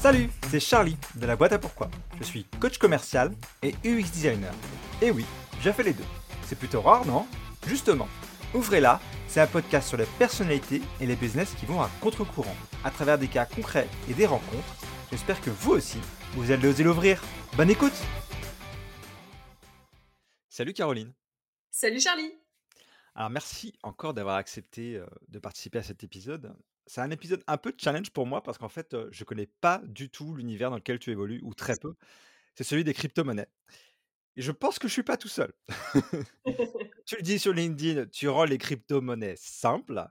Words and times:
Salut, 0.00 0.30
c'est 0.48 0.60
Charlie 0.60 0.96
de 1.16 1.26
la 1.26 1.36
boîte 1.36 1.52
à 1.52 1.58
pourquoi. 1.58 1.90
Je 2.18 2.24
suis 2.24 2.44
coach 2.58 2.78
commercial 2.78 3.32
et 3.62 3.74
UX 3.84 4.10
designer. 4.10 4.54
Et 5.02 5.10
oui, 5.10 5.26
j'ai 5.60 5.74
fait 5.74 5.82
les 5.82 5.92
deux. 5.92 6.04
C'est 6.44 6.58
plutôt 6.58 6.80
rare, 6.80 7.04
non? 7.04 7.26
Justement, 7.66 8.08
Ouvrez-la, 8.52 9.00
c'est 9.28 9.40
un 9.40 9.46
podcast 9.46 9.86
sur 9.88 9.96
les 9.96 10.06
personnalités 10.18 10.82
et 11.00 11.06
les 11.06 11.14
business 11.14 11.54
qui 11.54 11.66
vont 11.66 11.80
à 11.80 11.88
contre-courant, 12.00 12.56
à 12.82 12.90
travers 12.90 13.16
des 13.16 13.28
cas 13.28 13.46
concrets 13.46 13.86
et 14.08 14.14
des 14.14 14.26
rencontres. 14.26 14.74
J'espère 15.12 15.40
que 15.40 15.50
vous 15.50 15.72
aussi, 15.72 15.98
vous 16.32 16.50
allez 16.50 16.66
oser 16.66 16.82
l'ouvrir. 16.82 17.22
Bonne 17.56 17.70
écoute 17.70 17.92
Salut 20.48 20.72
Caroline 20.72 21.12
Salut 21.70 22.00
Charlie 22.00 22.32
Alors 23.14 23.30
merci 23.30 23.72
encore 23.84 24.14
d'avoir 24.14 24.36
accepté 24.36 24.96
euh, 24.96 25.06
de 25.28 25.38
participer 25.38 25.78
à 25.78 25.82
cet 25.84 26.02
épisode. 26.02 26.52
C'est 26.90 27.02
un 27.02 27.12
épisode 27.12 27.44
un 27.46 27.56
peu 27.56 27.70
de 27.70 27.80
challenge 27.80 28.10
pour 28.10 28.26
moi 28.26 28.42
parce 28.42 28.58
qu'en 28.58 28.68
fait, 28.68 28.94
euh, 28.94 29.08
je 29.12 29.22
connais 29.22 29.46
pas 29.46 29.80
du 29.84 30.10
tout 30.10 30.34
l'univers 30.34 30.70
dans 30.70 30.76
lequel 30.76 30.98
tu 30.98 31.12
évolues, 31.12 31.38
ou 31.44 31.54
très 31.54 31.76
peu. 31.76 31.94
C'est 32.56 32.64
celui 32.64 32.82
des 32.82 32.94
crypto-monnaies. 32.94 33.46
Et 34.34 34.42
je 34.42 34.50
pense 34.50 34.80
que 34.80 34.88
je 34.88 34.94
suis 34.94 35.04
pas 35.04 35.16
tout 35.16 35.28
seul. 35.28 35.52
tu 37.06 37.14
le 37.14 37.22
dis 37.22 37.38
sur 37.38 37.52
LinkedIn, 37.52 38.06
tu 38.06 38.28
rends 38.28 38.42
les 38.42 38.58
crypto-monnaies 38.58 39.36
simples. 39.36 40.04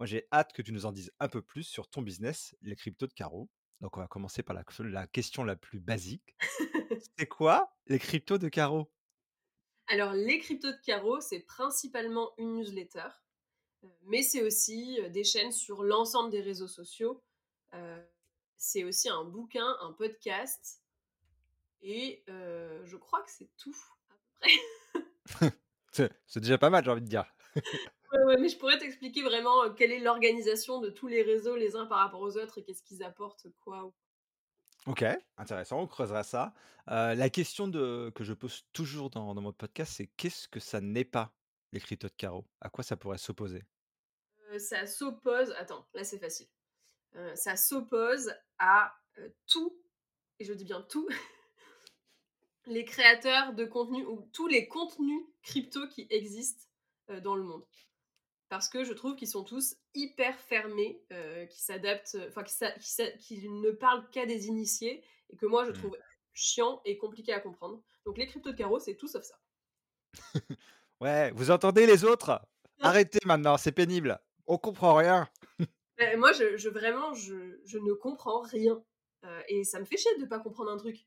Moi, 0.00 0.06
j'ai 0.06 0.26
hâte 0.32 0.54
que 0.54 0.62
tu 0.62 0.72
nous 0.72 0.86
en 0.86 0.92
dises 0.92 1.12
un 1.20 1.28
peu 1.28 1.42
plus 1.42 1.64
sur 1.64 1.90
ton 1.90 2.00
business, 2.00 2.56
les 2.62 2.74
cryptos 2.74 3.06
de 3.06 3.12
Caro. 3.12 3.50
Donc, 3.82 3.98
on 3.98 4.00
va 4.00 4.08
commencer 4.08 4.42
par 4.42 4.56
la, 4.56 4.64
la 4.78 5.06
question 5.06 5.44
la 5.44 5.56
plus 5.56 5.78
basique. 5.78 6.34
c'est 7.18 7.26
quoi 7.26 7.76
les 7.86 7.98
cryptos 7.98 8.38
de 8.38 8.48
Caro? 8.48 8.90
Alors, 9.88 10.14
les 10.14 10.38
cryptos 10.38 10.72
de 10.72 10.80
Caro, 10.86 11.20
c'est 11.20 11.40
principalement 11.40 12.30
une 12.38 12.54
newsletter, 12.54 13.10
mais 14.06 14.22
c'est 14.22 14.42
aussi 14.42 15.00
euh, 15.00 15.08
des 15.08 15.24
chaînes 15.24 15.52
sur 15.52 15.82
l'ensemble 15.82 16.30
des 16.30 16.40
réseaux 16.40 16.68
sociaux. 16.68 17.22
Euh, 17.74 18.02
c'est 18.56 18.84
aussi 18.84 19.08
un 19.08 19.24
bouquin, 19.24 19.76
un 19.80 19.92
podcast, 19.92 20.80
et 21.82 22.24
je 22.26 22.96
crois 22.96 23.20
que 23.22 23.30
c'est 23.30 23.50
tout, 23.58 23.76
à 24.08 24.14
peu 24.14 24.50
près. 25.24 25.52
c'est 26.26 26.40
déjà 26.40 26.56
pas 26.56 26.70
mal, 26.70 26.82
j'ai 26.82 26.90
envie 26.90 27.02
de 27.02 27.08
dire. 27.08 27.26
ouais, 27.56 28.36
mais 28.40 28.48
je 28.48 28.56
pourrais 28.56 28.78
t'expliquer 28.78 29.22
vraiment 29.22 29.70
quelle 29.74 29.92
est 29.92 29.98
l'organisation 29.98 30.80
de 30.80 30.88
tous 30.88 31.08
les 31.08 31.20
réseaux 31.20 31.56
les 31.56 31.76
uns 31.76 31.84
par 31.84 31.98
rapport 31.98 32.20
aux 32.20 32.38
autres 32.38 32.56
et 32.56 32.64
qu'est-ce 32.64 32.82
qu'ils 32.82 33.02
apportent, 33.02 33.48
quoi. 33.60 33.92
Ok, 34.86 35.04
intéressant, 35.36 35.80
on 35.80 35.86
creusera 35.86 36.22
ça. 36.22 36.54
la 36.86 37.28
question 37.28 37.68
de, 37.68 38.10
que 38.14 38.24
je 38.24 38.32
pose 38.32 38.62
toujours 38.72 39.10
dans, 39.10 39.34
dans 39.34 39.42
mon 39.42 39.52
podcast, 39.52 39.92
c'est 39.96 40.06
qu'est-ce 40.16 40.48
que 40.48 40.60
ça 40.60 40.80
n'est 40.80 41.04
pas, 41.04 41.34
les 41.72 41.80
cryptos 41.80 42.08
de 42.08 42.14
carreau? 42.14 42.46
À 42.62 42.70
quoi 42.70 42.82
ça 42.82 42.96
pourrait 42.96 43.18
s'opposer? 43.18 43.62
Ça 44.58 44.86
s'oppose, 44.86 45.52
attends, 45.58 45.86
là 45.94 46.04
c'est 46.04 46.18
facile. 46.18 46.46
ça 47.34 47.56
s'oppose 47.56 48.34
à 48.58 48.94
tout, 49.46 49.76
et 50.38 50.44
je 50.44 50.52
dis 50.52 50.64
bien 50.64 50.82
tout, 50.82 51.08
les 52.66 52.84
créateurs 52.84 53.54
de 53.54 53.64
contenu 53.64 54.04
ou 54.04 54.28
tous 54.32 54.46
les 54.46 54.68
contenus 54.68 55.22
crypto 55.42 55.86
qui 55.88 56.06
existent 56.10 56.64
euh, 57.10 57.20
dans 57.20 57.36
le 57.36 57.42
monde. 57.42 57.64
Parce 58.48 58.68
que 58.68 58.84
je 58.84 58.92
trouve 58.92 59.16
qu'ils 59.16 59.28
sont 59.28 59.44
tous 59.44 59.76
hyper 59.94 60.38
fermés, 60.38 61.02
euh, 61.12 61.46
qui 61.46 61.60
s'adaptent, 61.62 62.16
enfin 62.28 62.42
qui, 62.42 63.48
ne 63.48 63.70
parlent 63.70 64.08
qu'à 64.10 64.26
des 64.26 64.46
initiés 64.46 65.04
et 65.30 65.36
que 65.36 65.46
moi 65.46 65.64
je 65.64 65.70
mmh. 65.70 65.74
trouve 65.74 65.96
chiant 66.32 66.80
et 66.84 66.98
compliqué 66.98 67.32
à 67.32 67.40
comprendre. 67.40 67.82
Donc 68.06 68.18
les 68.18 68.26
cryptos 68.26 68.52
de 68.52 68.56
carreau, 68.56 68.78
c'est 68.78 68.94
tout 68.94 69.08
sauf 69.08 69.24
ça. 69.24 69.38
ouais, 71.00 71.30
vous 71.32 71.50
entendez 71.50 71.86
les 71.86 72.04
autres? 72.04 72.40
Arrêtez 72.80 73.20
maintenant, 73.24 73.56
c'est 73.56 73.72
pénible. 73.72 74.20
On 74.46 74.58
comprend 74.58 74.94
rien. 74.94 75.28
moi, 76.16 76.32
je, 76.32 76.68
vraiment, 76.68 77.14
je, 77.14 77.58
je, 77.64 77.78
ne 77.78 77.92
comprends 77.92 78.42
rien. 78.42 78.82
Euh, 79.24 79.42
et 79.48 79.64
ça 79.64 79.80
me 79.80 79.84
fait 79.84 79.96
chier 79.96 80.14
de 80.16 80.22
ne 80.22 80.26
pas 80.26 80.38
comprendre 80.38 80.70
un 80.70 80.76
truc. 80.76 81.06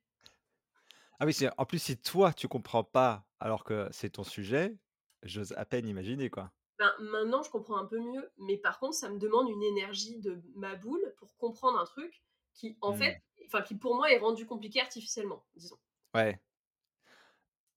Ah 1.19 1.25
oui, 1.25 1.33
c'est 1.33 1.49
en 1.57 1.65
plus, 1.65 1.79
si 1.79 1.97
toi, 1.97 2.33
tu 2.33 2.47
comprends 2.47 2.83
pas 2.83 3.25
alors 3.39 3.63
que 3.63 3.87
c'est 3.91 4.11
ton 4.11 4.23
sujet, 4.23 4.75
j'ose 5.23 5.53
à 5.53 5.65
peine 5.65 5.87
imaginer, 5.87 6.29
quoi. 6.29 6.51
Ben, 6.79 6.91
maintenant, 6.99 7.41
je 7.41 7.49
comprends 7.49 7.77
un 7.77 7.85
peu 7.85 7.99
mieux, 7.99 8.31
mais 8.37 8.57
par 8.57 8.79
contre, 8.79 8.95
ça 8.95 9.09
me 9.09 9.17
demande 9.17 9.49
une 9.49 9.63
énergie 9.63 10.19
de 10.19 10.41
ma 10.55 10.75
boule 10.75 11.13
pour 11.17 11.35
comprendre 11.37 11.79
un 11.79 11.85
truc 11.85 12.23
qui, 12.53 12.77
en 12.81 12.93
fait, 12.93 13.13
mmh. 13.13 13.43
enfin, 13.47 13.61
qui 13.61 13.75
pour 13.75 13.95
moi 13.95 14.11
est 14.11 14.19
rendu 14.19 14.45
compliqué 14.45 14.79
artificiellement, 14.79 15.43
disons. 15.55 15.77
Ouais. 16.13 16.39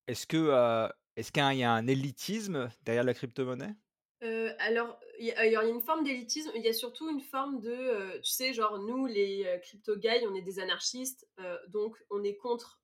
Est-ce 0.07 0.27
que, 0.27 0.89
est-ce 1.17 1.33
qu'il 1.33 1.59
y 1.59 1.63
a 1.63 1.73
un 1.73 1.87
élitisme 1.87 2.69
derrière 2.83 3.05
la 3.05 3.15
crypto-monnaie? 3.15 3.75
Euh, 4.23 4.53
alors, 4.59 4.99
il 5.21 5.27
y, 5.27 5.57
a 5.57 5.65
une 5.65 5.83
forme 5.83 6.03
d'élitisme, 6.03 6.51
il 6.55 6.63
y 6.63 6.69
a 6.69 6.73
surtout 6.73 7.11
une 7.11 7.21
forme 7.21 7.61
de, 7.61 7.71
euh, 7.71 8.19
tu 8.21 8.31
sais, 8.31 8.55
genre 8.55 8.79
nous, 8.79 9.05
les 9.05 9.45
euh, 9.45 9.59
crypto 9.59 9.95
guys, 9.97 10.27
on 10.27 10.35
est 10.35 10.41
des 10.41 10.59
anarchistes, 10.61 11.29
donc 11.69 11.97
on 12.09 12.25
est 12.25 12.37
contre 12.37 12.81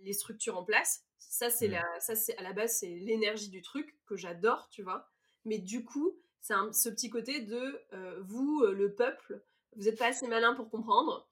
les 0.00 0.12
structures 0.12 0.56
en 0.56 0.64
place. 0.64 1.04
Ça, 1.18 1.48
c'est 1.50 1.68
mmh. 1.68 1.72
la, 1.72 2.00
ça, 2.00 2.16
c'est 2.16 2.36
à 2.38 2.42
la 2.42 2.52
base, 2.52 2.78
c'est 2.78 2.88
l'énergie 2.88 3.50
du 3.50 3.62
truc 3.62 3.96
que 4.06 4.16
j'adore, 4.16 4.68
tu 4.70 4.82
vois. 4.82 5.08
Mais 5.44 5.58
du 5.58 5.84
coup, 5.84 6.16
c'est 6.40 6.54
ce 6.72 6.88
petit 6.88 7.08
côté 7.08 7.40
de 7.40 7.84
vous, 8.20 8.64
le 8.64 8.94
peuple, 8.94 9.40
vous 9.76 9.84
n'êtes 9.84 9.98
pas 9.98 10.06
assez 10.06 10.26
malin 10.26 10.54
pour 10.54 10.70
comprendre. 10.70 11.28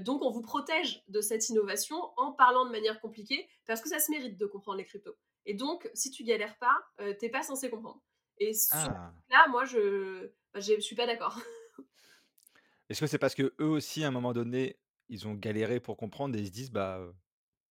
donc, 0.00 0.22
on 0.22 0.30
vous 0.30 0.42
protège 0.42 1.02
de 1.08 1.20
cette 1.22 1.48
innovation 1.48 1.96
en 2.16 2.32
parlant 2.32 2.66
de 2.66 2.70
manière 2.70 3.00
compliquée 3.00 3.48
parce 3.66 3.80
que 3.80 3.88
ça 3.88 4.00
se 4.00 4.10
mérite 4.10 4.36
de 4.36 4.46
comprendre 4.46 4.78
les 4.78 4.84
cryptos. 4.84 5.16
Et 5.46 5.54
donc, 5.54 5.90
si 5.94 6.10
tu 6.10 6.24
galères 6.24 6.58
pas, 6.58 7.14
t'es 7.18 7.30
pas 7.30 7.42
censé 7.42 7.70
comprendre. 7.70 8.02
Et 8.38 8.52
ah. 8.72 9.12
là, 9.30 9.46
moi, 9.48 9.64
je 9.64 10.30
bah, 10.52 10.60
je 10.60 10.80
suis 10.80 10.96
pas 10.96 11.06
d'accord. 11.06 11.38
Est-ce 12.88 13.00
que 13.00 13.06
c'est 13.06 13.18
parce 13.18 13.34
que 13.34 13.54
eux 13.60 13.68
aussi, 13.68 14.04
à 14.04 14.08
un 14.08 14.12
moment 14.12 14.32
donné, 14.32 14.78
ils 15.08 15.26
ont 15.26 15.34
galéré 15.34 15.80
pour 15.80 15.96
comprendre 15.96 16.36
et 16.36 16.40
ils 16.40 16.46
se 16.46 16.52
disent 16.52 16.70
bah 16.70 17.00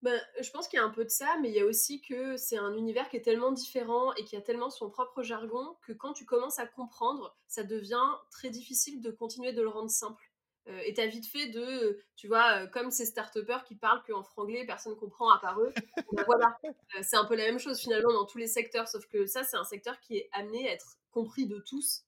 ben, 0.02 0.22
je 0.40 0.52
pense 0.52 0.68
qu'il 0.68 0.78
y 0.78 0.80
a 0.80 0.86
un 0.86 0.92
peu 0.92 1.04
de 1.04 1.10
ça, 1.10 1.36
mais 1.42 1.50
il 1.50 1.56
y 1.56 1.60
a 1.60 1.66
aussi 1.66 2.00
que 2.00 2.38
c'est 2.38 2.58
un 2.60 2.76
univers 2.76 3.10
qui 3.10 3.18
est 3.18 3.24
tellement 3.24 3.52
différent 3.52 4.14
et 4.14 4.24
qui 4.24 4.36
a 4.36 4.42
tellement 4.42 4.70
son 4.70 4.92
propre 4.92 5.24
jargon 5.24 5.78
que 5.82 5.94
quand 5.94 6.14
tu 6.14 6.26
commences 6.26 6.60
à 6.60 6.68
comprendre, 6.68 7.36
ça 7.48 7.64
devient 7.64 8.06
très 8.30 8.52
difficile 8.52 9.02
de 9.02 9.10
continuer 9.10 9.52
de 9.52 9.64
le 9.64 9.70
rendre 9.70 9.90
simple. 9.90 10.32
Euh, 10.68 10.82
et 10.86 10.94
t'as 10.94 11.06
vite 11.06 11.28
fait 11.28 11.48
de, 11.50 12.00
tu 12.16 12.28
vois, 12.28 12.64
euh, 12.64 12.68
comme 12.68 12.90
ces 12.90 13.06
start 13.06 13.38
qui 13.66 13.76
parlent 13.76 14.02
qu'en 14.04 14.24
franglais, 14.24 14.66
personne 14.66 14.96
comprend 14.96 15.32
à 15.32 15.40
part 15.40 15.60
eux. 15.60 15.72
Ben 16.14 16.24
voilà, 16.26 16.58
euh, 16.64 17.02
c'est 17.04 17.18
un 17.18 17.26
peu 17.26 17.36
la 17.36 17.44
même 17.44 17.60
chose 17.60 17.80
finalement 17.80 18.14
dans 18.14 18.26
tous 18.26 18.38
les 18.38 18.48
secteurs, 18.48 18.88
sauf 18.88 19.06
que 19.08 19.26
ça, 19.26 19.44
c'est 19.44 19.58
un 19.58 19.64
secteur 19.64 20.00
qui 20.00 20.18
est 20.18 20.30
amené 20.32 20.68
à 20.68 20.74
être 20.74 20.98
compris 21.12 21.46
de 21.46 21.60
tous. 21.60 22.06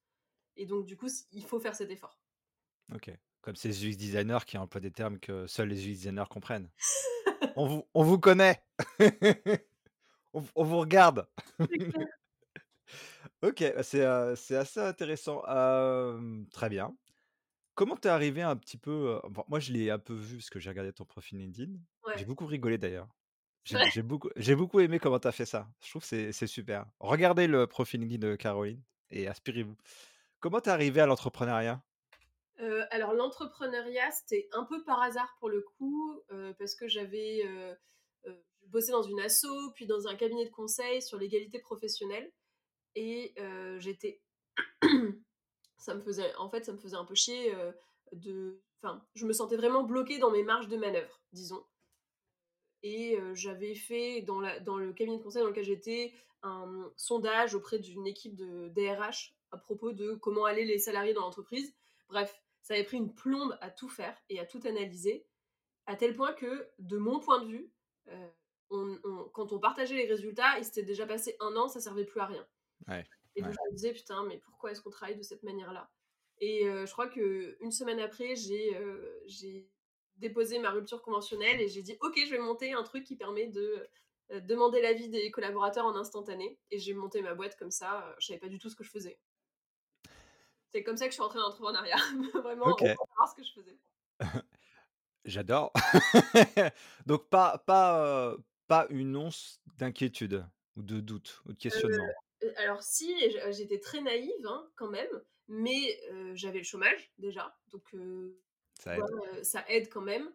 Et 0.56 0.66
donc, 0.66 0.86
du 0.86 0.98
coup, 0.98 1.08
il 1.32 1.46
faut 1.46 1.60
faire 1.60 1.76
cet 1.76 1.92
effort. 1.92 2.20
Ok. 2.94 3.12
Comme 3.42 3.56
ces 3.56 3.86
UX 3.86 3.96
designers 3.96 4.46
qui 4.46 4.58
emploient 4.58 4.82
des 4.82 4.92
termes 4.92 5.20
que 5.20 5.46
seuls 5.46 5.70
les 5.70 5.86
UX 5.86 5.92
designers 5.92 6.30
comprennent. 6.30 6.70
on, 7.56 7.68
vous, 7.68 7.88
on 7.94 8.04
vous 8.04 8.20
connaît. 8.20 8.64
on, 10.34 10.44
on, 10.56 10.64
vous 10.64 10.78
regarde. 10.80 11.28
ok, 13.44 13.74
bah, 13.76 13.84
c'est 13.84 14.04
assez 14.04 14.80
intéressant. 14.80 15.42
très 16.52 16.70
bien. 16.70 16.96
Comment 17.78 17.96
t'es 17.96 18.10
arrivé 18.10 18.42
un 18.42 18.56
petit 18.56 18.76
peu, 18.76 19.22
moi 19.48 19.60
je 19.60 19.72
l'ai 19.72 19.92
un 19.92 20.00
peu 20.00 20.16
vu 20.16 20.38
parce 20.38 20.50
que 20.50 20.60
j'ai 20.60 20.72
regardé 20.72 20.92
ton 20.92 21.06
profil 21.06 21.38
LinkedIn. 21.38 21.74
J'ai 22.16 22.26
beaucoup 22.26 22.48
rigolé 22.48 22.80
d'ailleurs. 22.80 23.08
J'ai 23.66 24.02
beaucoup 24.02 24.32
j'ai 24.36 24.56
beaucoup 24.56 24.80
aimé 24.80 24.98
comment 24.98 25.20
t'as 25.20 25.32
fait 25.32 25.46
ça. 25.46 25.68
Je 25.84 25.92
trouve 25.92 26.02
que 26.02 26.32
c'est 26.32 26.48
super. 26.48 26.88
Regardez 27.00 27.46
le 27.46 27.68
profil 27.68 28.02
LinkedIn 28.02 28.30
de 28.30 28.36
Caroline 28.36 28.82
et 29.12 29.28
inspirez-vous. 29.28 29.78
Comment 30.40 30.60
t'es 30.60 30.72
arrivé 30.72 31.02
à 31.02 31.06
l'entrepreneuriat? 31.06 31.80
alors 32.90 33.14
l'entrepreneuriat, 33.14 34.10
c'était 34.10 34.50
un 34.54 34.64
peu 34.64 34.84
par 34.84 35.00
hasard 35.00 35.38
pour 35.40 35.50
le 35.50 35.62
coup, 35.62 36.20
parce 36.58 36.74
que 36.74 36.88
j'avais, 36.88 37.44
bossé 38.70 38.92
dans 38.92 39.04
une 39.04 39.20
asso, 39.20 39.46
puis 39.76 39.86
dans 39.86 40.08
un 40.08 40.16
cabinet 40.16 40.46
de 40.46 40.50
conseil 40.50 41.04
sur 41.04 41.20
l'égalité 41.20 41.60
professionnelle 41.60 42.32
et 42.96 43.36
j'étais 43.78 44.20
ça 45.78 45.94
me 45.94 46.02
faisait, 46.02 46.36
en 46.36 46.50
fait, 46.50 46.66
ça 46.66 46.74
me 46.74 46.78
faisait 46.78 46.96
un 46.96 47.06
peu 47.06 47.16
chier 47.16 47.54
euh, 47.56 47.72
de. 48.12 48.60
Enfin, 48.82 49.04
je 49.16 49.26
me 49.26 49.34
sentais 49.34 49.58
vraiment 49.58 49.84
bloquée 49.84 50.20
dans 50.20 50.32
mes 50.32 50.44
marges 50.44 50.68
de 50.68 50.78
manœuvre, 50.78 51.22
disons. 51.32 51.66
Et 52.84 53.18
euh, 53.20 53.34
j'avais 53.34 53.74
fait 53.74 54.22
dans, 54.22 54.40
le 54.40 54.94
cabinet 54.94 55.18
de 55.18 55.24
conseil 55.24 55.42
dans 55.42 55.50
lequel 55.50 55.64
j'étais 55.64 56.14
un 56.44 56.92
sondage 56.96 57.56
auprès 57.56 57.80
d'une 57.80 58.06
équipe 58.06 58.36
de 58.36 58.70
DRH 58.70 59.36
à 59.52 59.58
propos 59.58 59.94
de 59.94 60.14
comment 60.16 60.46
allaient 60.46 60.66
les 60.66 60.78
salariés 60.78 61.14
dans 61.14 61.22
l'entreprise. 61.22 61.74
Bref, 62.10 62.40
ça 62.62 62.76
avait 62.76 62.84
pris 62.84 62.98
une 62.98 63.14
plombe 63.14 63.58
à 63.62 63.72
tout 63.72 63.90
faire 63.90 64.16
et 64.30 64.40
à 64.40 64.46
tout 64.46 64.60
analyser, 64.66 65.26
à 65.88 65.96
tel 65.96 66.16
point 66.16 66.34
que, 66.34 66.70
de 66.80 66.98
mon 66.98 67.20
point 67.20 67.44
de 67.44 67.48
vue, 67.48 67.72
euh, 68.10 68.28
quand 69.34 69.54
on 69.54 69.60
partageait 69.60 69.96
les 69.96 70.08
résultats, 70.08 70.58
il 70.60 70.66
s'était 70.66 70.84
déjà 70.84 71.08
passé 71.08 71.36
un 71.40 71.56
an, 71.56 71.68
ça 71.68 71.80
servait 71.80 72.06
plus 72.06 72.20
à 72.20 72.26
rien. 72.26 72.46
Ouais. 72.88 73.06
Et 73.38 73.42
donc, 73.44 73.54
je 73.54 73.72
me 73.72 73.76
disais, 73.76 73.94
putain, 73.94 74.26
mais 74.26 74.40
pourquoi 74.40 74.72
est-ce 74.72 74.82
qu'on 74.82 74.90
travaille 74.90 75.16
de 75.16 75.22
cette 75.22 75.44
manière-là? 75.44 75.90
Et 76.40 76.68
euh, 76.68 76.88
je 76.88 76.92
crois 76.92 77.08
qu'une 77.08 77.72
semaine 77.72 78.00
après, 78.00 78.34
euh, 78.50 79.22
j'ai 79.28 79.70
déposé 80.16 80.58
ma 80.58 80.72
rupture 80.72 81.04
conventionnelle 81.04 81.62
et 81.62 81.68
j'ai 81.68 81.84
dit, 81.84 81.96
ok, 82.02 82.20
je 82.26 82.32
vais 82.32 82.40
monter 82.40 82.74
un 82.74 82.82
truc 82.82 83.04
qui 83.04 83.16
permet 83.16 83.48
de 83.48 83.88
euh, 84.32 84.40
demander 84.40 84.82
l'avis 84.82 85.08
des 85.10 85.30
collaborateurs 85.30 85.86
en 85.86 85.96
instantané. 85.96 86.60
Et 86.72 86.80
j'ai 86.80 86.96
monté 86.96 87.22
ma 87.22 87.36
boîte 87.36 87.56
comme 87.58 87.70
ça. 87.70 88.16
je 88.20 88.26
savais 88.26 88.40
pas 88.40 88.50
du 88.50 88.58
tout 88.58 88.70
ce 88.70 88.76
que 88.76 88.84
je 88.84 88.90
faisais. 88.90 89.20
C'est 90.74 90.84
comme 90.84 90.98
ça 90.98 91.06
que 91.06 91.12
je 91.12 91.16
suis 91.16 91.24
entrée 91.24 91.38
dans 91.38 91.46
l'entrepreneuriat. 91.46 91.96
Vraiment, 92.44 92.66
okay. 92.70 92.88
savoir 92.88 93.30
ce 93.30 93.36
que 93.36 93.44
je 93.44 93.54
faisais. 93.54 93.78
J'adore. 95.26 95.72
Donc 97.06 97.30
pas 97.30 97.60
pas, 97.60 98.36
pas 98.68 98.88
une 98.90 99.16
once 99.16 99.62
d'inquiétude 99.78 100.44
ou 100.76 100.82
de 100.82 101.00
doute 101.00 101.42
ou 101.46 101.54
de 101.54 101.58
questionnement? 101.58 102.08
Heu, 102.44 102.54
alors 102.58 102.84
si, 102.84 103.16
j'étais 103.52 103.80
très 103.80 104.02
naïve, 104.02 104.46
hein, 104.48 104.70
quand 104.76 104.90
même, 104.90 105.10
mais 105.48 106.00
heu, 106.12 106.36
j'avais 106.36 106.60
le 106.60 106.64
chômage 106.66 107.12
déjà, 107.18 107.58
donc 107.72 107.84
tu 107.92 107.98
Ça 108.76 108.98
aide. 108.98 109.12
heu, 109.36 109.44
ça 109.44 109.66
aide 109.70 109.90
quand 109.90 110.02
même 110.02 110.34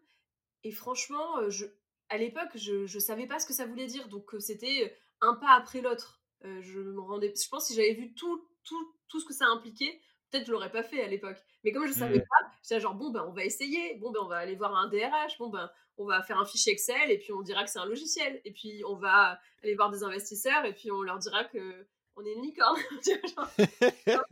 et 0.64 0.72
franchement, 0.72 1.48
je 1.50 1.66
à 2.10 2.18
l'époque, 2.18 2.50
je 2.56 2.86
je 2.86 2.98
savais 3.00 3.26
pas 3.26 3.38
ce 3.40 3.46
que 3.46 3.54
ça 3.54 3.66
voulait 3.66 3.86
dire, 3.88 4.08
donc 4.08 4.32
c'était, 4.40 4.96
un 5.22 5.34
pas 5.36 5.52
après 5.56 5.80
l'autre. 5.82 6.22
Je 6.44 6.80
me 6.80 7.00
rendais 7.00 7.34
je 7.36 7.48
pense 7.50 7.66
si 7.68 7.74
j'avais 7.74 7.94
vu 7.94 8.14
tout 8.14 8.48
tout 8.64 8.94
tout 9.08 9.20
ce 9.20 9.26
que 9.26 9.34
ça 9.34 9.46
impliquait, 9.48 10.00
peut-être 10.32 10.46
je 10.46 10.52
l'aurais 10.52 10.70
pas 10.72 10.82
fait 10.82 11.02
à 11.04 11.06
l'époque. 11.06 11.36
Mais 11.62 11.72
comme 11.72 11.86
je 11.86 11.92
savais 11.92 12.18
Mmh. 12.18 12.22
pas, 12.22 12.50
j'étais 12.62 12.80
genre: 12.80 12.94
«Bon, 12.94 13.10
ben, 13.10 13.24
on 13.28 13.32
va 13.32 13.44
essayer. 13.44 13.94
Bon, 13.96 14.10
ben, 14.10 14.20
on 14.22 14.28
va 14.28 14.38
aller 14.38 14.56
voir 14.56 14.74
un 14.74 14.88
DRH. 14.88 15.38
Bon, 15.38 15.50
ben, 15.50 15.70
on 15.98 16.06
va 16.06 16.22
faire 16.22 16.38
un 16.38 16.46
fichier 16.46 16.72
Excel 16.72 17.10
et 17.10 17.18
puis 17.18 17.32
on 17.32 17.42
dira 17.42 17.62
que 17.64 17.70
c'est 17.70 17.78
un 17.78 17.84
logiciel 17.86 18.40
et 18.44 18.52
puis 18.52 18.82
on 18.88 18.96
va 18.96 19.38
aller 19.62 19.74
voir 19.74 19.90
des 19.90 20.02
investisseurs 20.02 20.64
et 20.64 20.72
puis 20.72 20.90
on 20.90 21.02
leur 21.02 21.18
dira 21.18 21.44
qu'on 21.44 22.24
est 22.24 22.32
une 22.32 22.42
licorne». 22.42 22.80
Genre? 24.06 24.24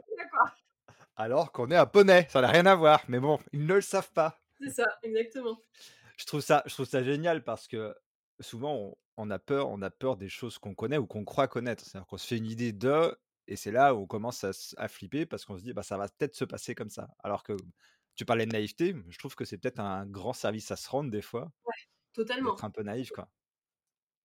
Alors 1.16 1.52
qu'on 1.52 1.70
est 1.70 1.76
un 1.76 1.86
poney, 1.86 2.26
ça 2.30 2.40
n'a 2.40 2.48
rien 2.48 2.64
à 2.66 2.74
voir, 2.74 3.02
mais 3.08 3.20
bon, 3.20 3.38
ils 3.52 3.66
ne 3.66 3.74
le 3.74 3.80
savent 3.82 4.10
pas. 4.12 4.40
C'est 4.58 4.70
ça, 4.70 4.84
exactement. 5.02 5.60
Je 6.16 6.24
trouve 6.26 6.40
ça 6.40 6.62
je 6.66 6.74
trouve 6.74 6.86
ça 6.86 7.02
génial 7.02 7.44
parce 7.44 7.66
que 7.68 7.94
souvent 8.40 8.74
on 8.74 8.96
on 9.16 9.30
a 9.30 9.38
peur 9.38 9.68
on 9.68 9.80
a 9.82 9.90
peur 9.90 10.16
des 10.16 10.28
choses 10.28 10.58
qu'on 10.58 10.74
connaît 10.74 10.98
ou 10.98 11.06
qu'on 11.06 11.24
croit 11.24 11.48
connaître. 11.48 11.84
C'est-à-dire 11.84 12.06
qu'on 12.06 12.18
se 12.18 12.26
fait 12.26 12.36
une 12.38 12.46
idée 12.46 12.72
de 12.72 13.14
et 13.50 13.56
c'est 13.56 13.72
là 13.72 13.94
où 13.94 14.00
on 14.02 14.06
commence 14.06 14.44
à 14.78 14.88
flipper 14.88 15.26
parce 15.26 15.44
qu'on 15.44 15.58
se 15.58 15.62
dit: 15.64 15.72
«Bah, 15.74 15.82
ça 15.82 15.98
va 15.98 16.08
peut-être 16.08 16.34
se 16.36 16.44
passer 16.44 16.74
comme 16.74 16.90
ça». 16.90 17.08
Alors 17.24 17.42
que 17.44 17.54
tu 18.16 18.24
parlais 18.24 18.46
de 18.46 18.52
naïveté, 18.52 18.94
je 19.08 19.18
trouve 19.18 19.34
que 19.36 19.44
c'est 19.44 19.58
peut-être 19.58 19.80
un 19.80 20.06
grand 20.06 20.32
service 20.34 20.70
à 20.70 20.76
se 20.76 20.88
rendre 20.90 21.10
des 21.10 21.22
fois, 21.22 21.52
Ouais, 21.64 21.72
totalement. 22.12 22.58
d'être 22.58 22.64
un 22.64 22.70
peu 22.70 22.82
naïf, 22.84 23.10
quoi. 23.12 23.30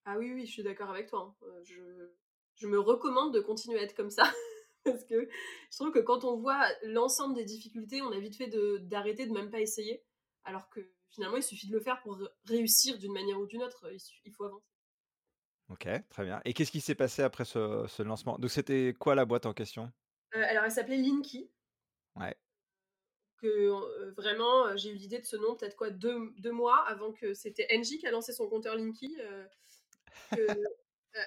Ah 0.05 0.17
oui, 0.17 0.31
oui, 0.33 0.45
je 0.45 0.51
suis 0.51 0.63
d'accord 0.63 0.89
avec 0.89 1.07
toi, 1.09 1.35
hein. 1.41 1.45
Heu, 1.47 1.63
je 1.63 2.11
je 2.57 2.67
me 2.67 2.79
recommande 2.79 3.33
de 3.33 3.41
continuer 3.41 3.79
à 3.79 3.83
être 3.83 3.95
comme 3.95 4.09
ça 4.09 4.23
parce 4.85 5.03
que 5.03 5.27
je 5.71 5.77
trouve 5.77 5.91
que 5.91 5.99
quand 5.99 6.23
on 6.23 6.37
voit 6.37 6.65
l'ensemble 6.83 7.35
des 7.35 7.43
difficultés, 7.43 8.01
on 8.01 8.11
a 8.13 8.19
vite 8.19 8.37
fait 8.37 8.47
d'arrêter, 8.79 9.25
de 9.27 9.33
même 9.33 9.49
pas 9.51 9.59
essayer. 9.59 10.05
Alors 10.45 10.69
que 10.69 10.79
finalement, 11.09 11.35
il 11.37 11.43
suffit 11.43 11.67
de 11.67 11.73
le 11.73 11.81
faire 11.81 12.01
pour 12.01 12.17
réussir 12.45 12.97
d'une 12.97 13.11
manière 13.13 13.39
ou 13.39 13.45
d'une 13.47 13.63
autre, 13.63 13.91
il 14.25 14.31
faut 14.33 14.45
avancer. 14.45 14.74
OK, 15.69 15.87
très 16.09 16.23
bien 16.25 16.41
et 16.45 16.53
qu'est-ce 16.53 16.71
qui 16.71 16.79
s'est 16.81 16.93
passé 16.95 17.23
après 17.23 17.43
ce 17.45 17.85
ce 17.87 18.03
lancement? 18.03 18.37
Donc 18.37 18.51
c'était 18.51 18.93
quoi 18.97 19.15
la 19.15 19.25
boîte 19.25 19.45
en 19.47 19.53
question? 19.53 19.91
Heu, 20.33 20.43
alors 20.43 20.65
elle 20.65 20.71
s'appelait 20.71 20.97
Linky, 20.97 21.49
Ouais, 22.15 22.35
que, 23.37 24.13
vraiment, 24.17 24.75
j'ai 24.77 24.89
eu 24.91 24.95
l'idée 24.95 25.19
de 25.19 25.25
ce 25.25 25.35
nom 25.35 25.55
peut-être 25.55 25.75
quoi 25.75 25.89
deux 25.89 26.31
2 26.37 26.51
mois 26.51 26.85
avant 26.87 27.11
que 27.11 27.33
c'était 27.33 27.67
Engie 27.73 27.97
qui 27.97 28.07
a 28.07 28.11
lancé 28.11 28.33
son 28.33 28.47
compteur 28.49 28.75
Linky, 28.75 29.17
que 30.33 30.63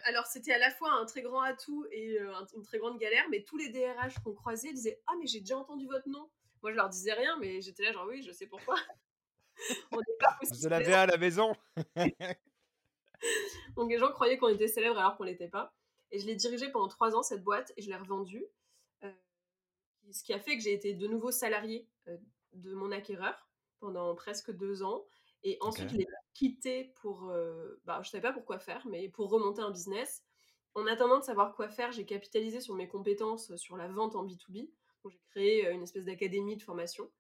alors 0.05 0.27
c'était 0.27 0.53
à 0.53 0.59
la 0.59 0.71
fois 0.71 0.93
un 0.93 1.07
très 1.07 1.23
grand 1.23 1.41
atout 1.43 1.87
et 1.91 2.19
une 2.55 2.63
très 2.63 2.79
grande 2.79 2.99
galère, 2.99 3.25
mais 3.31 3.43
tous 3.45 3.57
les 3.57 3.71
DRH 3.71 4.19
qu'on 4.21 4.35
croisait 4.35 4.73
disaient: 4.73 5.03
«Ah 5.07 5.13
mais 5.21 5.27
j'ai 5.27 5.41
déjà 5.41 5.57
entendu 5.59 5.87
votre 5.87 6.09
nom». 6.09 6.31
Moi 6.63 6.73
je 6.73 6.77
leur 6.77 6.89
disais 6.91 7.13
rien, 7.13 7.39
mais 7.39 7.61
j'étais 7.63 7.85
là 7.85 7.93
genre: 7.93 8.07
«Oui, 8.09 8.23
je 8.23 8.33
sais 8.33 8.47
pourquoi, 8.47 8.77
on 9.93 9.99
n'est 9.99 10.17
pas 10.19 10.37
aussi 10.43 10.61
vous 10.61 10.67
en 10.67 10.73
avez 10.73 10.95
célèbres». 10.95 10.95
un 10.95 11.01
à 11.03 11.07
la 11.07 11.17
maison? 11.17 11.55
Donc 13.77 13.91
les 13.91 13.99
gens 13.99 14.11
croyaient 14.13 14.39
qu'on 14.39 14.49
était 14.49 14.69
célèbres 14.69 14.99
alors 14.99 15.17
qu'on 15.17 15.25
l'était 15.25 15.49
pas 15.49 15.75
et 16.11 16.19
je 16.19 16.27
l'ai 16.27 16.37
dirigée 16.37 16.71
pendant 16.71 16.89
3 16.89 17.15
ans 17.17 17.23
cette 17.23 17.45
boîte 17.45 17.73
et 17.77 17.83
je 17.83 17.89
l'ai 17.91 17.97
revendue, 17.97 18.47
heu, 19.05 19.13
ce 20.13 20.23
qui 20.23 20.33
a 20.33 20.41
fait 20.41 20.57
que 20.57 20.63
j'ai 20.63 20.73
été 20.73 20.95
de 20.95 21.07
nouveau 21.07 21.31
salariée, 21.31 21.89
heu, 22.09 22.19
de 22.55 22.75
mon 22.75 22.93
acquéreur 22.93 23.49
pendant 23.81 24.15
presque 24.15 24.51
2 24.53 24.83
ans 24.83 25.05
et 25.45 25.59
ensuite 25.61 25.91
je 25.91 25.97
OK, 25.97 25.99
l'ai 25.99 26.07
quittée 26.35 26.93
pour, 26.97 27.31
heu, 27.31 27.81
bah, 27.85 28.01
je 28.03 28.11
savais 28.11 28.23
pas 28.23 28.33
pour 28.33 28.45
quoi 28.45 28.59
faire, 28.59 28.87
mais 28.87 29.09
pour 29.09 29.31
remonter 29.31 29.61
un 29.63 29.71
business. 29.71 30.25
En 30.75 30.87
attendant 30.87 31.19
de 31.19 31.25
savoir 31.25 31.55
quoi 31.55 31.69
faire, 31.69 31.93
j'ai 31.93 32.05
capitalisé 32.07 32.61
sur 32.61 32.75
mes 32.75 32.89
compétences, 32.89 33.55
sur 33.57 33.77
la 33.77 33.89
vente 33.89 34.15
en 34.17 34.25
B2B. 34.25 34.71
Donc 35.03 35.13
j'ai 35.13 35.21
créé, 35.31 35.71
une 35.71 35.83
espèce 35.83 36.05
d'académie 36.05 36.57
de 36.57 36.63
formation. 36.63 37.11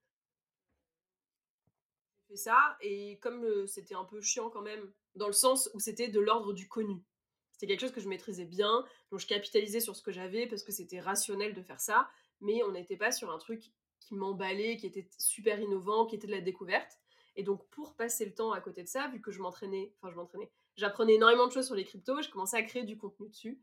J'ai 2.29 2.35
fait 2.35 2.37
ça 2.37 2.77
et 2.81 3.19
comme, 3.21 3.67
c'était 3.67 3.95
un 3.95 4.05
peu 4.05 4.21
chiant 4.21 4.50
quand 4.50 4.62
même, 4.62 4.93
dans 5.19 5.26
le 5.26 5.32
sens 5.32 5.70
où 5.75 5.81
c'était 5.81 6.09
de 6.09 6.20
l'ordre 6.20 6.53
du 6.53 6.69
connu. 6.69 7.05
C'était 7.53 7.67
quelque 7.67 7.81
chose 7.81 7.93
que 7.93 8.00
je 8.00 8.09
maîtrisais 8.09 8.44
bien, 8.44 8.85
donc 9.11 9.20
je 9.20 9.26
capitalisais 9.26 9.81
sur 9.81 9.97
ce 9.97 10.03
que 10.03 10.12
j'avais 10.12 10.47
parce 10.47 10.62
que 10.62 10.73
c'était 10.73 11.00
rationnel 11.00 11.55
de 11.55 11.62
faire 11.62 11.81
ça, 11.81 12.09
mais 12.41 12.62
on 12.62 12.73
n'était 12.73 12.97
pas 12.97 13.11
sur 13.12 13.31
un 13.31 13.38
truc 13.38 13.73
qui 14.00 14.15
m'emballait, 14.15 14.76
qui 14.76 14.87
était 14.87 15.09
super 15.19 15.61
innovant, 15.61 16.06
qui 16.06 16.15
était 16.17 16.29
de 16.29 16.32
la 16.32 16.41
découverte 16.41 16.99
et 17.38 17.44
donc 17.44 17.65
pour 17.69 17.94
passer 17.94 18.25
le 18.25 18.35
temps 18.35 18.50
à 18.50 18.61
côté 18.61 18.82
de 18.82 18.88
ça, 18.88 19.06
vu 19.09 19.20
que 19.20 19.31
je 19.31 19.41
m'entraînais 19.41 19.94
enfin 19.97 20.11
je 20.11 20.17
m'entraînais, 20.17 20.50
j'apprenais 20.76 21.15
énormément 21.15 21.47
de 21.47 21.53
choses 21.53 21.67
sur 21.67 21.76
les 21.76 21.85
cryptos, 21.85 22.21
je 22.21 22.31
commençais 22.31 22.56
à 22.56 22.62
créer 22.64 22.82
du 22.82 22.99
contenu 22.99 23.29
dessus. 23.29 23.55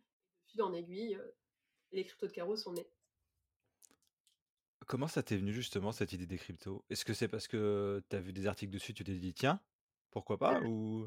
De 0.46 0.51
fil 0.51 0.62
en 0.62 0.72
aiguille, 0.72 1.16
heu, 1.16 1.34
les 1.92 2.06
cryptos 2.06 2.28
de 2.28 2.31
carreau 2.31 2.56
sont 2.56 2.72
nés. 2.72 2.88
Comment 4.88 5.10
ça 5.10 5.24
t'est 5.24 5.36
venu 5.36 5.51
justement 5.51 5.92
cette 5.92 6.13
idée 6.13 6.25
des 6.25 6.38
cryptos? 6.38 6.86
Est-ce 6.90 7.04
que 7.04 7.13
c'est 7.13 7.28
parce 7.28 7.50
que 7.50 8.01
tu 8.10 8.16
as 8.16 8.22
vu 8.22 8.31
des 8.31 8.48
articles 8.48 8.72
dessus, 8.72 8.94
tu 8.94 9.04
t'es 9.04 9.16
dit: 9.16 9.34
«Tiens, 9.34 9.60
pourquoi 10.10 10.38
pas?» 10.38 10.62
ou? 10.63 11.06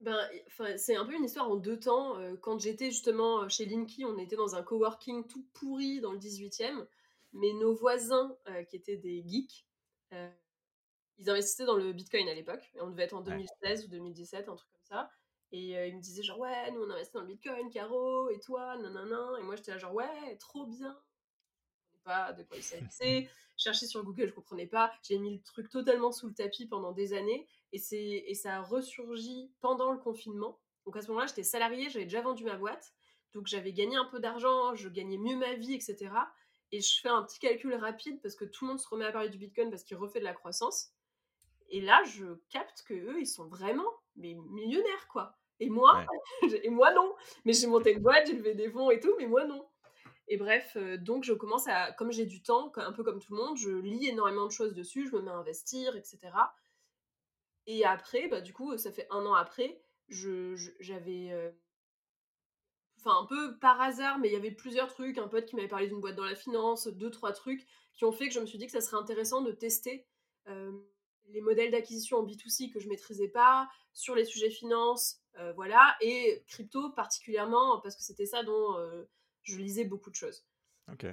Ben, 0.00 0.28
c'est 0.76 0.94
un 0.96 1.06
peu 1.06 1.14
une 1.14 1.24
histoire 1.24 1.50
en 1.50 1.56
2 1.56 1.80
temps, 1.80 2.16
quand 2.42 2.58
j'étais 2.58 2.90
justement, 2.90 3.48
chez 3.48 3.64
Linky, 3.64 4.04
on 4.04 4.18
était 4.18 4.36
dans 4.36 4.54
un 4.54 4.62
coworking 4.62 5.26
tout 5.26 5.46
pourri 5.54 6.00
dans 6.00 6.12
le 6.12 6.18
18e, 6.18 6.86
mais 7.32 7.52
nos 7.54 7.74
voisins, 7.74 8.36
qui 8.68 8.76
étaient 8.76 8.98
des 8.98 9.24
geeks, 9.26 9.66
ils 11.18 11.30
investissaient 11.30 11.66
dans 11.66 11.76
le 11.76 11.92
bitcoin 11.92 12.28
à 12.28 12.34
l'époque 12.34 12.72
on 12.80 12.90
devait 12.90 13.04
être 13.04 13.14
en 13.14 13.22
Ouais. 13.24 13.40
2016 13.42 13.86
ou 13.86 13.88
2017, 13.88 14.48
un 14.48 14.56
truc 14.56 14.70
comme 14.72 14.84
ça 14.84 15.10
et 15.52 15.88
ils 15.88 15.96
me 15.96 16.00
disaient 16.02 16.22
genre: 16.24 16.40
«Ouais, 16.40 16.70
nous 16.72 16.82
on 16.82 16.90
investit 16.90 17.12
dans 17.14 17.20
le 17.22 17.26
bitcoin, 17.28 17.70
Caro 17.70 18.30
et 18.30 18.40
toi, 18.40 18.76
nin 18.78 19.36
et 19.38 19.42
moi 19.42 19.56
j'étais 19.56 19.72
là 19.72 19.78
genre: 19.78 19.94
«Ouais, 19.94 20.36
trop 20.38 20.66
bien!» 20.66 20.98
pas 22.04 22.32
de 22.32 22.42
quoi 22.44 22.56
il 22.56 22.62
s'agissait. 22.62 23.28
Chercher 23.56 23.86
sur 23.86 24.04
Google, 24.04 24.28
je 24.28 24.34
comprenais 24.34 24.66
pas. 24.66 24.92
J'ai 25.02 25.18
mis 25.18 25.34
le 25.36 25.42
truc 25.42 25.68
totalement 25.70 26.12
sous 26.12 26.28
le 26.28 26.34
tapis 26.34 26.66
pendant 26.66 26.92
des 26.92 27.12
années 27.14 27.48
et, 27.72 27.78
c'est, 27.78 28.24
et 28.26 28.34
ça 28.34 28.56
a 28.56 28.62
ressurgi 28.62 29.52
pendant 29.60 29.92
le 29.92 29.98
confinement. 29.98 30.60
Donc 30.84 30.96
à 30.96 31.02
ce 31.02 31.08
moment-là, 31.08 31.26
j'étais 31.26 31.42
salariée, 31.42 31.90
j'avais 31.90 32.04
déjà 32.04 32.20
vendu 32.20 32.44
ma 32.44 32.56
boîte. 32.56 32.94
Donc 33.32 33.46
j'avais 33.46 33.72
gagné 33.72 33.96
un 33.96 34.04
peu 34.06 34.20
d'argent, 34.20 34.74
je 34.74 34.88
gagnais 34.88 35.18
mieux 35.18 35.36
ma 35.36 35.54
vie, 35.54 35.74
etc. 35.74 36.10
Et 36.72 36.80
je 36.80 37.00
fais 37.00 37.08
un 37.08 37.22
petit 37.22 37.38
calcul 37.38 37.74
rapide 37.74 38.20
parce 38.22 38.34
que 38.34 38.44
tout 38.44 38.64
le 38.64 38.70
monde 38.70 38.80
se 38.80 38.88
remet 38.88 39.04
à 39.04 39.12
parler 39.12 39.28
du 39.28 39.38
Bitcoin 39.38 39.70
parce 39.70 39.84
qu'il 39.84 39.96
refait 39.96 40.20
de 40.20 40.24
la 40.24 40.32
croissance. 40.32 40.92
Et 41.68 41.80
là, 41.80 42.02
je 42.04 42.34
capte 42.50 42.82
que 42.86 42.94
eux, 42.94 43.20
ils 43.20 43.26
sont 43.26 43.46
vraiment 43.46 43.90
mais 44.16 44.34
millionnaires, 44.34 45.08
quoi. 45.08 45.36
Et 45.60 45.68
moi, 45.68 46.04
Ouais. 46.42 46.60
et 46.64 46.70
moi 46.70 46.92
non. 46.92 47.14
Mais 47.44 47.52
j'ai 47.52 47.66
monté 47.66 47.92
une 47.92 48.00
boîte, 48.02 48.26
j'ai 48.26 48.34
levé 48.34 48.54
des 48.54 48.70
fonds 48.70 48.90
et 48.90 49.00
tout, 49.00 49.14
mais 49.18 49.26
moi 49.26 49.44
non. 49.44 49.66
Et 50.28 50.36
bref, 50.36 50.72
euh, 50.76 50.96
donc 50.96 51.24
je 51.24 51.32
commence 51.32 51.68
à, 51.68 51.92
comme 51.92 52.10
j'ai 52.10 52.26
du 52.26 52.42
temps, 52.42 52.72
un 52.76 52.92
peu 52.92 53.04
comme 53.04 53.20
tout 53.20 53.34
le 53.34 53.42
monde, 53.42 53.56
je 53.56 53.70
lis 53.70 54.08
énormément 54.08 54.46
de 54.46 54.50
choses 54.50 54.74
dessus, 54.74 55.06
je 55.08 55.14
me 55.16 55.22
mets 55.22 55.30
à 55.30 55.34
investir, 55.34 55.94
etc. 55.96 56.18
Et 57.66 57.84
après, 57.84 58.28
bah, 58.28 58.40
du 58.40 58.52
coup, 58.52 58.76
ça 58.78 58.92
fait 58.92 59.06
un 59.10 59.24
an 59.26 59.34
après, 59.34 59.80
je, 60.08 60.54
je- 60.56 60.70
j'avais, 60.80 61.30
euh, 61.32 61.50
enfin 62.98 63.18
un 63.22 63.26
peu 63.26 63.58
par 63.58 63.80
hasard, 63.80 64.18
mais 64.18 64.28
il 64.28 64.32
y 64.32 64.36
avait 64.36 64.50
plusieurs 64.50 64.92
trucs, 64.92 65.18
un 65.18 65.28
pote 65.28 65.46
qui 65.46 65.56
m'avait 65.56 65.68
parlé 65.68 65.88
d'une 65.88 66.00
boîte 66.00 66.16
dans 66.16 66.24
la 66.24 66.34
finance, 66.34 66.86
deux, 66.88 67.10
trois 67.10 67.32
trucs, 67.32 67.66
qui 67.92 68.04
ont 68.04 68.12
fait 68.12 68.28
que 68.28 68.34
je 68.34 68.40
me 68.40 68.46
suis 68.46 68.58
dit 68.58 68.66
que 68.66 68.72
ça 68.72 68.80
serait 68.80 68.96
intéressant 69.00 69.42
de 69.42 69.52
tester 69.52 70.06
euh, 70.48 70.72
les 71.28 71.40
modèles 71.40 71.70
d'acquisition 71.70 72.18
en 72.18 72.22
B2C 72.22 72.70
que 72.70 72.80
je 72.80 72.88
maîtrisais 72.88 73.28
pas, 73.28 73.68
sur 73.92 74.14
les 74.14 74.24
sujets 74.24 74.50
finance, 74.50 75.20
euh, 75.38 75.52
voilà, 75.54 75.96
et 76.00 76.44
crypto 76.46 76.90
particulièrement, 76.90 77.80
parce 77.80 77.96
que 77.96 78.02
c'était 78.02 78.26
ça 78.26 78.42
dont 78.42 78.76
je 79.42 79.58
lisais 79.58 79.84
beaucoup 79.84 80.10
de 80.10 80.14
choses. 80.14 80.44
OK. 80.92 81.06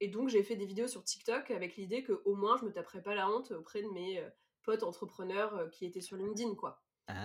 Et 0.00 0.08
donc, 0.08 0.28
j'ai 0.28 0.42
fait 0.42 0.56
des 0.56 0.66
vidéos 0.66 0.88
sur 0.88 1.04
TikTok 1.04 1.50
avec 1.50 1.76
l'idée 1.76 2.02
qu'au 2.02 2.34
moins, 2.34 2.56
je 2.56 2.64
me 2.64 2.72
taperais 2.72 3.02
pas 3.02 3.14
la 3.14 3.28
honte 3.30 3.50
auprès 3.52 3.82
de 3.82 3.88
mes 3.88 4.24
potes 4.62 4.82
entrepreneurs 4.82 5.54
euh, 5.56 5.68
qui 5.68 5.84
étaient 5.86 6.00
sur 6.00 6.16
LinkedIn, 6.16 6.54
quoi. 6.54 6.82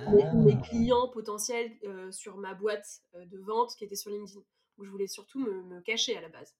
Mes, 0.07 0.25
mes 0.33 0.57
Ah! 0.57 0.61
clients 0.61 1.09
potentiels 1.09 1.71
euh, 1.83 2.11
sur 2.11 2.37
ma 2.37 2.53
boîte 2.53 3.01
euh, 3.15 3.25
de 3.25 3.37
vente 3.39 3.75
qui 3.75 3.83
était 3.85 3.95
sur 3.95 4.11
LinkedIn. 4.11 4.39
Donc, 4.77 4.85
je 4.85 4.89
voulais 4.91 5.07
surtout 5.07 5.39
me, 5.39 5.63
me 5.63 5.81
cacher 5.81 6.17
à 6.17 6.21
la 6.21 6.29
base. 6.29 6.55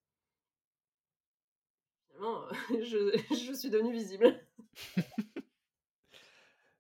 Finalement, 2.07 2.45
je, 2.69 3.17
je 3.31 3.53
suis 3.53 3.69
devenue 3.69 3.91
visible. 3.93 4.39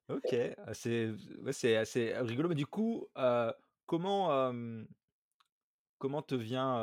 OK, 0.09 0.35
ah 0.57 0.73
c'est 0.73 1.13
ouais, 1.41 1.75
assez 1.75 2.13
rigolo, 2.19 2.49
mais 2.49 2.55
du 2.55 2.67
coup, 2.67 3.07
comment, 3.87 4.53
comment 6.05 6.21
te 6.21 6.35
vient, 6.35 6.79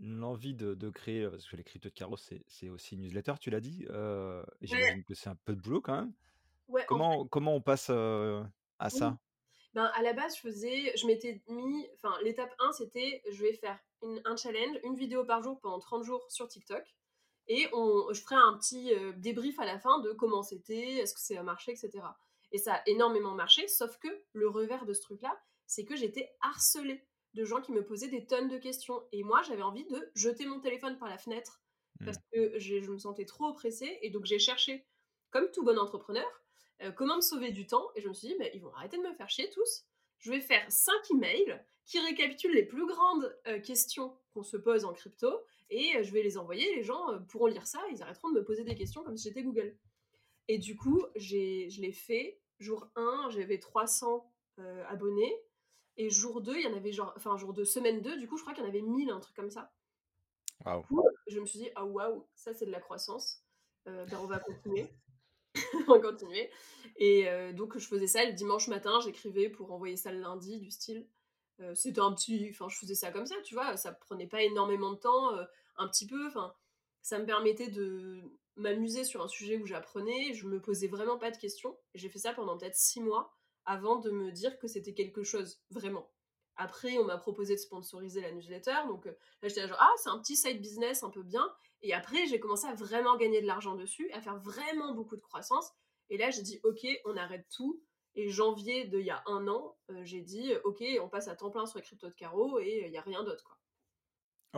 l'envie 0.00 0.54
de 0.54 0.74
de 0.74 0.90
créer, 0.90 1.28
parce 1.28 1.48
que 1.48 1.56
les 1.56 1.64
cryptos 1.64 1.88
de 1.90 1.94
Carreau, 1.94 2.16
c'est 2.16 2.68
aussi 2.70 2.96
newsletter, 2.96 3.34
tu 3.40 3.50
l'as 3.50 3.60
dit, 3.60 3.86
Ouais, 4.70 4.96
j'imagine 4.96 5.04
que 5.04 5.14
c'est 5.14 5.28
un 5.30 5.36
peu 5.44 5.54
de 5.54 5.60
boulot 5.60 5.80
quand 5.80 5.94
même? 5.96 6.12
ouais, 6.68 6.86
en 6.90 7.02
fait, 7.02 7.18
Comment 7.18 7.26
comment 7.28 7.54
on 7.56 7.60
passe, 7.62 7.90
à 7.90 8.90
oui. 8.90 9.00
ça? 9.00 9.18
Ben, 9.74 9.86
à 9.94 10.02
la 10.02 10.14
base, 10.14 10.36
je 10.36 10.42
faisais, 10.42 10.96
je 10.96 11.06
m'étais 11.06 11.42
mis, 11.48 11.88
enfin, 11.94 12.14
l'étape 12.24 12.54
1, 12.60 12.72
c'était, 12.72 13.22
je 13.30 13.42
vais 13.42 13.54
faire 13.54 13.78
une- 14.02 14.22
un 14.24 14.36
challenge, 14.36 14.78
une 14.84 14.96
vidéo 14.96 15.24
par 15.24 15.42
jour 15.42 15.60
pendant 15.60 15.78
30 15.80 16.04
jours 16.04 16.26
sur 16.30 16.48
TikTok. 16.48 16.84
Et 17.48 17.68
on, 17.74 18.12
je 18.12 18.22
ferai 18.22 18.36
un 18.36 18.58
petit 18.58 18.94
euh, 18.94 19.12
débrief 19.16 19.58
à 19.60 19.66
la 19.66 19.78
fin 19.78 20.00
de 20.00 20.12
comment 20.12 20.42
c'était, 20.42 20.96
est-ce 20.98 21.14
que 21.14 21.20
ça 21.20 21.40
a 21.40 21.44
marché, 21.44 21.72
etc. 21.72 22.18
Et 22.52 22.58
ça 22.58 22.76
a 22.76 22.82
énormément 22.88 23.34
marché, 23.34 23.68
sauf 23.68 23.98
que 23.98 24.08
le 24.34 24.48
revers 24.48 24.86
de 24.86 24.94
ce 24.94 25.02
truc-là, 25.02 25.38
c'est 25.66 25.84
que 25.84 25.96
j'étais 25.96 26.30
harcelée 26.42 27.04
de 27.36 27.44
gens 27.44 27.60
qui 27.60 27.70
me 27.70 27.84
posaient 27.84 28.08
des 28.08 28.26
tonnes 28.26 28.48
de 28.48 28.58
questions. 28.58 29.02
Et 29.12 29.22
moi, 29.22 29.42
j'avais 29.42 29.62
envie 29.62 29.84
de 29.84 30.10
jeter 30.14 30.46
mon 30.46 30.58
téléphone 30.58 30.98
par 30.98 31.08
la 31.08 31.18
fenêtre 31.18 31.60
parce 32.04 32.18
Mmh. 32.18 32.20
que 32.32 32.58
je, 32.58 32.90
me 32.90 32.98
sentais 32.98 33.24
trop 33.24 33.46
oppressée. 33.46 33.98
Et 34.02 34.10
donc, 34.10 34.24
j'ai 34.24 34.38
cherché, 34.38 34.84
comme 35.30 35.50
tout 35.50 35.64
bon 35.64 35.78
entrepreneur, 35.78 36.26
euh, 36.82 36.90
comment 36.92 37.16
me 37.16 37.20
sauver 37.20 37.52
du 37.52 37.66
temps. 37.66 37.88
Et 37.94 38.00
je 38.00 38.08
me 38.08 38.14
suis 38.14 38.28
dit, 38.28 38.36
mais 38.38 38.50
ils 38.54 38.60
vont 38.60 38.74
arrêter 38.74 38.96
de 38.96 39.02
me 39.02 39.14
faire 39.14 39.28
chier 39.30 39.48
tous. 39.50 39.84
Je 40.18 40.30
vais 40.30 40.40
faire 40.40 40.64
5 40.68 40.92
emails 41.12 41.62
qui 41.84 42.00
récapitulent 42.00 42.54
les 42.54 42.64
plus 42.64 42.86
grandes 42.86 43.38
euh, 43.46 43.60
questions 43.60 44.16
qu'on 44.32 44.42
se 44.42 44.56
pose 44.56 44.84
en 44.84 44.92
crypto 44.92 45.28
et 45.70 45.96
euh, 45.96 46.02
je 46.02 46.12
vais 46.12 46.22
les 46.22 46.38
envoyer. 46.38 46.74
Les 46.74 46.82
gens 46.82 47.18
pourront 47.28 47.46
lire 47.46 47.66
ça, 47.66 47.80
ils 47.92 48.02
arrêteront 48.02 48.30
de 48.30 48.40
me 48.40 48.44
poser 48.44 48.64
des 48.64 48.74
questions 48.74 49.04
comme 49.04 49.16
si 49.16 49.28
j'étais 49.28 49.42
Google. 49.42 49.76
Et 50.48 50.58
du 50.58 50.76
coup, 50.76 51.04
j'ai, 51.16 51.68
je 51.70 51.80
l'ai 51.82 51.92
fait. 51.92 52.40
Jour 52.58 52.88
1, 52.96 53.28
j'avais 53.30 53.58
300 53.58 54.32
euh, 54.58 54.84
abonnés. 54.88 55.34
Et 55.96 56.10
jour 56.10 56.42
2, 56.42 56.56
il 56.56 56.62
y 56.62 56.66
en 56.66 56.76
avait 56.76 56.92
genre. 56.92 57.12
Enfin, 57.16 57.36
jour 57.36 57.52
2, 57.52 57.64
semaine 57.64 58.02
2, 58.02 58.18
du 58.18 58.28
coup, 58.28 58.36
je 58.36 58.42
crois 58.42 58.54
qu'il 58.54 58.62
y 58.62 58.66
en 58.66 58.68
avait 58.68 58.82
1000, 58.82 59.10
un 59.10 59.20
truc 59.20 59.34
comme 59.34 59.50
ça. 59.50 59.72
Du 60.64 60.86
coup, 60.86 61.02
je 61.26 61.40
me 61.40 61.46
suis 61.46 61.58
dit, 61.58 61.70
ah 61.74 61.84
waouh, 61.84 62.26
ça 62.34 62.54
c'est 62.54 62.66
de 62.66 62.70
la 62.70 62.80
croissance. 62.80 63.42
Euh, 63.86 64.04
ben, 64.06 64.18
on 64.20 64.26
va 64.26 64.38
continuer. 64.38 64.90
on 65.88 65.92
va 65.92 66.00
continuer. 66.00 66.50
Et 66.96 67.28
euh, 67.28 67.52
donc, 67.52 67.78
je 67.78 67.86
faisais 67.86 68.06
ça 68.06 68.24
le 68.24 68.32
dimanche 68.32 68.68
matin, 68.68 69.00
j'écrivais 69.00 69.48
pour 69.48 69.72
envoyer 69.72 69.96
ça 69.96 70.12
le 70.12 70.20
lundi, 70.20 70.58
du 70.58 70.70
style. 70.70 71.06
Euh, 71.60 71.74
C'était 71.74 72.00
un 72.00 72.12
petit. 72.12 72.48
Enfin, 72.50 72.68
je 72.68 72.76
faisais 72.76 72.94
ça 72.94 73.10
comme 73.10 73.26
ça, 73.26 73.36
tu 73.44 73.54
vois. 73.54 73.76
Ça 73.76 73.92
prenait 73.92 74.26
pas 74.26 74.42
énormément 74.42 74.92
de 74.92 74.98
temps, 74.98 75.30
un 75.76 75.88
petit 75.88 76.06
peu. 76.06 76.26
Enfin, 76.26 76.54
ça 77.02 77.18
me 77.18 77.26
permettait 77.26 77.68
de 77.68 78.22
m'amuser 78.56 79.04
sur 79.04 79.22
un 79.22 79.28
sujet 79.28 79.56
où 79.58 79.66
j'apprenais. 79.66 80.34
Je 80.34 80.46
me 80.46 80.60
posais 80.60 80.88
vraiment 80.88 81.18
pas 81.18 81.30
de 81.30 81.36
questions. 81.38 81.78
J'ai 81.94 82.08
fait 82.08 82.18
ça 82.18 82.34
pendant 82.34 82.58
peut-être 82.58 82.76
six 82.76 83.00
mois 83.00 83.35
avant 83.66 83.96
de 83.96 84.10
me 84.10 84.32
dire 84.32 84.58
que 84.58 84.66
c'était 84.68 84.94
quelque 84.94 85.22
chose, 85.22 85.60
vraiment. 85.70 86.10
Après, 86.56 86.96
on 86.96 87.04
m'a 87.04 87.18
proposé 87.18 87.54
de 87.54 87.60
sponsoriser 87.60 88.22
la 88.22 88.32
newsletter. 88.32 88.76
Donc 88.86 89.06
euh, 89.06 89.12
là, 89.42 89.48
j'étais 89.48 89.68
genre, 89.68 89.76
ah, 89.78 89.92
c'est 90.02 90.08
un 90.08 90.18
petit 90.18 90.36
side 90.36 90.60
business 90.60 91.02
un 91.02 91.10
peu 91.10 91.22
bien. 91.22 91.46
Et 91.82 91.92
après, 91.92 92.26
j'ai 92.26 92.40
commencé 92.40 92.66
à 92.66 92.74
vraiment 92.74 93.16
gagner 93.16 93.42
de 93.42 93.46
l'argent 93.46 93.74
dessus, 93.74 94.10
à 94.12 94.22
faire 94.22 94.38
vraiment 94.38 94.94
beaucoup 94.94 95.16
de 95.16 95.20
croissance. 95.20 95.70
Et 96.08 96.16
là, 96.16 96.30
j'ai 96.30 96.42
dit, 96.42 96.60
ok, 96.62 96.86
on 97.04 97.16
arrête 97.16 97.46
tout. 97.54 97.82
Et 98.14 98.30
janvier 98.30 98.86
d'il 98.86 99.02
y 99.02 99.10
a 99.10 99.22
un 99.26 99.46
an, 99.48 99.76
euh, 99.90 100.00
j'ai 100.04 100.22
dit, 100.22 100.54
ok, 100.64 100.82
on 101.02 101.08
passe 101.10 101.28
à 101.28 101.36
temps 101.36 101.50
plein 101.50 101.66
sur 101.66 101.78
les 101.78 101.84
cryptos 101.84 102.08
de 102.08 102.14
carreau 102.14 102.58
et 102.58 102.84
il 102.86 102.90
n'y 102.90 102.96
a 102.96 103.02
rien 103.02 103.22
d'autre. 103.22 103.44
quoi. 103.44 103.58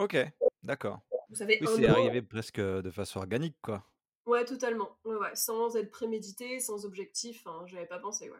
Ok, 0.04 0.16
d'accord. 0.62 1.00
Vous 1.28 1.34
savez, 1.34 1.58
Oui, 1.60 1.66
c'est 1.74 1.86
arrivé 1.86 2.22
presque 2.22 2.60
de 2.60 2.90
façon 2.92 3.18
organique, 3.18 3.56
quoi. 3.60 3.84
Ouais, 4.26 4.44
totalement. 4.44 4.96
Ouais, 5.04 5.16
ouais. 5.16 5.34
Sans 5.34 5.74
être 5.74 5.90
prémédité, 5.90 6.60
sans 6.60 6.84
objectif. 6.84 7.44
Hein, 7.46 7.64
J'avais 7.66 7.86
pas 7.86 7.98
pensé, 7.98 8.30
ouais. 8.30 8.38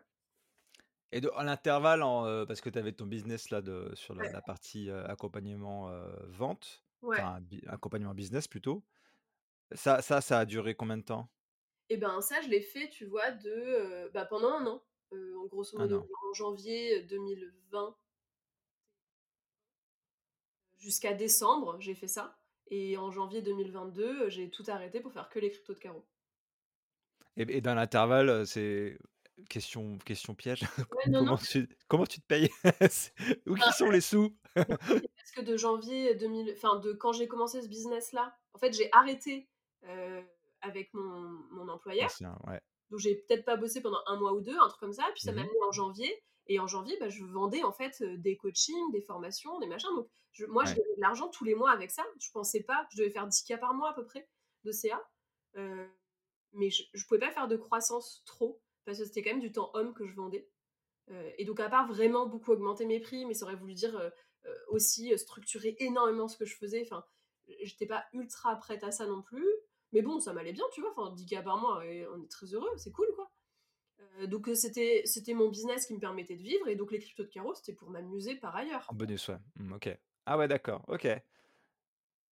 Et 1.13 1.21
de, 1.21 1.31
à 1.37 1.43
l'intervalle, 1.45 2.03
en, 2.03 2.27
euh, 2.27 2.45
parce 2.45 2.61
que 2.61 2.69
tu 2.71 2.79
avais 2.79 2.93
ton 2.93 3.07
business 3.07 3.51
là 3.51 3.63
de, 3.63 3.91
sur 3.95 4.15
la, 4.15 4.43
partie 4.43 4.91
euh, 4.91 5.07
accompagnement 5.07 5.89
euh, 5.91 6.13
vente, 6.27 6.85
ouais. 7.03 7.17
enfin 7.19 7.41
bi- 7.41 7.63
accompagnement 7.67 8.15
business 8.15 8.47
plutôt, 8.47 8.85
ça, 9.73 10.03
ça, 10.03 10.21
ça 10.21 10.41
a 10.41 10.45
duré 10.47 10.75
combien 10.75 10.99
de 10.99 11.03
temps? 11.05 11.31
Et 11.91 11.97
ben 11.97 12.21
ça, 12.23 12.41
je 12.43 12.49
l'ai 12.49 12.61
fait, 12.63 12.89
tu 12.89 13.05
vois, 13.07 13.31
de 13.31 13.51
euh, 13.51 14.09
bah, 14.11 14.25
pendant 14.27 14.53
un 14.55 14.67
an. 14.67 14.85
Euh, 15.13 15.35
en 15.39 15.47
grosso 15.47 15.79
Un 15.79 15.85
modo, 15.85 16.01
an. 16.01 16.07
en 16.31 16.35
janvier 16.35 17.03
2020 17.05 17.97
jusqu'à 20.79 21.15
décembre, 21.15 21.79
j'ai 21.81 21.95
fait 21.95 22.09
ça. 22.09 22.39
Et 22.71 22.97
en 22.99 23.11
janvier 23.11 23.43
2022, 23.43 24.29
j'ai 24.29 24.51
tout 24.51 24.65
arrêté 24.69 25.01
pour 25.01 25.13
faire 25.13 25.29
que 25.29 25.39
les 25.39 25.51
cryptos 25.51 25.75
de 25.75 25.79
carreau. 25.79 26.07
Et, 27.37 27.57
et 27.57 27.61
dans 27.61 27.75
l'intervalle, 27.75 28.29
euh, 28.29 28.45
c'est 28.45 28.99
question, 29.49 29.99
question 29.99 30.35
piège. 30.35 30.61
Ouais, 30.93 31.11
non, 31.11 31.21
comment 31.21 31.31
non. 31.33 31.37
tu, 31.37 31.69
comment 31.89 32.07
tu 32.07 32.21
te 32.21 32.27
payes? 32.27 32.51
Où 33.47 33.55
qui 33.55 33.73
sont 33.73 33.91
les 33.91 34.01
sous? 34.01 34.37
Parce 34.55 35.31
que 35.35 35.41
de 35.43 35.57
janvier 35.57 36.15
2000, 36.15 36.53
enfin 36.57 36.77
de 36.81 36.93
quand 36.93 37.13
j'ai 37.13 37.29
commencé 37.29 37.63
ce 37.63 37.69
business-là, 37.69 38.35
en 38.55 38.59
fait, 38.59 38.73
j'ai 38.73 38.89
arrêté 38.93 39.49
euh, 39.85 40.23
avec 40.63 40.93
mon, 40.95 41.21
mon 41.53 41.69
employeur. 41.69 42.11
Ouais. 42.47 42.61
Donc 42.91 43.01
j'ai 43.01 43.15
peut-être 43.17 43.45
pas 43.45 43.57
bossé 43.57 43.81
pendant 43.83 44.01
un 44.07 44.19
mois 44.19 44.33
ou 44.33 44.41
deux, 44.41 44.57
un 44.59 44.69
truc 44.69 44.81
comme 44.81 44.93
ça. 44.93 45.05
Puis 45.15 45.21
ça 45.23 45.33
m'a 45.33 45.43
Mhm. 45.43 45.49
amené 45.49 45.59
en 45.69 45.73
janvier. 45.73 46.23
Et 46.51 46.59
en 46.59 46.67
janvier, 46.67 46.97
bah, 46.99 47.11
je 47.11 47.23
vendais 47.25 47.63
en 47.63 47.73
fait 47.73 48.03
des 48.03 48.37
coachings, 48.39 48.91
des 48.93 49.03
formations, 49.03 49.59
des 49.59 49.67
machins. 49.67 49.95
Donc 49.95 50.09
je- 50.33 50.47
moi, 50.47 50.65
je 50.65 50.71
gagnais 50.75 50.97
de 50.97 51.01
l'argent 51.03 51.29
tous 51.29 51.45
les 51.45 51.55
mois 51.55 51.71
avec 51.71 51.91
ça. 51.91 52.03
Je 52.21 52.31
pensais 52.33 52.63
pas, 52.63 52.87
je 52.91 52.97
devais 52.97 53.11
faire 53.11 53.27
10 53.27 53.45
k 53.45 53.61
par 53.61 53.75
mois 53.75 53.91
à 53.91 53.93
peu 53.93 54.05
près 54.07 54.27
de 54.65 54.73
CA. 54.73 54.99
Euh, 55.57 55.87
mais 56.55 56.71
je, 56.71 56.83
je 56.95 57.05
pouvais 57.07 57.21
pas 57.21 57.31
faire 57.31 57.49
de 57.49 57.57
croissance 57.59 58.23
trop 58.25 58.63
parce 58.89 59.01
que 59.01 59.05
c'était 59.05 59.23
quand 59.23 59.33
même 59.33 59.41
du 59.41 59.53
temps 59.53 59.71
homme 59.75 59.93
que 59.93 60.07
je 60.07 60.15
vendais. 60.15 60.49
Euh, 61.11 61.31
et 61.37 61.45
donc 61.45 61.61
à 61.61 61.69
part 61.69 61.87
vraiment 61.87 62.27
beaucoup 62.27 62.53
augmenter 62.53 62.87
mes 62.87 63.01
prix, 63.01 63.27
mais 63.27 63.35
ça 63.35 63.45
aurait 63.45 63.55
voulu 63.55 63.75
dire 63.75 63.95
euh, 63.99 64.09
euh, 64.47 64.55
aussi 64.69 65.17
structurer 65.19 65.77
énormément 65.79 66.27
ce 66.27 66.39
que 66.39 66.47
je 66.47 66.57
faisais. 66.57 66.81
Enfin, 66.87 67.05
j'étais 67.61 67.85
pas 67.85 68.07
ultra 68.15 68.57
prête 68.57 68.83
à 68.85 68.91
ça 68.91 69.07
non 69.07 69.21
plus. 69.21 69.47
Mais 69.93 70.01
bon, 70.01 70.21
ça 70.21 70.33
m'allait 70.33 70.55
bien, 70.55 70.65
tu 70.73 70.81
vois. 70.81 70.91
Enfin, 70.97 71.15
10 71.15 71.27
k 71.27 71.45
par 71.45 71.59
mois, 71.59 71.85
et 71.85 72.07
on 72.07 72.23
est 72.23 72.31
très 72.31 72.47
heureux, 72.55 72.71
c'est 72.77 72.93
cool, 72.93 73.09
quoi. 73.15 73.31
Donc 74.27 74.51
c'était 74.55 75.03
c'était 75.05 75.35
mon 75.35 75.49
business 75.49 75.87
qui 75.87 75.95
me 75.95 76.01
permettait 76.01 76.35
de 76.35 76.43
vivre 76.43 76.67
et 76.67 76.75
donc 76.75 76.91
les 76.91 76.99
cryptos 76.99 77.23
de 77.23 77.29
carreau 77.29 77.55
c'était 77.55 77.73
pour 77.73 77.89
m'amuser 77.91 78.35
par 78.35 78.57
ailleurs. 78.57 78.85
En 78.89 78.95
bonus, 78.95 79.29
ouais. 79.29 79.39
Hmm, 79.57 79.73
ok. 79.75 79.97
Ah 80.27 80.39
ouais, 80.39 80.49
d'accord. 80.49 80.85
Ok. 80.89 81.07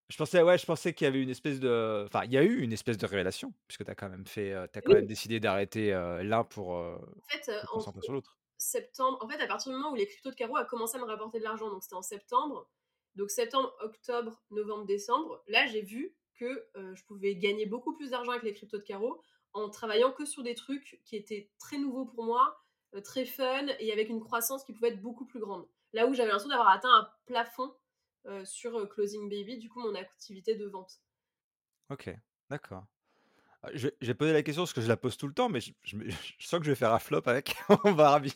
Je 0.09 0.17
pensais, 0.17 0.41
ouais, 0.43 0.57
je 0.57 0.65
pensais 0.65 0.93
qu'il 0.93 1.05
y 1.05 1.07
avait 1.07 1.21
une 1.21 1.29
espèce 1.31 1.59
de, 1.59 2.03
enfin, 2.05 2.25
il 2.25 2.31
y 2.33 2.37
a 2.37 2.43
eu 2.43 2.59
une 2.61 2.71
espèce 2.73 2.97
de 2.97 3.05
révélation 3.07 3.53
puisque 3.67 3.85
tu 3.85 3.89
as 3.91 3.95
quand 3.95 4.09
même 4.09 4.25
fait, 4.27 4.53
euh, 4.53 4.67
t'as 4.71 4.81
quand 4.81 4.93
Oui, 4.93 4.95
même 4.95 5.07
décidé 5.07 5.39
d'arrêter 5.39 5.93
euh, 5.93 6.21
l'un 6.23 6.43
pour 6.43 6.75
euh, 6.77 6.97
en 6.97 7.27
fait 7.37 7.49
euh, 7.51 7.61
te 7.61 7.65
concentrer 7.67 8.01
sur 8.01 8.13
l'autre. 8.13 8.37
septembre, 8.57 9.17
en 9.21 9.27
fait 9.29 9.41
à 9.41 9.47
partir 9.47 9.71
du 9.71 9.77
moment 9.77 9.91
où 9.91 9.95
les 9.95 10.07
cryptos 10.07 10.31
de 10.31 10.35
carreau 10.35 10.57
a 10.57 10.65
commencé 10.65 10.97
à 10.97 11.01
me 11.01 11.05
rapporter 11.05 11.39
de 11.39 11.43
l'argent, 11.43 11.69
donc 11.69 11.83
c'était 11.83 11.95
en 11.95 12.01
septembre, 12.01 12.69
donc 13.15 13.29
septembre, 13.31 13.75
octobre, 13.81 14.43
novembre, 14.51 14.85
décembre, 14.85 15.43
là 15.47 15.67
j'ai 15.67 15.81
vu 15.81 16.15
que 16.35 16.67
euh, 16.75 16.95
je 16.95 17.03
pouvais 17.05 17.35
gagner 17.35 17.65
beaucoup 17.65 17.93
plus 17.95 18.11
d'argent 18.11 18.31
avec 18.31 18.43
les 18.43 18.53
cryptos 18.53 18.77
de 18.77 18.83
carreau 18.83 19.21
en 19.53 19.69
travaillant 19.69 20.11
que 20.11 20.25
sur 20.25 20.43
des 20.43 20.55
trucs 20.55 21.01
qui 21.05 21.15
étaient 21.15 21.51
très 21.59 21.77
nouveaux 21.77 22.05
pour 22.05 22.23
moi, 22.23 22.57
euh, 22.93 23.01
très 23.01 23.25
fun 23.25 23.67
et 23.79 23.91
avec 23.91 24.09
une 24.09 24.19
croissance 24.19 24.63
qui 24.65 24.73
pouvait 24.73 24.89
être 24.89 25.01
beaucoup 25.01 25.25
plus 25.25 25.39
grande. 25.39 25.67
Là 25.93 26.07
où 26.07 26.13
j'avais 26.13 26.27
l'impression 26.27 26.49
d'avoir 26.49 26.69
atteint 26.69 26.93
un 26.93 27.07
plafond 27.25 27.73
sur 28.45 28.75
euh, 28.77 28.85
Closing 28.87 29.29
Baby, 29.29 29.57
du 29.57 29.69
coup 29.69 29.79
mon 29.79 29.95
activité 29.95 30.55
de 30.55 30.65
vente. 30.67 30.99
Ok, 31.89 32.09
d'accord. 32.49 32.85
Ah, 33.63 33.69
vais 33.73 34.13
poser 34.13 34.33
la 34.33 34.43
question 34.43 34.63
parce 34.63 34.73
que 34.73 34.81
je 34.81 34.87
la 34.87 34.97
pose 34.97 35.17
tout 35.17 35.27
le 35.27 35.33
temps, 35.33 35.49
mais 35.49 35.59
je, 35.61 35.71
je 35.83 35.95
me- 35.97 36.05
je 36.37 36.47
sens 36.47 36.59
que 36.59 36.65
je 36.65 36.71
vais 36.71 36.75
faire 36.75 36.93
un 36.93 36.99
flop 36.99 37.21
avec. 37.25 37.55
On 37.85 37.93
verra 37.93 38.19
bien. 38.19 38.33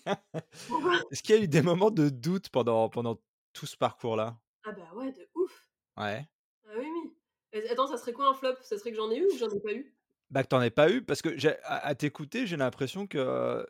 Est-ce 1.12 1.24
qu'il 1.24 1.36
y 1.36 1.40
a 1.40 1.42
eu 1.44 1.48
des 1.48 1.62
moments 1.62 1.92
de 1.92 2.10
doute 2.10 2.50
pendant, 2.50 2.90
pendant 2.90 3.20
tout 3.54 3.66
ce 3.66 3.78
parcours-là? 3.78 4.40
Ah 4.64 4.72
bah 4.72 4.90
ouais, 4.96 5.12
de 5.12 5.28
ouf. 5.36 5.70
Ouais. 5.98 6.28
Ah 6.68 6.72
oui, 6.78 6.88
oui. 7.54 7.62
Attends, 7.70 7.88
ça 7.88 7.98
serait 7.98 8.14
quoi 8.14 8.30
un 8.30 8.34
flop? 8.34 8.56
Ça 8.62 8.78
serait 8.78 8.92
que 8.92 8.98
j'en 8.98 9.10
ai 9.12 9.18
eu 9.18 9.26
ou 9.26 9.30
que 9.30 9.38
j'en 9.38 9.50
ai 9.50 9.60
pas 9.60 9.74
eu? 9.74 9.96
Bah 10.30 10.44
que 10.44 10.50
t'en 10.50 10.62
aies 10.62 10.70
pas 10.70 10.92
eu 10.92 11.02
parce 11.04 11.22
que 11.24 11.36
j'ai- 11.38 11.58
à, 11.64 11.78
à 11.88 11.96
t'écouter, 11.96 12.46
j'ai 12.46 12.58
l'impression 12.58 13.08
que 13.08 13.18
euh, 13.18 13.66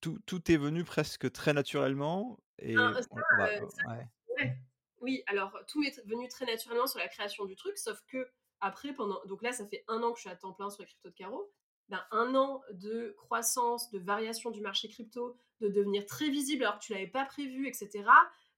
tout, 0.00 0.18
tout 0.26 0.50
est 0.52 0.56
venu 0.56 0.84
presque 0.84 1.30
très 1.32 1.52
naturellement 1.52 2.38
et 2.60 2.76
Ah, 2.76 2.92
on, 3.10 3.16
ça, 3.16 3.26
on 3.32 3.36
va, 3.36 3.48
euh, 3.48 3.68
ça, 3.68 3.88
ouais. 3.88 4.06
ouais. 4.38 4.56
Oui, 5.00 5.22
alors 5.26 5.58
tout 5.66 5.80
m'est 5.80 6.04
venu 6.06 6.28
très 6.28 6.46
naturellement 6.46 6.86
sur 6.86 6.98
la 6.98 7.08
création 7.08 7.44
du 7.44 7.56
truc, 7.56 7.76
sauf 7.78 8.00
que 8.06 8.28
après, 8.60 8.94
pendant. 8.94 9.20
Donc 9.26 9.42
là, 9.42 9.52
ça 9.52 9.66
fait 9.66 9.84
un 9.88 10.02
an 10.02 10.12
que 10.12 10.18
je 10.18 10.22
suis 10.22 10.30
à 10.30 10.36
temps 10.36 10.52
plein 10.52 10.70
sur 10.70 10.82
les 10.82 10.86
cryptos 10.86 11.10
de 11.10 11.14
carreau. 11.14 11.52
Ben, 11.90 12.02
un 12.12 12.34
an 12.34 12.62
de 12.72 13.14
croissance, 13.18 13.90
de 13.90 13.98
variation 13.98 14.50
du 14.50 14.62
marché 14.62 14.88
crypto, 14.88 15.36
de 15.60 15.68
devenir 15.68 16.06
très 16.06 16.30
visible 16.30 16.64
alors 16.64 16.78
que 16.78 16.84
tu 16.84 16.92
l'avais 16.92 17.06
pas 17.06 17.26
prévu, 17.26 17.68
etc. 17.68 18.04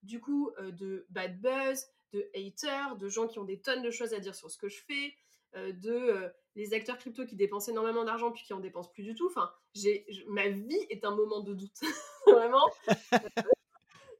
Du 0.04 0.20
coup, 0.20 0.52
euh, 0.60 0.70
de 0.70 1.06
bad 1.10 1.40
buzz, 1.40 1.86
de 2.12 2.30
haters, 2.34 2.96
de 2.96 3.08
gens 3.08 3.26
qui 3.26 3.40
ont 3.40 3.44
des 3.44 3.60
tonnes 3.60 3.82
de 3.82 3.90
choses 3.90 4.14
à 4.14 4.20
dire 4.20 4.34
sur 4.34 4.48
ce 4.48 4.58
que 4.58 4.68
je 4.68 4.80
fais, 4.86 5.16
euh, 5.56 5.72
de 5.72 5.90
euh, 5.90 6.28
les 6.54 6.72
acteurs 6.72 6.98
crypto 6.98 7.26
qui 7.26 7.34
dépensent 7.34 7.70
énormément 7.70 8.04
d'argent 8.04 8.30
puis 8.30 8.44
qui 8.44 8.52
en 8.52 8.60
dépensent 8.60 8.90
plus 8.90 9.02
du 9.02 9.14
tout. 9.16 9.26
Enfin, 9.26 9.50
j'ai, 9.74 10.06
ma 10.28 10.48
vie 10.48 10.86
est 10.88 11.04
un 11.04 11.14
moment 11.14 11.40
de 11.40 11.54
doute. 11.54 11.80
Vraiment. 12.26 12.64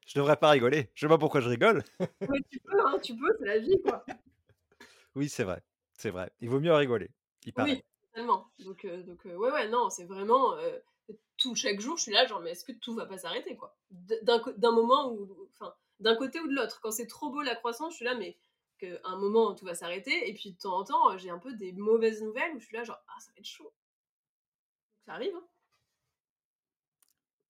Je 0.07 0.19
devrais 0.19 0.37
pas 0.37 0.51
rigoler. 0.51 0.91
Je 0.95 1.01
sais 1.01 1.09
pas 1.09 1.19
pourquoi 1.19 1.41
je 1.41 1.49
rigole. 1.49 1.83
Mais 2.31 2.41
tu 2.49 2.61
peux, 2.61 2.87
hein, 2.87 2.99
tu 3.03 3.17
peux, 3.17 3.37
c'est 3.39 3.47
la 3.47 3.59
vie, 3.59 3.81
quoi. 3.83 4.05
Oui, 5.17 5.29
c'est 5.29 5.45
vrai. 5.45 5.63
C'est 5.95 6.11
vrai. 6.11 6.31
Il 6.41 6.49
vaut 6.49 6.61
mieux 6.61 6.73
rigoler. 6.73 7.11
Il 7.45 7.53
paraît. 7.53 7.73
Oui, 7.73 7.85
totalement. 8.09 8.49
Donc, 8.61 8.85
euh, 8.85 9.03
donc 9.03 9.27
euh, 9.27 9.35
ouais, 9.35 9.51
ouais, 9.51 9.69
non, 9.69 9.91
c'est 9.91 10.05
vraiment 10.05 10.57
euh, 10.59 10.79
tout 11.37 11.55
chaque 11.57 11.81
jour, 11.81 11.97
je 11.97 12.05
suis 12.05 12.13
là, 12.13 12.25
genre, 12.27 12.41
mais 12.41 12.53
est-ce 12.53 12.65
que 12.65 12.73
tout 12.73 12.95
va 12.95 13.07
pas 13.07 13.19
s'arrêter, 13.19 13.57
quoi? 13.57 13.77
D'un 13.91 14.73
moment 14.73 15.11
où, 15.11 15.49
enfin, 15.53 15.75
d'un 15.99 16.15
côté 16.15 16.39
ou 16.41 16.47
de 16.47 16.55
l'autre. 16.55 16.81
Quand 16.81 16.93
c'est 16.93 17.07
trop 17.07 17.31
beau 17.31 17.43
la 17.43 17.57
croissance, 17.57 17.93
je 17.93 17.97
suis 17.97 18.05
là, 18.05 18.15
mais 18.15 18.39
qu'à 18.79 19.01
un 19.05 19.17
moment 19.17 19.55
tout 19.55 19.65
va 19.65 19.75
s'arrêter. 19.75 20.29
Et 20.29 20.35
puis 20.35 20.53
de 20.53 20.59
temps 20.59 20.79
en 20.79 20.85
temps, 20.85 21.19
j'ai 21.19 21.31
un 21.31 21.39
peu 21.39 21.55
des 21.55 21.73
mauvaises 21.73 22.23
nouvelles 22.23 22.55
où 22.55 22.61
je 22.61 22.67
suis 22.67 22.77
là, 22.77 22.85
genre, 22.85 23.03
ah, 23.09 23.21
ça 23.21 23.33
va 23.33 23.41
être 23.41 23.47
chaud. 23.47 23.73
Ça 25.05 25.15
arrive. 25.15 25.35
Hein. 25.35 25.47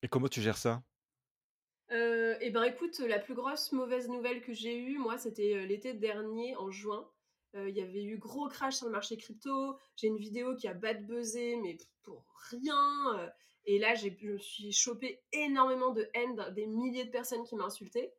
Et 0.01 0.07
comment 0.07 0.27
tu 0.27 0.41
gères 0.41 0.57
ça? 0.57 0.81
Euh, 1.91 2.35
et 2.41 2.49
ben 2.49 2.63
écoute, 2.63 2.99
la 2.99 3.19
plus 3.19 3.33
grosse 3.33 3.71
mauvaise 3.71 4.09
nouvelle 4.09 4.41
que 4.41 4.53
j'ai 4.53 4.77
eue, 4.77 4.97
moi, 4.97 5.17
c'était 5.17 5.55
euh, 5.55 5.65
l'été 5.65 5.93
dernier, 5.93 6.55
en 6.57 6.69
juin. 6.69 7.09
Euh, 7.55 7.69
Il 7.69 7.75
y 7.75 7.81
avait 7.81 8.03
eu 8.03 8.17
gros 8.17 8.47
crash 8.49 8.75
sur 8.75 8.87
le 8.87 8.91
marché 8.91 9.17
crypto. 9.17 9.77
J'ai 9.95 10.07
une 10.07 10.17
vidéo 10.17 10.55
qui 10.55 10.67
a 10.67 10.73
bad 10.73 11.05
buzzé, 11.05 11.55
mais 11.57 11.77
pour 12.03 12.25
rien. 12.51 13.31
Et 13.65 13.79
là, 13.79 13.95
je 13.95 14.09
me 14.21 14.37
suis 14.37 14.71
chopé 14.71 15.21
énormément 15.31 15.91
de 15.91 16.09
haine 16.13 16.53
des 16.55 16.67
milliers 16.67 17.05
de 17.05 17.11
personnes 17.11 17.43
qui 17.43 17.55
m'insultaient. 17.55 18.13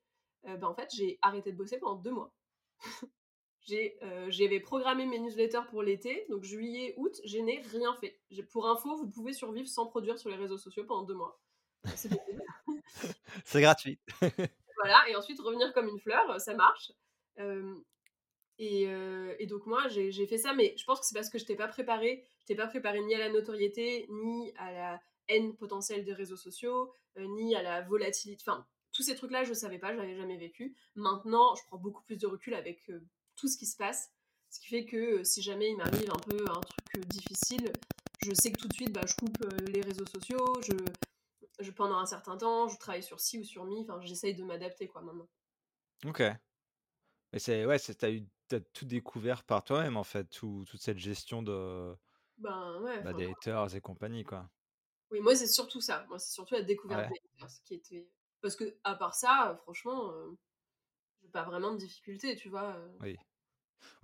Bah, 0.45 0.69
en 0.69 0.75
fait, 0.75 0.89
j'ai 0.95 1.19
arrêté 1.23 1.53
de 1.53 1.57
bosser 1.57 1.79
pendant 1.79 1.97
2 1.97 2.11
mois. 2.11 2.35
J'avais 4.29 4.61
programmé 4.61 5.05
mes 5.05 5.19
newsletters 5.19 5.67
pour 5.69 5.83
l'été, 5.83 6.25
donc 6.31 6.43
juillet, 6.43 6.95
août, 6.97 7.21
je 7.25 7.39
n'ai 7.39 7.61
rien 7.61 7.95
fait. 7.95 8.19
Pour 8.51 8.67
info, 8.69 8.97
vous 8.97 9.11
pouvez 9.11 9.35
survivre 9.35 9.69
sans 9.69 9.87
produire 9.87 10.19
sur 10.19 10.31
les 10.31 10.37
réseaux 10.37 10.57
sociaux 10.57 10.85
pendant 10.85 11.03
2 11.03 11.15
mois. 11.15 11.39
C'est 13.45 13.61
gratuit. 13.61 13.99
Voilà 14.81 15.09
et 15.09 15.17
ensuite 15.17 15.41
revenir 15.41 15.73
comme 15.73 15.89
une 15.89 15.99
fleur, 15.99 16.41
ça 16.41 16.55
marche. 16.55 16.93
Et 18.59 18.85
et 18.85 19.47
donc 19.47 19.67
moi, 19.67 19.89
j'ai 19.89 20.27
fait 20.29 20.39
ça, 20.39 20.55
mais 20.55 20.73
je 20.77 20.85
pense 20.85 21.01
que 21.01 21.07
c'est 21.07 21.17
parce 21.17 21.31
que 21.31 21.37
j'étais 21.37 21.57
pas 21.57 21.67
préparée. 21.67 22.25
J'étais 22.39 22.55
pas 22.55 22.69
préparée 22.69 23.01
ni 23.01 23.13
à 23.17 23.19
la 23.19 23.29
notoriété, 23.29 24.07
ni 24.09 24.53
à 24.57 24.71
la 24.71 25.01
haine 25.27 25.57
potentielle 25.57 26.05
des 26.05 26.13
réseaux 26.13 26.37
sociaux, 26.37 26.93
ni 27.17 27.57
à 27.57 27.63
la 27.63 27.83
volatilité 27.83 28.41
enfin, 28.47 28.69
tous 28.93 29.03
ces 29.03 29.15
trucs-là, 29.15 29.45
je 29.45 29.53
savais 29.55 29.79
pas, 29.79 29.93
je 29.93 29.99
l'avais 29.99 30.17
jamais 30.17 30.37
vécu. 30.37 30.77
Maintenant, 30.95 31.55
je 31.55 31.63
prends 31.67 31.79
beaucoup 31.79 32.03
plus 32.03 32.17
de 32.17 32.27
recul 32.27 32.55
avec, 32.55 32.91
tout 33.37 33.49
ce 33.49 33.57
qui 33.57 33.67
se 33.67 33.77
passe. 33.77 34.11
Ce 34.51 34.61
qui 34.61 34.69
fait 34.69 34.85
que, 34.85 35.23
si 35.25 35.43
jamais 35.43 35.71
il 35.71 35.77
m'arrive 35.77 36.11
un 36.11 36.19
peu 36.19 36.45
un 36.51 36.61
truc, 36.61 37.07
difficile, 37.07 37.73
je 38.25 38.33
sais 38.35 38.51
que 38.51 38.59
tout 38.59 38.69
de 38.69 38.73
suite, 38.73 38.93
bah, 38.93 39.03
je 39.07 39.15
coupe, 39.15 39.39
les 39.69 39.81
réseaux 39.81 40.07
sociaux, 40.07 40.61
je 40.63 40.73
je 41.61 41.71
pendant 41.73 41.99
un 41.99 42.07
certain 42.07 42.37
temps, 42.37 42.69
je 42.69 42.79
travaille 42.79 43.03
sur 43.03 43.21
ci 43.21 43.39
ou 43.39 43.45
sur 43.45 43.65
mi, 43.65 43.83
enfin, 43.83 44.01
j'essaye 44.03 44.35
de 44.35 44.45
m'adapter, 44.45 44.89
quoi, 44.89 45.03
maintenant. 45.03 45.29
OK. 46.05 46.39
Mais 47.33 47.39
c'est 47.39 47.65
ouais, 47.67 47.79
c'est 47.79 47.97
tu 47.97 48.05
as 48.05 48.11
eu 48.11 48.27
tu 48.49 48.57
as 48.57 48.61
tout 48.61 48.85
découvert 48.87 49.45
par 49.45 49.65
toi-même, 49.65 49.97
en 49.97 50.05
fait, 50.05 50.25
tout 50.27 50.65
toute 50.69 50.81
cette 50.81 50.99
gestion 50.99 51.43
de 51.43 51.95
Ben, 52.39 52.81
ouais, 52.83 53.03
bah, 53.03 53.13
des 53.13 53.31
haters 53.31 53.75
et 53.75 53.81
compagnie, 53.81 54.23
quoi. 54.25 54.51
oui, 55.11 55.21
moi, 55.21 55.35
c'est 55.35 55.47
surtout 55.47 55.81
ça. 55.81 56.05
Moi, 56.09 56.19
c'est 56.19 56.33
surtout 56.33 56.55
la 56.55 56.63
découverte 56.63 57.03
Ouais, 57.03 57.09
des 57.09 57.15
haters 57.15 57.55
qui 57.65 57.75
était 57.75 58.11
parce 58.41 58.57
qu'à 58.57 58.95
part 58.97 59.15
ça, 59.15 59.57
franchement, 59.63 60.13
heu, 60.13 60.39
j'ai 61.23 61.29
pas 61.31 61.45
vraiment 61.45 61.73
de 61.73 61.79
difficultés, 61.79 62.37
tu 62.37 62.49
vois? 62.51 62.77
Heu, 62.79 63.01
oui. 63.01 63.17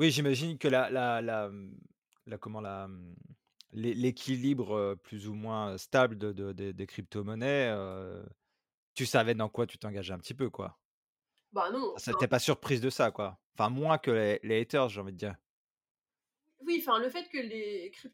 Oui, 0.00 0.10
j'imagine 0.12 0.58
que 0.58 0.68
la 0.68 0.90
la 0.90 1.22
la, 1.22 1.50
mmh, 1.50 1.78
la 2.26 2.38
comment 2.38 2.60
la, 2.60 2.88
mmh, 2.88 3.16
l'é 3.74 3.94
l'équilibre, 3.94 4.94
plus 5.02 5.28
ou 5.28 5.34
moins 5.34 5.76
stable 5.78 6.16
de 6.18 6.32
de 6.32 6.52
des 6.52 6.72
des 6.72 6.86
cryptomonnaies, 6.86 7.70
tu 8.94 9.06
savais 9.06 9.36
dans 9.36 9.48
quoi 9.48 9.66
tu 9.68 9.78
t'engageais 9.78 10.14
un 10.14 10.18
petit 10.18 10.34
peu, 10.34 10.50
quoi? 10.50 10.80
bah, 11.52 11.70
non, 11.70 11.94
Ça 11.96 12.12
enfin 12.12 12.26
pas 12.28 12.38
surprise 12.38 12.80
de 12.80 12.88
ça, 12.90 13.10
quoi? 13.10 13.40
Enfin, 13.58 13.68
moins 13.70 13.98
que 13.98 14.10
les 14.12 14.38
les 14.44 14.60
haters, 14.60 14.88
j'ai 14.90 15.00
envie 15.00 15.12
de 15.12 15.18
dire. 15.18 15.34
oui, 16.60 16.78
enfin, 16.80 16.98
le 16.98 17.08
fait 17.08 17.28
que 17.28 17.38
les 17.38 17.90
cryp 17.92 18.12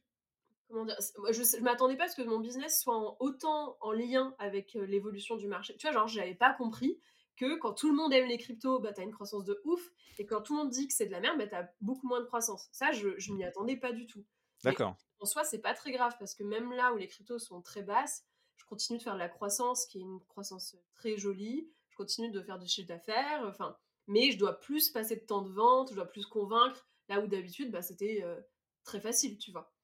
Comment 0.68 0.86
dire? 0.86 0.96
Moi, 1.18 1.32
je 1.32 1.42
sais 1.44 1.58
je 1.58 1.64
m'attendais 1.64 1.96
pas 1.96 2.04
à 2.06 2.08
ce 2.08 2.16
que 2.16 2.22
mon 2.28 2.40
business 2.40 2.80
soit 2.82 2.96
en 2.96 3.16
autant 3.20 3.76
en 3.80 3.92
lien 3.92 4.34
avec, 4.38 4.74
l'évolution 4.74 5.36
du 5.36 5.48
marché. 5.48 5.76
Tu 5.76 5.86
vois, 5.86 5.92
genre, 5.94 6.08
j'avais 6.08 6.34
pas 6.34 6.54
compris 6.54 7.00
que 7.36 7.58
quand 7.58 7.74
tout 7.74 7.90
le 7.90 7.96
monde 7.96 8.12
aime 8.14 8.28
les 8.28 8.38
cryptos, 8.38 8.80
bah, 8.80 8.92
tu 8.94 9.00
as 9.02 9.04
une 9.04 9.12
croissance 9.12 9.44
de 9.44 9.60
ouf 9.64 9.90
et 10.18 10.26
quand 10.26 10.42
tout 10.42 10.54
le 10.56 10.60
monde 10.64 10.70
dit 10.70 10.88
que 10.88 10.94
c'est 10.94 11.06
de 11.06 11.12
la 11.12 11.20
merde, 11.20 11.38
bah, 11.38 11.48
tu 11.48 11.54
as 11.56 11.70
beaucoup 11.82 12.08
moins 12.08 12.20
de 12.20 12.26
croissance. 12.26 12.68
Ça, 12.72 12.92
je 12.92 13.18
je 13.18 13.32
m'y 13.34 13.44
attendais 13.44 13.76
pas 13.78 13.92
du 13.92 14.06
tout. 14.06 14.24
Mais 14.64 14.78
D'accord. 14.78 14.96
En 15.20 15.26
soi, 15.26 15.44
c'est 15.44 15.60
pas 15.60 15.74
très 15.74 15.92
grave 15.92 16.16
parce 16.18 16.34
que 16.34 16.42
même 16.42 16.72
là 16.72 16.92
où 16.92 16.96
les 16.96 17.06
cryptos 17.08 17.38
sont 17.38 17.62
très 17.62 17.82
basses, 17.82 18.24
je 18.56 18.64
continue 18.66 18.98
de 18.98 19.02
faire 19.02 19.14
de 19.14 19.18
la 19.18 19.28
croissance 19.28 19.86
qui 19.86 19.98
est 19.98 20.02
une 20.02 20.20
croissance, 20.26 20.76
très 20.94 21.16
jolie. 21.16 21.70
Je 21.90 21.96
continue 21.96 22.30
de 22.30 22.40
faire 22.42 22.58
du 22.58 22.66
chiffre 22.68 22.88
d'affaires, 22.88 23.44
enfin, 23.46 23.76
mais 24.06 24.30
je 24.32 24.38
dois 24.38 24.60
plus 24.60 24.90
passer 24.90 25.16
de 25.16 25.20
temps 25.26 25.42
de 25.42 25.50
vente, 25.50 25.90
je 25.90 25.94
dois 25.96 26.06
plus 26.06 26.26
convaincre, 26.26 26.88
là 27.08 27.20
où 27.20 27.26
d'habitude, 27.26 27.70
bah, 27.70 27.82
c'était, 27.82 28.22
heu, 28.24 28.44
très 28.84 29.00
facile, 29.00 29.38
tu 29.38 29.50
vois? 29.52 29.74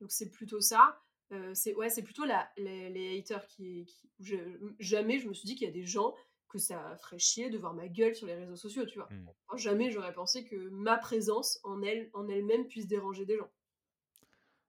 Donc 0.00 0.12
c'est 0.12 0.30
plutôt 0.30 0.60
ça. 0.60 1.00
Heu, 1.32 1.54
c'est 1.54 1.74
ouais, 1.74 1.90
c'est 1.90 2.02
plutôt 2.02 2.24
la 2.24 2.50
les 2.56 2.90
les 2.90 3.18
haters 3.18 3.46
qui 3.46 3.86
qui 3.86 4.10
où 4.20 4.24
je 4.24 4.36
jamais 4.78 5.18
je 5.18 5.28
me 5.28 5.34
suis 5.34 5.46
dit 5.46 5.54
qu'il 5.56 5.66
y 5.66 5.70
a 5.70 5.72
des 5.74 5.86
gens 5.86 6.14
que 6.48 6.58
ça 6.58 6.96
ferait 6.98 7.18
chier 7.18 7.50
de 7.50 7.58
voir 7.58 7.74
ma 7.74 7.88
gueule 7.88 8.14
sur 8.14 8.26
les 8.26 8.34
réseaux 8.34 8.56
sociaux, 8.56 8.84
tu 8.86 8.98
vois? 8.98 9.08
Mmh. 9.10 9.28
Jamais 9.56 9.90
j'aurais 9.90 10.12
pensé 10.12 10.44
que 10.44 10.56
ma 10.70 10.98
présence 10.98 11.58
en 11.64 11.82
elle 11.82 12.10
en 12.12 12.28
elle-même 12.28 12.66
puisse 12.68 12.86
déranger 12.86 13.24
des 13.26 13.36
gens. 13.38 13.50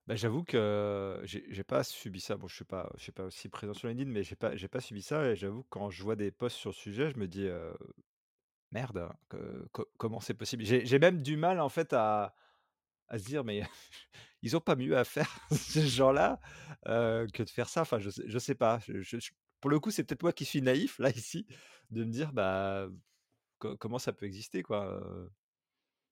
Bah, 0.07 0.15
j'avoue 0.15 0.43
que 0.43 1.19
j'ai 1.23 1.63
pas 1.63 1.83
subi 1.83 2.19
ça. 2.19 2.37
Bon, 2.37 2.47
je 2.47 2.55
suis 2.55 2.65
pas 2.65 2.91
je 2.95 3.01
suis 3.03 3.11
pas 3.11 3.23
aussi 3.23 3.49
présent 3.49 3.73
sur 3.73 3.87
LinkedIn, 3.87 4.11
mais 4.11 4.23
j'ai 4.23 4.35
pas 4.35 4.55
j'ai 4.55 4.67
pas 4.67 4.79
subi 4.79 5.01
ça 5.01 5.25
et 5.31 5.35
j'avoue 5.35 5.63
que 5.63 5.69
quand 5.69 5.89
je 5.89 6.03
vois 6.03 6.15
des 6.15 6.29
posts 6.31 6.57
sur 6.57 6.69
le 6.69 6.75
sujet, 6.75 7.09
je 7.09 7.17
me 7.17 7.27
dis, 7.27 7.47
«Merde, 8.71 9.09
co 9.71 9.85
comment 9.97 10.19
c'est 10.19 10.33
possible?» 10.33 10.63
j'ai 10.65 10.99
même 10.99 11.21
du 11.21 11.37
mal, 11.37 11.59
en 11.59 11.69
fait, 11.69 11.93
à 11.93 12.35
à 13.09 13.19
se 13.19 13.25
dire: 13.25 13.43
«Mais 13.45 13.61
ils 14.43 14.57
ont 14.57 14.61
pas 14.61 14.75
mieux 14.77 14.97
à 14.97 15.05
faire 15.05 15.29
ces 15.51 15.87
gens-là, 15.87 16.39
que 16.85 17.43
de 17.43 17.49
faire 17.49 17.69
ça?» 17.69 17.81
enfin, 17.81 17.99
je 17.99 18.09
sais 18.11 18.23
je 18.27 18.39
sais 18.39 18.55
pas. 18.55 18.79
Pour 19.61 19.71
le 19.71 19.79
coup, 19.79 19.91
c'est 19.91 20.03
peut-être 20.05 20.23
moi 20.23 20.33
qui 20.33 20.45
suis 20.45 20.61
naïf, 20.61 20.99
là, 20.99 21.09
ici, 21.11 21.47
de 21.91 22.03
me 22.05 22.11
dire: 22.11 22.33
«Bah, 22.33 22.87
co 23.59 23.77
comment 23.77 23.99
ça 23.99 24.13
peut 24.13 24.25
exister, 24.27 24.63
quoi?» 24.63 25.01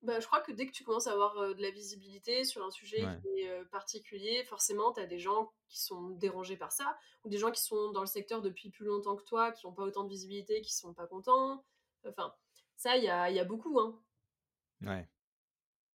Bah, 0.03 0.19
je 0.19 0.27
crois 0.27 0.41
que 0.41 0.51
dès 0.51 0.67
que 0.67 0.73
tu 0.73 0.83
commences 0.83 1.07
à 1.07 1.13
avoir, 1.13 1.55
de 1.55 1.61
la 1.61 1.71
visibilité 1.71 2.43
sur 2.43 2.63
un 2.65 2.71
sujet 2.71 3.05
ouais, 3.05 3.19
qui 3.21 3.39
est, 3.39 3.65
particulier, 3.71 4.43
forcément, 4.43 4.91
tu 4.91 4.99
as 4.99 5.05
des 5.05 5.17
gens 5.17 5.53
qui 5.69 5.81
sont 5.81 6.09
dérangés 6.09 6.57
par 6.57 6.73
ça 6.73 6.97
ou 7.23 7.29
des 7.29 7.37
gens 7.37 7.51
qui 7.51 7.61
sont 7.61 7.91
dans 7.91 8.01
le 8.01 8.07
secteur 8.07 8.41
depuis 8.41 8.69
plus 8.69 8.85
longtemps 8.85 9.15
que 9.15 9.23
toi, 9.23 9.53
qui 9.53 9.65
ont 9.65 9.71
pas 9.71 9.83
autant 9.83 10.03
de 10.03 10.09
visibilité, 10.09 10.61
qui 10.61 10.75
sont 10.75 10.93
pas 10.93 11.07
contents. 11.07 11.63
Enfin, 12.05 12.33
ça, 12.75 12.97
il 12.97 13.03
y 13.05 13.09
a 13.09 13.31
y 13.31 13.39
a 13.39 13.45
beaucoup, 13.45 13.79
hein. 13.79 13.97
ouais. 14.81 15.07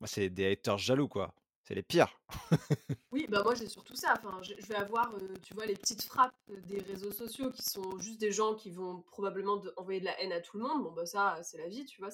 C'est 0.07 0.31
des 0.31 0.53
haters 0.53 0.79
jaloux, 0.79 1.09
quoi. 1.09 1.35
C'est 1.65 1.75
les 1.75 1.83
pires. 1.83 2.19
Oui, 3.11 3.27
bah, 3.29 3.43
moi, 3.43 3.55
j'ai 3.55 3.69
surtout 3.69 3.97
ça. 3.97 4.15
Enfin, 4.17 4.41
je 4.43 4.55
vais 4.67 4.75
avoir, 4.75 5.13
tu 5.43 5.55
vois, 5.55 5.67
les 5.67 5.75
petites 5.75 6.03
frappes, 6.03 6.35
des 6.47 6.79
réseaux 6.81 7.11
sociaux 7.11 7.51
qui 7.51 7.63
sont 7.63 7.99
juste 7.99 8.21
des 8.21 8.33
gens 8.33 8.55
qui 8.55 8.71
vont 8.71 9.03
probablement 9.03 9.57
de 9.57 9.73
envoyer 9.77 9.99
de 9.99 10.05
la 10.05 10.21
haine 10.21 10.33
à 10.33 10.41
tout 10.41 10.59
le 10.59 10.63
monde. 10.63 10.85
Bon, 10.85 10.93
bah, 10.93 11.05
ça, 11.05 11.43
c'est 11.43 11.59
la 11.59 11.69
vie, 11.69 11.85
tu 11.85 12.01
vois? 12.01 12.11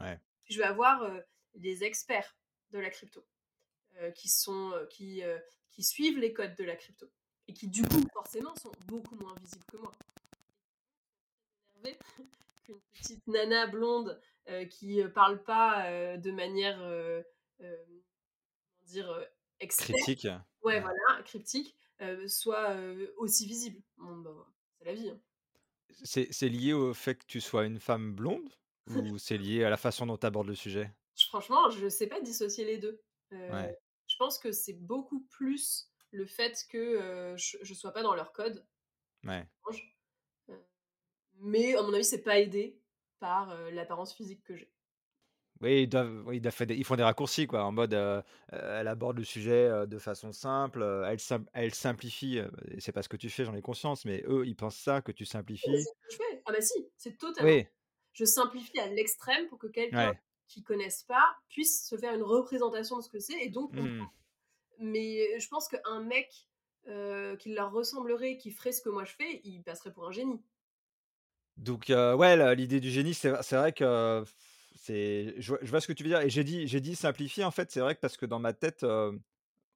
Ouais, 0.00 0.20
je 0.48 0.58
vais 0.58 0.64
avoir, 0.64 1.02
des 1.54 1.84
experts 1.84 2.36
de 2.70 2.78
la 2.78 2.90
crypto, 2.90 3.24
heu, 4.00 4.10
qui 4.12 4.28
sont, 4.28 4.72
heu, 4.72 4.86
qui, 4.90 5.22
heu, 5.22 5.40
qui 5.70 5.82
suivent 5.82 6.18
les 6.18 6.32
codes 6.32 6.54
de 6.56 6.64
la 6.64 6.76
crypto 6.76 7.06
et 7.48 7.52
qui, 7.54 7.68
du 7.68 7.82
coup, 7.82 8.02
forcément, 8.12 8.54
sont 8.56 8.72
beaucoup 8.86 9.16
moins 9.16 9.34
visibles 9.40 9.64
que 9.66 9.76
moi. 9.76 9.92
Qu'une 12.64 12.80
petite 12.92 13.26
nana 13.26 13.66
blonde, 13.66 14.20
qui, 14.70 15.02
parle 15.14 15.42
pas, 15.42 16.16
de 16.16 16.30
manière, 16.30 16.78
comment 17.58 17.72
dire? 18.84 19.26
Critique, 19.58 20.28
Ouais, 20.62 20.80
voilà, 20.80 21.22
cryptique, 21.24 21.76
soit, 22.28 22.76
aussi 23.16 23.46
visible. 23.46 23.82
Bon, 23.96 24.18
bah, 24.18 24.46
c'est 24.78 24.84
la 24.84 24.94
vie, 24.94 25.10
hein. 25.10 25.20
C'est 26.04 26.48
lié 26.48 26.72
au 26.72 26.94
fait 26.94 27.16
que 27.16 27.26
tu 27.26 27.40
sois 27.40 27.64
une 27.64 27.78
femme 27.80 28.14
blonde? 28.14 28.48
Ou 28.88 29.18
c'est 29.18 29.38
lié 29.38 29.64
à 29.64 29.70
la 29.70 29.76
façon 29.76 30.06
dont 30.06 30.16
tu 30.16 30.26
abordes 30.26 30.48
le 30.48 30.54
sujet? 30.54 30.90
Franchement, 31.32 31.70
je 31.70 31.88
sais 31.88 32.08
pas 32.08 32.20
dissocier 32.20 32.66
les 32.66 32.76
2. 32.76 33.00
Heu, 33.32 33.48
Ouais, 33.48 33.74
je 34.06 34.16
pense 34.18 34.38
que 34.38 34.52
c'est 34.52 34.74
beaucoup 34.74 35.20
plus 35.30 35.90
le 36.10 36.26
fait 36.26 36.66
que, 36.68 36.76
heu, 37.32 37.36
je 37.38 37.56
je 37.62 37.72
sois 37.72 37.90
pas 37.94 38.02
dans 38.02 38.14
leur 38.14 38.32
code, 38.34 38.66
ouais. 39.26 39.46
heu, 40.50 40.64
mais 41.34 41.76
à 41.76 41.82
mon 41.82 41.94
avis, 41.94 42.04
c'est 42.04 42.22
pas 42.22 42.40
aidé 42.40 42.82
par, 43.20 43.54
l'apparence 43.72 44.14
physique 44.14 44.44
que 44.44 44.56
j'ai. 44.56 44.72
Oui, 45.60 45.82
ils 45.82 45.86
doivent 45.88 46.24
oui, 46.26 46.36
ils 46.38 46.40
doivent 46.40 46.54
faire 46.54 46.66
des 46.66 46.74
ils 46.76 46.84
font 46.84 46.96
des 46.96 47.02
raccourcis, 47.04 47.46
quoi, 47.46 47.64
en 47.64 47.70
mode, 47.72 47.92
elle 48.48 48.88
aborde 48.88 49.18
le 49.18 49.24
sujet, 49.24 49.86
de 49.86 49.98
façon 49.98 50.32
simple, 50.32 50.82
elle 51.06 51.20
sim 51.20 51.44
elle 51.52 51.72
simplifie, 51.74 52.40
c'est 52.78 52.90
pas 52.92 53.02
ce 53.02 53.08
que 53.08 53.16
tu 53.16 53.30
fais, 53.30 53.44
j'en 53.44 53.54
ai 53.54 53.60
conscience, 53.62 54.04
mais 54.04 54.22
eux, 54.26 54.44
ils 54.46 54.56
pensent 54.56 54.76
ça, 54.76 55.02
que 55.02 55.12
tu 55.12 55.24
Ah 55.64 55.70
simplifies. 55.74 55.76
c'est 55.76 55.90
ce 55.90 55.94
que 56.00 56.10
je 56.12 56.16
fais! 56.16 56.42
Ah 56.46 56.52
bah 56.52 56.60
si, 56.60 56.90
c'est 56.96 57.16
totalement 57.18 57.40
Oui, 57.40 57.66
je 58.12 58.24
simplifie 58.24 58.78
à 58.80 58.88
l'extrême 58.88 59.48
pour 59.48 59.58
que 59.58 59.66
quelqu'un 59.68 60.10
ouais. 60.10 60.20
Qui 60.52 60.62
connaisse 60.62 61.02
pas 61.04 61.36
puisse 61.48 61.86
se 61.88 61.96
faire 61.96 62.14
une 62.14 62.22
représentation 62.22 62.96
de 62.98 63.02
ce 63.02 63.08
que 63.10 63.18
c'est 63.20 63.40
et 63.42 63.50
donc 63.50 63.72
Mmh. 63.72 64.10
Mais 64.78 65.38
je 65.40 65.48
pense 65.48 65.68
qu'un 65.68 66.00
mec, 66.02 66.48
heu, 66.88 67.36
qui 67.38 67.54
leur 67.54 67.72
ressemblerait, 67.72 68.36
qui 68.36 68.50
ferait 68.50 68.72
ce 68.72 68.82
que 68.82 68.90
moi 68.90 69.04
je 69.04 69.12
fais, 69.14 69.40
il 69.44 69.62
passerait 69.62 69.92
pour 69.92 70.06
un 70.08 70.12
génie. 70.12 70.42
Donc 71.56 71.90
heu, 71.90 72.14
ouais, 72.14 72.54
l'idée 72.56 72.80
du 72.80 72.90
génie, 72.90 73.14
c'est 73.14 73.30
vrai 73.30 73.72
que 73.72 74.24
c'est 74.74 75.34
je 75.38 75.48
vois 75.50 75.58
je 75.62 75.70
vois 75.70 75.80
ce 75.80 75.86
que 75.86 75.92
tu 75.92 76.02
veux 76.02 76.08
dire 76.08 76.20
et 76.20 76.30
j'ai 76.30 76.44
dit 76.44 76.66
j'ai 76.66 76.80
dit 76.80 76.96
simplifier, 76.96 77.44
en 77.44 77.50
fait, 77.50 77.70
c'est 77.70 77.80
vrai 77.80 77.94
que 77.94 78.00
parce 78.00 78.16
que 78.16 78.26
dans 78.26 78.38
ma 78.40 78.52
tête, 78.54 78.84
on 78.84 79.20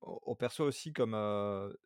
on 0.03 0.35
perçoit 0.37 0.67
aussi 0.67 0.93
comme, 0.93 1.15
heu, 1.15 1.79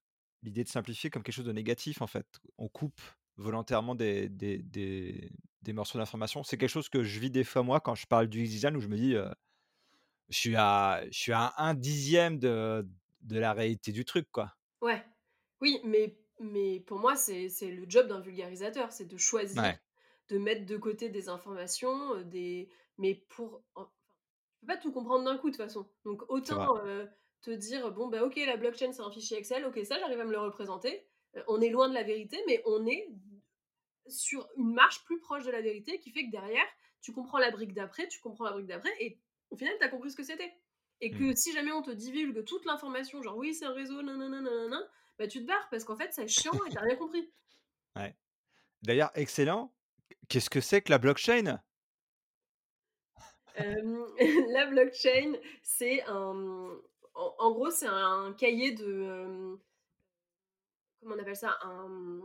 l'idée 0.42 0.64
de 0.64 0.68
simplifier 0.68 1.11
comme 1.11 1.22
quelque 1.22 1.35
chose 1.35 1.46
de 1.46 1.53
négatif, 1.53 2.03
en 2.03 2.07
fait. 2.09 2.40
On 2.59 2.68
coupe 2.68 3.00
volontairement 3.40 3.94
des 3.96 4.29
des 4.31 4.59
des 4.62 5.31
des 5.62 5.72
morceaux 5.74 5.98
d'information. 5.98 6.42
C'est 6.44 6.59
quelque 6.59 6.70
chose 6.70 6.88
que 6.90 7.03
je 7.05 7.20
vis 7.20 7.31
des 7.31 7.44
fois, 7.44 7.62
moi, 7.62 7.81
quand 7.81 7.94
je 7.96 8.07
parle 8.07 8.29
du 8.29 8.44
design 8.44 8.76
où 8.76 8.81
je 8.81 8.88
me 8.88 8.96
dis, 8.96 9.14
heu, 9.14 9.31
je 10.29 10.37
suis 10.38 10.57
à 10.57 11.03
je 11.11 11.18
suis 11.18 11.33
à 11.33 11.55
un 11.59 11.74
dixième 11.74 12.38
de 12.38 12.88
de 13.22 13.38
la 13.38 13.53
réalité 13.53 13.92
du 13.92 14.05
truc, 14.05 14.29
quoi. 14.33 14.55
Ouais. 14.81 15.05
Oui, 15.61 15.81
mais 15.85 16.16
mais 16.40 16.81
pour 16.81 16.98
moi, 16.98 17.16
c'est 17.16 17.48
le 17.70 17.85
job 17.88 18.07
d'un 18.09 18.20
vulgarisateur, 18.20 18.92
c'est 18.92 19.05
de 19.07 19.18
choisir, 19.18 19.59
Ouais, 19.59 19.81
de 20.29 20.38
mettre 20.38 20.64
de 20.66 20.76
côté 20.79 21.11
des 21.11 21.29
informations, 21.29 22.14
heu, 22.16 22.24
des 22.24 22.70
mais 22.98 23.14
pour 23.14 23.62
tu 23.76 23.83
peux 24.62 24.66
pas 24.68 24.76
tout 24.79 24.92
comprendre 24.92 25.24
d'un 25.24 25.38
coup 25.38 25.50
de 25.50 25.57
toute 25.57 25.64
façon. 25.64 25.88
Donc 26.05 26.22
autant, 26.31 26.59
heu, 26.87 27.09
te 27.42 27.50
dire: 27.50 27.92
«Bon, 27.92 28.09
bah, 28.09 28.24
OK, 28.24 28.37
la 28.37 28.57
blockchain, 28.57 28.92
c'est 28.92 29.03
un 29.03 29.11
fichier 29.11 29.38
Excel, 29.38 29.64
OK, 29.66 29.81
ça, 29.85 29.98
j'arrive 29.98 30.20
à 30.20 30.24
me 30.24 30.33
le 30.33 30.40
représenter». 30.40 31.07
on 31.48 31.61
est 31.61 31.70
loin 31.70 31.88
de 31.88 31.94
la 31.94 32.03
vérité, 32.03 32.38
mais 32.48 32.62
on 32.66 32.87
est 32.87 33.09
sur 34.11 34.49
une 34.57 34.73
marche 34.75 35.05
plus 35.05 35.18
proche 35.20 35.44
de 35.44 35.51
la 35.51 35.61
vérité 35.61 35.99
qui 36.01 36.11
fait 36.11 36.27
que 36.27 36.31
derrière, 36.31 36.66
tu 37.01 37.12
comprends 37.12 37.38
la 37.38 37.51
brique 37.51 37.73
d'après, 37.73 38.09
tu 38.09 38.20
comprends 38.20 38.44
la 38.44 38.53
brique 38.53 38.66
d'après, 38.66 38.92
et 39.01 39.18
au 39.51 39.57
final, 39.57 39.75
tu 39.79 39.85
as 39.85 39.88
compris 39.88 40.11
ce 40.11 40.16
que 40.16 40.23
c'était. 40.23 40.53
Et 41.01 41.11
que 41.11 41.31
Mmh. 41.31 41.37
si 41.37 41.53
jamais 41.53 41.73
on 41.73 41.83
te 41.83 41.90
divulgue 41.90 42.44
toute 42.44 42.64
l'information, 42.66 43.23
genre 43.23 43.37
oui, 43.37 43.55
c'est 43.55 43.64
un 43.64 43.73
réseau, 43.73 44.03
nanana, 44.03 44.40
nanana, 44.40 44.83
bah 45.18 45.27
tu 45.27 45.40
te 45.40 45.46
barres 45.46 45.68
parce 45.70 45.85
qu'en 45.85 45.96
fait, 45.96 46.12
c'est 46.12 46.29
chiant 46.29 46.53
et 46.66 46.70
t'as 46.70 46.83
rien 46.83 46.96
compris. 46.96 47.31
Ouais. 47.96 48.14
D'ailleurs, 48.83 49.11
excellent. 49.16 49.75
Qu'est-ce 50.29 50.49
que 50.49 50.61
c'est 50.61 50.81
que 50.81 50.90
la 50.90 50.99
blockchain? 50.99 51.61
La 53.57 54.66
blockchain, 54.66 55.35
c'est 55.62 56.03
un, 56.05 56.70
en 57.14 57.35
en 57.38 57.51
gros, 57.53 57.70
c'est 57.70 57.88
un 57.88 58.33
cahier 58.38 58.73
de, 58.73 59.59
comment 61.01 61.14
on 61.14 61.18
appelle 61.18 61.37
ça? 61.37 61.59
Un, 61.62 62.20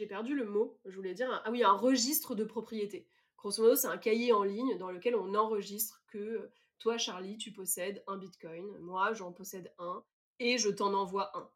j'ai 0.00 0.06
perdu 0.06 0.34
le 0.34 0.46
mot, 0.46 0.80
je 0.86 0.96
voulais 0.96 1.12
dire 1.12 1.30
un 1.30 1.42
ah 1.44 1.50
oui, 1.50 1.62
un 1.62 1.74
registre 1.74 2.34
de 2.34 2.42
propriété. 2.42 3.06
Grosso 3.36 3.62
modo, 3.62 3.76
c'est 3.76 3.86
un 3.86 3.98
cahier 3.98 4.32
en 4.32 4.44
ligne 4.44 4.78
dans 4.78 4.90
lequel 4.90 5.14
on 5.14 5.34
enregistre 5.34 6.02
que, 6.06 6.18
heu, 6.18 6.52
toi, 6.78 6.96
Charlie, 6.96 7.36
tu 7.36 7.52
possèdes 7.52 8.02
un 8.06 8.16
bitcoin, 8.16 8.78
moi, 8.78 9.12
j'en 9.12 9.30
possède 9.30 9.74
un 9.78 10.02
et 10.38 10.56
je 10.56 10.70
t'en 10.70 10.94
envoie 10.94 11.36
un. 11.36 11.50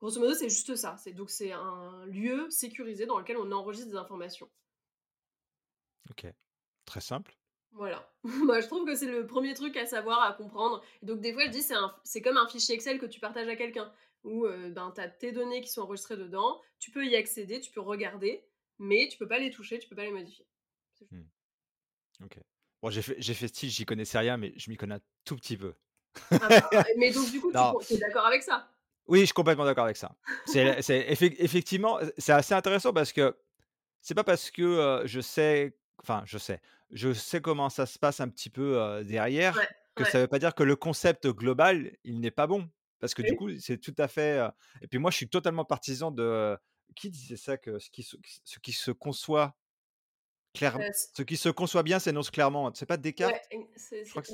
Grosso 0.00 0.18
modo, 0.18 0.34
c'est 0.34 0.48
juste 0.48 0.74
ça. 0.74 0.96
C'est 0.96 1.12
donc 1.12 1.30
c'est 1.30 1.52
un 1.52 2.04
lieu 2.06 2.50
sécurisé 2.50 3.06
dans 3.06 3.20
lequel 3.20 3.36
on 3.36 3.52
enregistre 3.52 3.90
des 3.90 3.96
informations. 3.96 4.50
OK. 6.10 6.26
Très 6.84 7.00
simple. 7.00 7.38
Voilà. 7.70 8.12
Moi, 8.24 8.60
je 8.60 8.66
trouve 8.66 8.84
que 8.84 8.96
c'est 8.96 9.06
le 9.06 9.24
premier 9.24 9.54
truc 9.54 9.76
à 9.76 9.86
savoir, 9.86 10.22
à 10.22 10.32
comprendre. 10.32 10.82
Et 11.00 11.06
donc 11.06 11.20
des 11.20 11.32
fois, 11.32 11.44
je 11.44 11.50
dis 11.50 11.62
c'est 11.62 11.76
un 11.76 11.94
c'est 12.02 12.22
comme 12.22 12.38
un 12.38 12.48
fichier 12.48 12.74
Excel 12.74 12.98
que 12.98 13.06
tu 13.06 13.20
partages 13.20 13.46
à 13.46 13.54
quelqu'un 13.54 13.92
où, 14.28 14.46
heu, 14.46 14.70
ben, 14.70 14.92
tu 14.94 15.00
as 15.00 15.08
tes 15.08 15.32
données 15.32 15.60
qui 15.60 15.68
sont 15.70 15.82
enregistrées 15.82 16.16
dedans, 16.16 16.60
tu 16.78 16.90
peux 16.90 17.06
y 17.06 17.16
accéder, 17.16 17.60
tu 17.60 17.70
peux 17.72 17.80
regarder, 17.80 18.44
mais 18.78 19.08
tu 19.10 19.18
peux 19.18 19.28
pas 19.28 19.38
les 19.38 19.50
toucher, 19.50 19.78
tu 19.78 19.88
peux 19.88 19.96
pas 19.96 20.04
les 20.04 20.12
modifier. 20.12 20.46
Mmh. 21.10 21.22
OK. 22.24 22.38
Bon, 22.82 22.90
j'ai 22.90 23.02
fait 23.02 23.20
fait 23.20 23.48
style, 23.48 23.70
j'y 23.70 23.84
connaissais 23.84 24.18
rien, 24.18 24.36
mais 24.36 24.52
je 24.56 24.70
m'y 24.70 24.76
connais 24.76 24.96
un 24.96 25.00
tout 25.24 25.36
petit 25.36 25.56
peu. 25.56 25.74
ah 26.40 26.48
bah, 26.48 26.70
mais 26.96 27.10
donc 27.12 27.30
du 27.30 27.40
coup, 27.40 27.52
tu 27.52 27.94
es 27.94 27.98
d'accord 27.98 28.26
avec 28.26 28.42
ça? 28.42 28.68
Oui, 29.06 29.20
je 29.20 29.24
suis 29.26 29.34
complètement 29.34 29.64
d'accord 29.64 29.84
avec 29.84 29.96
ça. 29.96 30.16
C'est 30.44 30.82
c'est 30.82 31.00
effec 31.10 31.34
effectivement, 31.38 31.98
c'est 32.18 32.32
assez 32.32 32.54
intéressant 32.54 32.92
parce 32.92 33.12
que 33.12 33.36
c'est 34.02 34.14
pas 34.14 34.24
parce 34.24 34.50
que, 34.50 34.62
heu, 34.62 35.06
je 35.06 35.20
sais 35.20 35.76
enfin 36.02 36.22
je 36.26 36.38
sais, 36.38 36.60
je 36.92 37.12
sais 37.12 37.40
comment 37.40 37.70
ça 37.70 37.86
se 37.86 37.98
passe 37.98 38.20
un 38.20 38.28
petit 38.28 38.50
peu, 38.50 38.78
Ouais, 38.78 39.04
derrière, 39.04 39.56
que 39.94 40.04
ouais. 40.04 40.10
ça 40.10 40.20
veut 40.20 40.28
pas 40.28 40.38
dire 40.38 40.54
que 40.54 40.62
le 40.62 40.76
concept 40.76 41.26
global, 41.28 41.96
il 42.04 42.20
n'est 42.20 42.30
pas 42.30 42.46
bon. 42.46 42.68
Parce 43.00 43.14
que 43.14 43.22
du 43.22 43.36
coup, 43.36 43.48
c'est 43.58 43.78
tout 43.78 43.94
à 43.98 44.08
fait, 44.08 44.40
et 44.82 44.88
puis 44.88 44.98
moi, 44.98 45.10
je 45.10 45.16
suis 45.16 45.28
totalement 45.28 45.64
partisan 45.64 46.10
de 46.10 46.56
qui 46.94 47.10
disait 47.10 47.36
ça? 47.36 47.56
Que 47.56 47.78
ce 47.78 47.90
qui 47.90 48.02
se 48.02 48.16
ce 48.44 48.58
qui 48.58 48.72
se 48.72 48.90
conçoit 48.90 49.56
clairem 50.54 50.82
Heu, 50.82 50.92
c 50.92 51.08
ce 51.16 51.22
qui 51.22 51.36
se 51.36 51.48
conçoit 51.48 51.82
bien 51.82 51.98
s'énonce 51.98 52.30
clairement. 52.30 52.72
C'est 52.74 52.86
pas 52.86 52.96
Descartes? 52.96 53.34
c'est 53.76 54.04
Je 54.04 54.10
crois 54.10 54.22
que 54.22 54.32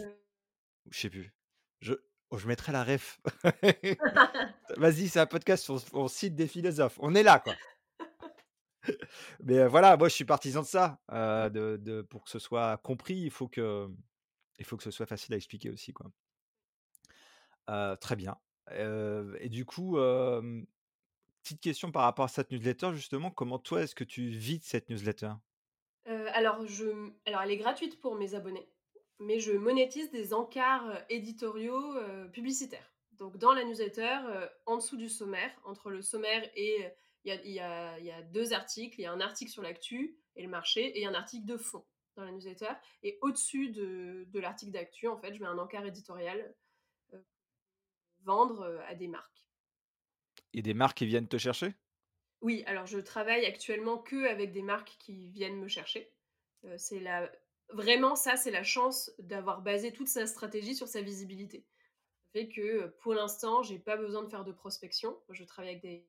sais 0.91 1.11
plus. 1.11 1.35
Je 1.81 1.95
oh, 2.31 2.39
je 2.39 2.47
mettrai 2.47 2.73
la 2.73 2.85
ref. 2.85 3.21
Vas-y, 4.77 5.09
c'est 5.09 5.21
un 5.21 5.27
podcast, 5.27 5.69
on 5.71 5.81
on 5.93 6.09
cite 6.09 6.35
des 6.35 6.49
philosophes. 6.49 6.99
On 7.01 7.15
est 7.15 7.23
là, 7.23 7.41
quoi. 7.41 7.55
Mais, 9.45 9.67
voilà, 9.67 9.97
moi 9.97 10.09
je 10.09 10.15
suis 10.15 10.27
partisan 10.27 10.61
de 10.63 10.67
ça, 10.67 11.01
heu, 11.13 11.51
de 11.51 11.79
de 11.81 12.03
pour 12.03 12.25
que 12.25 12.31
ce 12.31 12.39
soit 12.39 12.77
compris, 12.79 13.17
il 13.17 13.31
faut 13.31 13.49
que 13.49 13.89
il 14.59 14.65
faut 14.65 14.77
que 14.77 14.83
ce 14.83 14.91
soit 14.91 15.07
facile 15.07 15.35
à 15.35 15.37
expliquer 15.37 15.71
aussi, 15.71 15.93
quoi. 15.93 16.11
Très 18.01 18.17
bien. 18.17 18.37
Et 18.71 19.49
du 19.49 19.65
coup, 19.65 19.97
petite 21.43 21.61
question 21.61 21.93
par 21.93 22.03
rapport 22.03 22.25
à 22.25 22.29
cette 22.29 22.51
newsletter 22.51 22.93
justement, 22.95 23.31
comment 23.31 23.59
toi 23.59 23.83
est-ce 23.83 23.95
que 23.95 24.05
tu 24.05 24.29
vis 24.29 24.61
cette 24.63 24.89
newsletter? 24.89 25.33
Alors 26.07 26.67
je 26.67 26.87
alors 27.27 27.43
elle 27.43 27.51
est 27.51 27.57
gratuite 27.57 28.01
pour 28.01 28.15
mes 28.15 28.35
abonnés, 28.35 28.69
mais 29.21 29.41
je 29.41 29.53
monétise 29.53 30.11
des 30.11 30.35
encarts, 30.35 31.03
éditoriaux, 31.09 31.95
publicitaires. 32.33 32.95
Donc 33.13 33.37
dans 33.37 33.53
la 33.53 33.65
newsletter, 33.65 34.19
en 34.67 34.77
dessous 34.77 34.97
du 34.97 35.09
sommaire, 35.09 35.51
entre 35.65 35.91
le 35.91 36.03
sommaire 36.03 36.51
et 36.57 36.85
il 37.25 37.33
y 37.33 37.33
a 37.33 37.45
y 37.47 37.61
a 37.61 38.01
y 38.01 38.11
a 38.11 38.23
2 38.23 38.53
articles. 38.53 38.99
Il 38.99 39.03
y 39.03 39.07
a 39.07 39.13
un 39.13 39.21
article 39.21 39.51
sur 39.51 39.63
l'actu 39.63 40.17
et 40.37 40.43
le 40.43 40.49
marché 40.49 40.99
et 40.99 41.07
un 41.07 41.15
article 41.15 41.47
de 41.47 41.57
fond 41.57 41.85
dans 42.17 42.25
la 42.25 42.33
newsletter 42.33 42.73
et 43.03 43.19
au-dessus 43.23 43.71
de 43.71 44.25
de 44.29 44.41
l'article 44.41 44.73
d'actu, 44.73 45.07
en 45.09 45.17
fait, 45.17 45.33
je 45.35 45.41
mets 45.41 45.47
un 45.47 45.59
encart 45.59 45.87
éditorial, 45.87 46.55
vendre, 48.25 48.83
à 48.89 48.95
des 48.95 49.09
marques. 49.09 49.47
A 50.57 50.61
des 50.63 50.73
marques 50.73 50.97
qui 50.97 51.07
viennent 51.07 51.29
te 51.29 51.37
chercher? 51.37 51.75
Oui, 52.43 52.63
alors 52.67 52.87
je 52.87 52.99
travaille 52.99 53.47
actuellement 53.47 53.99
qu'avec 53.99 54.53
des 54.53 54.63
marques 54.63 54.97
qui 54.99 55.29
viennent 55.31 55.59
me 55.59 55.69
chercher. 55.69 56.13
C'est 56.77 57.01
la 57.01 57.31
vraiment 57.71 58.15
ça, 58.15 58.37
c'est 58.37 58.51
la 58.51 58.63
chance 58.63 59.11
d'avoir 59.19 59.63
basé 59.63 59.93
toute 59.93 60.09
sa 60.09 60.27
stratégie 60.27 60.75
sur 60.75 60.87
sa 60.89 61.01
visibilité. 61.03 61.67
Ça 62.25 62.29
fait 62.33 62.49
que, 62.49 62.89
pour 63.01 63.15
l'instant, 63.15 63.63
j'ai 63.63 63.79
pas 63.79 63.97
besoin 63.97 64.23
de 64.23 64.29
faire 64.29 64.45
de 64.45 64.53
prospection. 64.53 65.19
Je 65.31 65.45
travaille 65.45 65.73
avec 65.73 65.83
des 65.83 66.07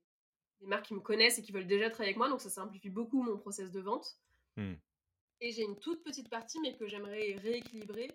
des 0.62 0.68
marques 0.68 0.88
qui 0.88 0.94
me 0.96 1.02
connaissent 1.02 1.40
et 1.40 1.44
qui 1.44 1.52
veulent 1.52 1.68
déjà 1.68 1.90
travailler 1.90 2.12
avec 2.12 2.18
moi, 2.18 2.30
donc 2.30 2.42
ça 2.42 2.50
simplifie 2.50 2.90
beaucoup 2.90 3.24
mon 3.24 3.38
process 3.38 3.72
de 3.72 3.82
vente 3.82 4.20
Mmh. 4.58 4.76
et 5.40 5.52
j'ai 5.54 5.64
une 5.64 5.80
toute 5.80 6.04
petite 6.04 6.30
partie, 6.30 6.60
mais 6.60 6.76
que 6.76 6.88
j'aimerais 6.88 7.36
rééquilibrer, 7.36 8.10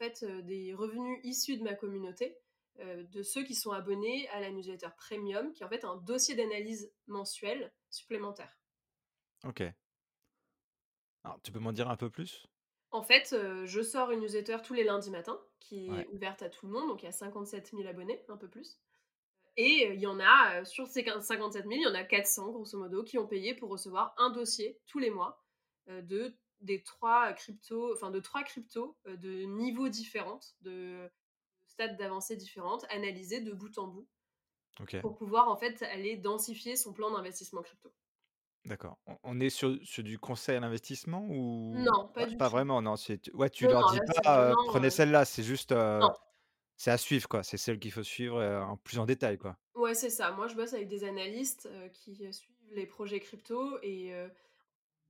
fait, 0.00 0.22
heu, 0.24 0.42
des 0.42 0.74
revenus 0.74 1.20
issus 1.24 1.58
de 1.58 1.62
ma 1.64 1.74
communauté, 1.74 2.38
heu, 2.80 3.04
de 3.04 3.22
ceux 3.22 3.44
qui 3.44 3.54
sont 3.54 3.72
abonnés 3.72 4.28
à 4.30 4.40
la 4.40 4.50
newsletter 4.50 4.88
premium, 4.96 5.52
qui 5.52 5.62
est 5.62 5.66
en 5.66 5.70
fait 5.70 5.84
un 5.84 5.96
dossier 5.98 6.34
d'analyse 6.36 6.92
mensuel 7.06 7.72
supplémentaire. 7.90 8.60
OK. 9.44 9.74
Alors 11.24 11.40
tu 11.40 11.50
peux 11.50 11.60
m'en 11.60 11.72
dire 11.72 11.88
un 11.88 11.96
peu 11.96 12.10
plus? 12.10 12.46
En 12.92 13.02
fait, 13.02 13.32
heu, 13.32 13.66
je 13.66 13.82
sors 13.82 14.10
une 14.10 14.20
newsletter 14.20 14.58
tous 14.64 14.74
les 14.74 14.84
lundis 14.84 15.10
matins, 15.10 15.40
qui 15.60 16.00
est 16.00 16.06
Ouais. 16.06 16.08
ouverte 16.08 16.42
à 16.42 16.48
tout 16.50 16.66
le 16.66 16.72
monde, 16.72 16.88
donc 16.88 17.02
il 17.02 17.06
y 17.06 17.08
a 17.08 17.12
57 17.12 17.72
000 17.72 17.86
abonnés, 17.86 18.24
un 18.28 18.36
peu 18.36 18.48
plus 18.48 18.80
et 19.56 19.88
il 19.94 20.00
y 20.00 20.06
en 20.06 20.20
a, 20.20 20.64
sur 20.64 20.86
ces 20.86 21.04
quin 21.04 21.20
57 21.20 21.66
000, 21.66 21.80
il 21.82 21.84
y 21.84 21.88
en 21.88 21.94
a 21.94 22.04
400 22.04 22.50
grosso 22.52 22.78
modo 22.78 23.04
qui 23.04 23.18
ont 23.18 23.26
payé 23.26 23.54
pour 23.54 23.70
recevoir 23.70 24.14
un 24.18 24.30
dossier 24.30 24.80
tous 24.86 24.98
les 25.00 25.10
mois, 25.10 25.44
de 25.88 26.38
des 26.60 26.82
3 26.82 27.32
cryptos, 27.34 27.92
enfin 27.94 28.10
de 28.10 28.20
3 28.20 28.42
cryptos, 28.44 28.98
heu, 29.06 29.16
de 29.16 29.44
niveaux 29.44 29.88
différentes, 29.88 30.56
de 30.62 31.10
stades 31.66 31.96
d'avancée 31.98 32.36
différentes, 32.36 32.84
analysés 32.90 33.40
de 33.42 33.52
bout 33.52 33.78
en 33.78 33.88
bout, 33.88 34.08
OK. 34.80 35.02
pour 35.02 35.16
pouvoir 35.16 35.48
en 35.48 35.56
fait 35.56 35.82
aller 35.82 36.16
densifier 36.16 36.76
son 36.76 36.92
plan 36.94 37.10
d'investissement 37.12 37.62
crypto. 37.62 37.92
D'accord. 38.66 38.98
On 39.22 39.40
est 39.40 39.48
sur 39.48 39.78
sur 39.84 40.02
du 40.04 40.18
conseil 40.18 40.56
à 40.56 40.60
l'investissement 40.60 41.26
ou 41.30 41.86
Non, 41.86 42.08
pas 42.08 42.26
du 42.26 42.36
pas 42.36 42.48
tout. 42.48 42.50
vraiment, 42.50 42.82
non, 42.82 42.96
c'est 42.96 43.32
ouais, 43.34 43.48
tu 43.48 43.66
Non, 43.66 43.68
leur 43.68 43.84
non, 43.84 43.84
dis 43.84 44.00
là 44.00 44.04
pas, 44.22 44.54
vraiment, 44.54 44.64
«Prenez 44.64 44.90
heu 44.90 44.90
celle-là», 44.90 45.24
c'est 45.24 45.42
juste, 45.42 45.74
c'est 46.76 46.90
à 46.92 46.98
suivre, 46.98 47.28
quoi. 47.28 47.42
C'est 47.44 47.58
celle 47.58 47.78
qu'il 47.80 47.92
faut 47.92 48.02
suivre, 48.04 48.42
en 48.42 48.76
plus 48.78 48.98
en 48.98 49.06
détail, 49.06 49.38
quoi. 49.38 49.58
Ouais, 49.74 49.94
c'est 49.94 50.10
ça. 50.10 50.32
Moi, 50.32 50.48
je 50.48 50.54
bosse 50.56 50.72
avec 50.74 50.88
des 50.88 51.04
analystes, 51.04 51.68
qui, 51.92 52.14
suivent 52.32 52.56
les 52.72 52.86
projets 52.86 53.20
crypto 53.20 53.78
et 53.82 54.12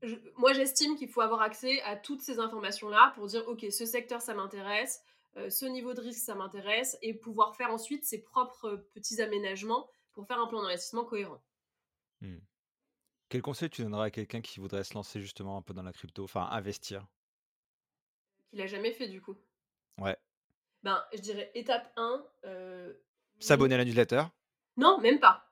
je 0.03 0.17
moi, 0.37 0.53
j'estime 0.53 0.97
qu'il 0.97 1.09
faut 1.09 1.21
avoir 1.21 1.43
accès 1.43 1.81
à 1.83 1.97
toutes 1.97 2.23
ces 2.23 2.39
informations-là 2.39 3.13
pour 3.15 3.27
dire: 3.27 3.47
«OK, 3.49 3.65
ce 3.71 3.87
secteur, 3.87 4.21
ça 4.23 4.35
m'intéresse, 4.35 5.03
heu, 5.37 5.51
ce 5.51 5.67
niveau 5.67 5.95
de 5.95 6.01
risque, 6.01 6.21
ça 6.23 6.35
m'intéresse» 6.35 6.99
et 7.03 7.15
pouvoir 7.15 7.57
faire 7.57 7.71
ensuite 7.71 8.05
ses 8.05 8.23
propres, 8.23 8.87
petits 8.95 9.21
aménagements 9.23 9.91
pour 10.13 10.27
faire 10.27 10.41
un 10.41 10.47
plan 10.47 10.63
d'investissement 10.63 11.05
cohérent. 11.05 11.43
Mmh. 12.23 12.39
Quel 13.31 13.43
conseil 13.43 13.71
tu 13.71 13.83
donnerais 13.83 14.07
à 14.07 14.11
quelqu'un 14.13 14.41
qui 14.43 14.61
voudrait 14.61 14.85
se 14.85 14.95
lancer 14.95 15.21
justement 15.21 15.57
un 15.59 15.63
peu 15.63 15.75
dans 15.75 15.83
la 15.85 15.93
crypto, 15.93 16.25
enfin 16.25 16.49
investir? 16.53 17.09
Qu'il 18.49 18.61
a 18.61 18.67
jamais 18.69 18.93
fait, 18.93 19.09
du 19.09 19.21
coup. 19.21 19.37
Ouais. 19.99 20.17
Ben, 20.83 21.03
je 21.15 21.21
dirais 21.21 21.51
étape 21.55 21.91
1, 21.97 22.25
heu, 22.45 23.03
S'abonner 23.41 23.75
à 23.75 23.79
la 23.79 23.85
newsletter? 23.85 24.23
Non, 24.77 24.99
même 25.01 25.21
pas. 25.21 25.50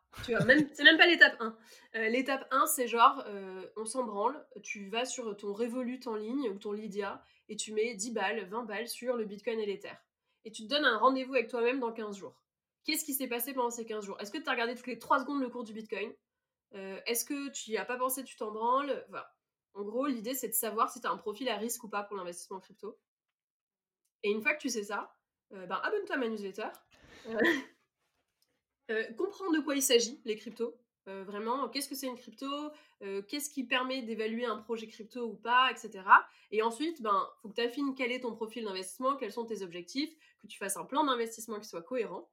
C'est 0.75 0.85
même 0.85 0.99
pas 0.99 1.07
l'étape 1.07 1.37
1. 1.40 1.57
Heu, 1.97 2.09
l'étape 2.09 2.47
1, 2.51 2.66
c'est 2.66 2.88
genre, 2.88 3.25
heu, 3.29 3.73
on 3.77 3.85
s'en 3.85 4.05
branle, 4.05 4.47
tu 4.62 4.88
vas 4.88 5.05
sur 5.05 5.37
ton 5.37 5.53
Revolut 5.53 6.01
en 6.07 6.16
ligne 6.16 6.49
ou 6.51 6.59
ton 6.59 6.73
Lydia 6.73 7.23
et 7.49 7.57
tu 7.57 7.73
mets 7.73 7.94
10 7.94 8.12
balles, 8.12 8.47
20 8.49 8.64
balles 8.64 8.88
sur 8.88 9.16
le 9.16 9.25
bitcoin 9.25 9.59
et 9.61 9.66
l'ether 9.66 9.94
et 10.44 10.51
tu 10.51 10.64
te 10.64 10.68
donnes 10.68 10.85
un 10.85 10.97
rendez-vous 10.97 11.35
avec 11.35 11.49
toi-même 11.49 11.81
dans 11.81 11.92
15 11.92 12.16
jours. 12.16 12.42
Qu'est-ce 12.85 13.05
qui 13.05 13.12
s'est 13.12 13.29
passé 13.29 13.53
pendant 13.53 13.71
ces 13.71 13.85
15 13.85 14.05
jours? 14.05 14.18
Est-ce 14.21 14.31
que 14.31 14.38
tu 14.38 14.49
as 14.49 14.53
regardé 14.53 14.75
toutes 14.75 14.87
les 14.87 14.99
3 14.99 15.21
secondes 15.21 15.42
le 15.42 15.51
cours 15.51 15.64
du 15.64 15.73
bitcoin? 15.75 16.11
Heu, 16.75 17.01
est-ce 17.07 17.25
que 17.25 17.51
tu 17.51 17.73
y 17.73 17.77
as 17.77 17.85
pas 17.85 17.99
pensé, 17.99 18.25
tu 18.25 18.37
t'en 18.37 18.51
branles? 18.51 19.07
En 19.75 19.83
gros, 19.83 20.07
l'idée, 20.07 20.35
c'est 20.35 20.49
de 20.49 20.55
savoir 20.55 20.90
si 20.90 21.01
tu 21.01 21.07
as 21.07 21.11
un 21.11 21.16
profil 21.18 21.49
à 21.49 21.57
risque 21.57 21.85
ou 21.85 21.88
pas 21.88 22.03
pour 22.03 22.16
l'investissement 22.16 22.57
en 22.57 22.61
crypto 22.61 22.99
et 24.23 24.31
une 24.31 24.42
fois 24.42 24.55
que 24.55 24.61
tu 24.61 24.68
sais 24.68 24.83
ça, 24.83 25.14
ben, 25.51 25.81
abonne-toi 25.83 26.16
à 26.16 26.18
ma 26.18 26.29
newsletter. 26.29 26.68
Heu, 28.90 29.14
comprendre 29.16 29.53
de 29.57 29.61
quoi 29.61 29.74
il 29.77 29.83
s'agit, 29.83 30.20
les 30.24 30.37
cryptos. 30.37 30.74
Heu, 31.09 31.22
vraiment, 31.22 31.68
qu'est-ce 31.68 31.88
que 31.88 31.94
c'est 31.94 32.07
une 32.07 32.16
crypto? 32.16 32.46
Heu, 33.03 33.22
qu'est-ce 33.22 33.51
qui 33.51 33.64
permet 33.64 34.03
d'évaluer 34.03 34.44
un 34.46 34.59
projet 34.59 34.87
crypto 34.87 35.24
ou 35.27 35.35
pas, 35.35 35.70
et 35.72 35.77
cetera. 35.77 36.27
Et 36.51 36.62
ensuite, 36.62 37.03
ben, 37.03 37.29
faut 37.42 37.48
que 37.48 37.55
tu 37.55 37.61
affines 37.62 37.94
quel 37.94 38.12
est 38.12 38.20
ton 38.20 38.35
profil 38.35 38.64
d'investissement, 38.64 39.16
quels 39.16 39.33
sont 39.33 39.44
tes 39.46 39.62
objectifs, 39.62 40.14
que 40.38 40.46
tu 40.46 40.59
fasses 40.59 40.77
un 40.77 40.85
plan 40.85 41.05
d'investissement 41.05 41.61
qui 41.61 41.68
soit 41.68 41.83
cohérent. 41.83 42.31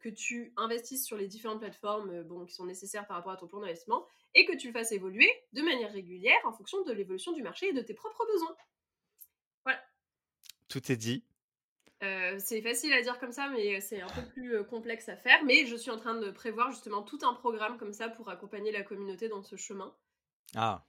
que 0.00 0.08
tu 0.08 0.52
investisses 0.56 1.04
sur 1.06 1.16
les 1.16 1.26
différentes 1.28 1.60
plateformes 1.60 2.22
bon, 2.24 2.44
qui 2.46 2.54
sont 2.54 2.64
nécessaires 2.66 3.06
par 3.06 3.16
rapport 3.16 3.32
à 3.32 3.36
ton 3.36 3.48
plan 3.48 3.60
d'investissement 3.60 4.06
et 4.34 4.44
que 4.46 4.56
tu 4.56 4.68
le 4.68 4.72
fasses 4.72 4.92
évoluer 4.92 5.28
de 5.52 5.62
manière 5.62 5.92
régulière 5.92 6.38
en 6.44 6.52
fonction 6.52 6.82
de 6.84 6.92
l'évolution 6.92 7.32
du 7.32 7.42
marché 7.42 7.68
et 7.68 7.72
de 7.72 7.82
tes 7.82 7.94
propres 7.94 8.24
besoins. 8.32 8.56
Voilà. 9.64 9.80
Tout 10.68 10.92
est 10.92 10.96
dit. 10.98 11.24
C'est 12.00 12.62
facile 12.62 12.92
à 12.92 13.02
dire 13.02 13.18
comme 13.18 13.32
ça, 13.32 13.48
mais 13.48 13.80
c'est 13.80 14.00
un 14.00 14.08
peu 14.08 14.22
plus 14.26 14.64
complexe 14.64 15.08
à 15.08 15.16
faire. 15.16 15.42
Mais 15.44 15.66
je 15.66 15.76
suis 15.76 15.90
en 15.90 15.96
train 15.96 16.14
de 16.14 16.30
prévoir 16.30 16.70
justement 16.70 17.02
tout 17.02 17.18
un 17.22 17.34
programme 17.34 17.78
comme 17.78 17.92
ça 17.92 18.08
pour 18.08 18.28
accompagner 18.28 18.72
la 18.72 18.82
communauté 18.82 19.28
dans 19.28 19.42
ce 19.42 19.56
chemin. 19.56 19.94
Ah. 20.54 20.84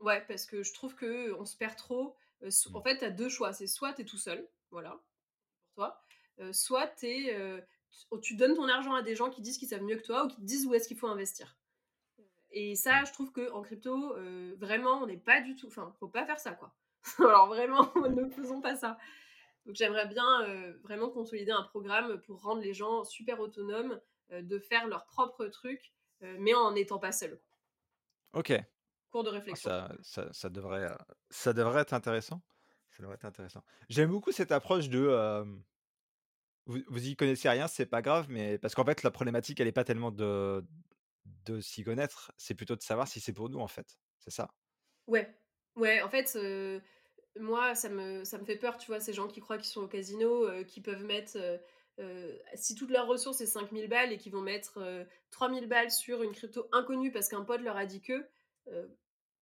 Ouais, 0.00 0.24
parce 0.28 0.46
que 0.46 0.62
je 0.62 0.72
trouve 0.72 0.94
que 0.94 1.32
on 1.38 1.44
se 1.44 1.56
perd 1.56 1.76
trop. 1.76 2.16
en 2.42 2.46
mmh. 2.46 2.82
fait, 2.82 2.98
tu 2.98 3.04
as 3.04 3.10
deux 3.10 3.28
choix. 3.28 3.52
C'est 3.52 3.66
soit 3.66 3.92
tu 3.92 4.02
es 4.02 4.04
tout 4.04 4.18
seul, 4.18 4.48
voilà, 4.70 5.00
pour 5.74 5.74
toi, 5.74 6.02
soit 6.52 7.02
es, 7.02 7.64
tu 8.22 8.36
donnes 8.36 8.54
ton 8.54 8.68
argent 8.68 8.94
à 8.94 9.02
des 9.02 9.16
gens 9.16 9.30
qui 9.30 9.42
disent 9.42 9.58
qu'ils 9.58 9.68
savent 9.68 9.82
mieux 9.82 9.96
que 9.96 10.04
toi 10.04 10.24
ou 10.24 10.28
qui 10.28 10.36
te 10.36 10.42
disent 10.42 10.66
où 10.66 10.74
est-ce 10.74 10.88
qu'il 10.88 10.98
faut 10.98 11.08
investir. 11.08 11.56
Et 12.52 12.76
ça, 12.76 13.02
mmh. 13.02 13.06
je 13.06 13.12
trouve 13.12 13.32
qu'en 13.32 13.62
crypto, 13.62 14.14
vraiment, 14.58 15.02
on 15.02 15.06
n'est 15.06 15.16
pas 15.16 15.40
du 15.40 15.56
tout. 15.56 15.66
Enfin, 15.66 15.92
faut 15.98 16.08
pas 16.08 16.24
faire 16.24 16.38
ça, 16.38 16.52
quoi. 16.52 16.72
Alors 17.18 17.48
vraiment, 17.48 17.92
ne 18.08 18.28
faisons 18.30 18.60
pas 18.60 18.76
ça. 18.76 18.98
Donc 19.66 19.74
j'aimerais 19.74 20.06
bien 20.06 20.74
vraiment 20.82 21.10
consolider 21.10 21.52
un 21.52 21.62
programme 21.62 22.20
pour 22.22 22.42
rendre 22.42 22.60
les 22.62 22.74
gens 22.74 23.04
super 23.04 23.40
autonomes, 23.40 24.00
de 24.30 24.58
faire 24.58 24.86
leur 24.88 25.06
propre 25.06 25.46
truc, 25.46 25.92
mais 26.20 26.54
en 26.54 26.72
n'étant 26.72 26.98
pas 26.98 27.12
seuls. 27.12 27.40
Ok. 28.32 28.52
Cours 29.10 29.24
de 29.24 29.30
réflexion. 29.30 29.70
Ça, 30.02 30.28
ça, 30.32 30.48
devrait, 30.48 30.90
ça 31.30 31.52
devrait 31.52 31.82
être 31.82 31.94
intéressant. 31.94 32.42
Ça 32.90 33.02
devrait 33.02 33.14
être 33.16 33.24
intéressant. 33.24 33.64
J'aime 33.88 34.10
beaucoup 34.10 34.32
cette 34.32 34.52
approche 34.52 34.88
de 34.88 35.44
vous, 36.66 36.78
vous 36.88 37.08
y 37.08 37.16
connaissez 37.16 37.48
rien, 37.48 37.68
c'est 37.68 37.86
pas 37.86 38.00
grave, 38.00 38.26
mais 38.30 38.58
parce 38.58 38.74
qu'en 38.74 38.84
fait 38.84 39.02
la 39.02 39.10
problématique 39.10 39.60
elle 39.60 39.68
est 39.68 39.72
pas 39.72 39.84
tellement 39.84 40.10
de 40.10 40.64
de 41.46 41.60
s'y 41.60 41.84
connaître, 41.84 42.32
c'est 42.36 42.54
plutôt 42.54 42.76
de 42.76 42.82
savoir 42.82 43.08
si 43.08 43.20
c'est 43.20 43.32
pour 43.32 43.50
nous 43.50 43.60
en 43.60 43.68
fait. 43.68 43.98
C'est 44.18 44.30
ça? 44.30 44.50
Ouais, 45.06 45.38
ouais. 45.76 46.02
En 46.02 46.08
fait, 46.08 46.38
moi 47.38 47.74
ça 47.74 47.88
me 47.88 48.24
ça 48.24 48.38
me 48.38 48.44
fait 48.44 48.56
peur, 48.56 48.78
tu 48.78 48.86
vois, 48.86 49.00
ces 49.00 49.12
gens 49.12 49.28
qui 49.28 49.40
croient 49.40 49.58
qu'ils 49.58 49.66
sont 49.66 49.82
au 49.82 49.88
casino, 49.88 50.48
qui 50.64 50.80
peuvent 50.80 51.04
mettre 51.04 51.38
si 52.54 52.74
toutes 52.74 52.90
leurs 52.90 53.06
ressources 53.06 53.38
c'est 53.38 53.46
5000 53.46 53.88
balles 53.88 54.12
et 54.12 54.18
qui 54.18 54.30
vont 54.30 54.40
mettre 54.40 55.06
3000 55.30 55.68
balles 55.68 55.90
sur 55.90 56.22
une 56.22 56.32
crypto 56.32 56.68
inconnue 56.72 57.12
parce 57.12 57.28
qu'un 57.28 57.44
pote 57.44 57.60
leur 57.60 57.76
a 57.76 57.86
dit 57.86 58.00
que 58.00 58.26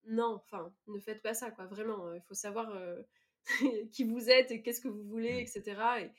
non, 0.06 0.34
enfin, 0.34 0.72
ne 0.88 0.98
faites 0.98 1.22
pas 1.22 1.34
ça, 1.34 1.50
quoi. 1.50 1.66
Vraiment, 1.66 2.12
il 2.14 2.22
faut 2.22 2.34
savoir 2.34 2.76
qui 3.92 4.04
vous 4.04 4.30
êtes 4.30 4.50
et 4.50 4.62
qu'est-ce 4.62 4.80
que 4.80 4.88
vous 4.88 5.04
voulez, 5.04 5.42
mmh. 5.42 5.46
etc. 5.46 5.62
Et 6.00 6.10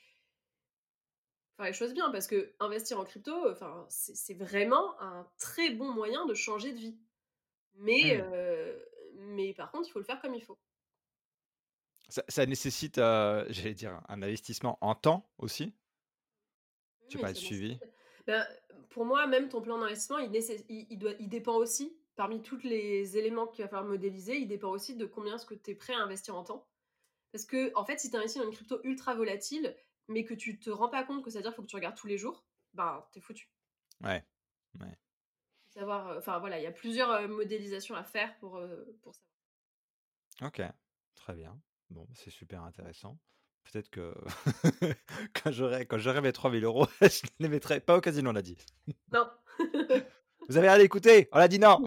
faire 1.56 1.66
les 1.66 1.72
choses 1.72 1.94
bien, 1.94 2.10
parce 2.10 2.26
que 2.26 2.54
investir 2.60 2.98
en 2.98 3.04
crypto, 3.04 3.50
enfin, 3.50 3.86
c'est 3.88 4.34
vraiment 4.34 5.00
un 5.00 5.28
très 5.38 5.70
bon 5.70 5.92
moyen 5.92 6.26
de 6.26 6.34
changer 6.34 6.72
de 6.72 6.78
vie. 6.78 6.98
Mais, 7.76 8.18
mmh. 8.18 9.24
mais 9.34 9.54
par 9.54 9.70
contre, 9.70 9.88
il 9.88 9.92
faut 9.92 9.98
le 9.98 10.04
faire 10.04 10.20
comme 10.20 10.34
il 10.34 10.42
faut. 10.42 10.58
Ça, 12.08 12.46
nécessite, 12.46 12.96
j'allais 12.96 13.74
dire, 13.74 14.00
un 14.08 14.22
investissement 14.22 14.78
en 14.80 14.94
temps 14.94 15.28
aussi? 15.38 15.74
Tu 17.08 17.18
vas 17.18 17.30
être 17.30 17.36
suivi? 17.36 17.78
Ben, 18.26 18.46
pour 18.90 19.04
moi, 19.04 19.26
même 19.26 19.48
ton 19.48 19.60
plan 19.60 19.78
d'investissement, 19.78 20.18
il, 20.18 20.30
il, 20.68 20.98
doit, 20.98 21.12
il 21.18 21.28
dépend 21.28 21.54
aussi 21.54 21.96
parmi 22.16 22.42
tous 22.42 22.58
les 22.62 23.16
éléments 23.18 23.46
qu'il 23.46 23.64
va 23.64 23.68
falloir 23.68 23.88
modéliser, 23.88 24.36
il 24.36 24.48
dépend 24.48 24.70
aussi 24.70 24.96
de 24.96 25.04
combien 25.04 25.34
est-ce 25.36 25.46
que 25.46 25.54
tu 25.54 25.72
es 25.72 25.74
prêt 25.74 25.94
à 25.94 25.98
investir 25.98 26.36
en 26.36 26.44
temps. 26.44 26.68
Parce 27.32 27.44
que, 27.44 27.72
en 27.74 27.84
fait, 27.84 27.98
si 27.98 28.10
tu 28.10 28.16
investis 28.16 28.40
dans 28.40 28.48
une 28.48 28.54
crypto 28.54 28.80
ultra 28.84 29.14
volatile, 29.14 29.76
mais 30.08 30.24
que 30.24 30.34
tu 30.34 30.58
te 30.58 30.70
rends 30.70 30.88
pas 30.88 31.04
compte 31.04 31.24
que 31.24 31.30
ça 31.30 31.38
veut 31.38 31.42
dire 31.42 31.50
qu'il 31.50 31.56
faut 31.56 31.62
que 31.62 31.68
tu 31.68 31.76
regardes 31.76 31.96
tous 31.96 32.06
les 32.06 32.18
jours, 32.18 32.44
ben, 32.74 33.04
t'es 33.12 33.20
foutu. 33.20 33.48
Ouais. 34.02 34.24
ouais. 34.80 34.98
Savoir, 35.70 36.08
euh, 36.08 36.18
enfin 36.18 36.38
voilà, 36.38 36.58
il 36.60 36.62
y 36.62 36.66
a 36.66 36.72
plusieurs 36.72 37.10
euh, 37.10 37.26
modélisations 37.26 37.96
à 37.96 38.04
faire 38.04 38.36
pour, 38.38 38.58
euh, 38.58 38.84
pour 39.02 39.14
ça. 39.14 39.22
Ok, 40.42 40.62
très 41.14 41.34
bien. 41.34 41.60
Bon, 41.90 42.06
c'est 42.14 42.30
super 42.30 42.62
intéressant. 42.62 43.18
Peut-être 43.64 43.90
que 43.90 44.14
quand 45.42 45.50
j'aurai 45.50 45.86
quand 45.86 45.98
j'aurai 45.98 46.20
mes 46.20 46.32
3000 46.32 46.64
euros, 46.64 46.86
je 47.00 47.06
ne 47.06 47.44
les 47.44 47.48
mettrai 47.48 47.80
pas 47.80 47.96
au 47.96 48.00
casino, 48.00 48.30
on 48.30 48.32
l'a 48.32 48.42
dit. 48.42 48.58
Non. 49.12 49.26
Vous 50.48 50.58
avez 50.58 50.68
rien 50.68 50.80
écouté 50.80 51.28
On 51.32 51.38
l'a 51.38 51.48
dit 51.48 51.58
non 51.58 51.82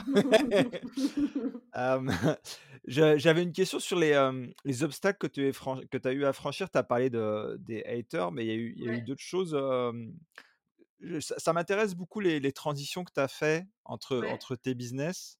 J'avais 2.88 3.44
une 3.44 3.54
question 3.54 3.80
sur 3.80 4.00
les, 4.00 4.32
les 4.66 4.84
obstacles 4.84 5.30
que 5.30 5.98
tu 5.98 6.08
as 6.08 6.12
eu 6.12 6.26
à 6.26 6.34
franchir. 6.34 6.70
Tu 6.72 6.78
as 6.78 6.84
parlé 6.84 7.12
de, 7.12 7.58
des 7.60 7.84
haters, 7.84 8.32
mais 8.32 8.46
il 8.46 8.48
y 8.48 8.52
a 8.52 8.56
eu, 8.56 8.98
eu 8.98 9.02
d'autres 9.04 9.22
choses. 9.22 9.56
ça, 11.20 11.54
m'intéresse 11.54 11.94
beaucoup 11.94 12.20
les, 12.20 12.52
transitions 12.52 13.04
que 13.04 13.14
tu 13.14 13.20
as 13.20 13.28
fait 13.28 13.68
entre, 13.86 14.26
entre 14.28 14.56
tes 14.56 14.74
business. 14.74 15.38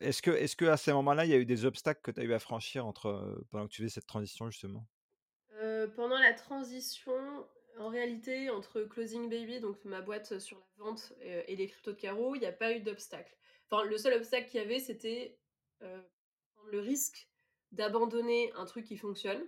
Est-ce 0.00 0.22
que, 0.22 0.30
est 0.30 0.54
que 0.56 0.64
à 0.64 0.76
ces 0.76 0.92
moments-là, 0.92 1.24
il 1.24 1.30
y 1.30 1.34
a 1.34 1.38
eu 1.38 1.46
des 1.46 1.64
obstacles 1.64 2.00
que 2.02 2.10
tu 2.10 2.20
as 2.20 2.24
eu 2.24 2.32
à 2.32 2.38
franchir 2.38 2.86
entre, 2.86 3.42
pendant 3.50 3.66
que 3.66 3.72
tu 3.72 3.82
faisais 3.82 3.94
cette 3.94 4.06
transition, 4.06 4.50
justement? 4.50 4.86
Pendant 5.96 6.18
la 6.18 6.34
transition, 6.34 7.46
en 7.78 7.88
réalité, 7.88 8.50
entre 8.50 8.82
Closing 8.82 9.28
Baby, 9.30 9.60
donc 9.60 9.84
ma 9.84 10.00
boîte 10.00 10.38
sur 10.38 10.58
la 10.58 10.84
vente, 10.84 11.12
et, 11.22 11.56
les 11.56 11.66
cryptos 11.66 11.92
de 11.92 11.96
carreau, 11.96 12.34
il 12.34 12.40
n'y 12.40 12.46
a 12.46 12.52
pas 12.52 12.72
eu 12.72 12.80
d'obstacle. 12.80 13.36
Enfin, 13.70 13.84
le 13.84 13.96
seul 13.98 14.14
obstacle 14.14 14.48
qu'il 14.48 14.60
y 14.60 14.64
avait, 14.64 14.80
c'était 14.80 15.38
le 15.80 16.80
risque 16.80 17.28
d'abandonner 17.72 18.52
un 18.54 18.64
truc 18.64 18.84
qui 18.84 18.96
fonctionne 18.96 19.42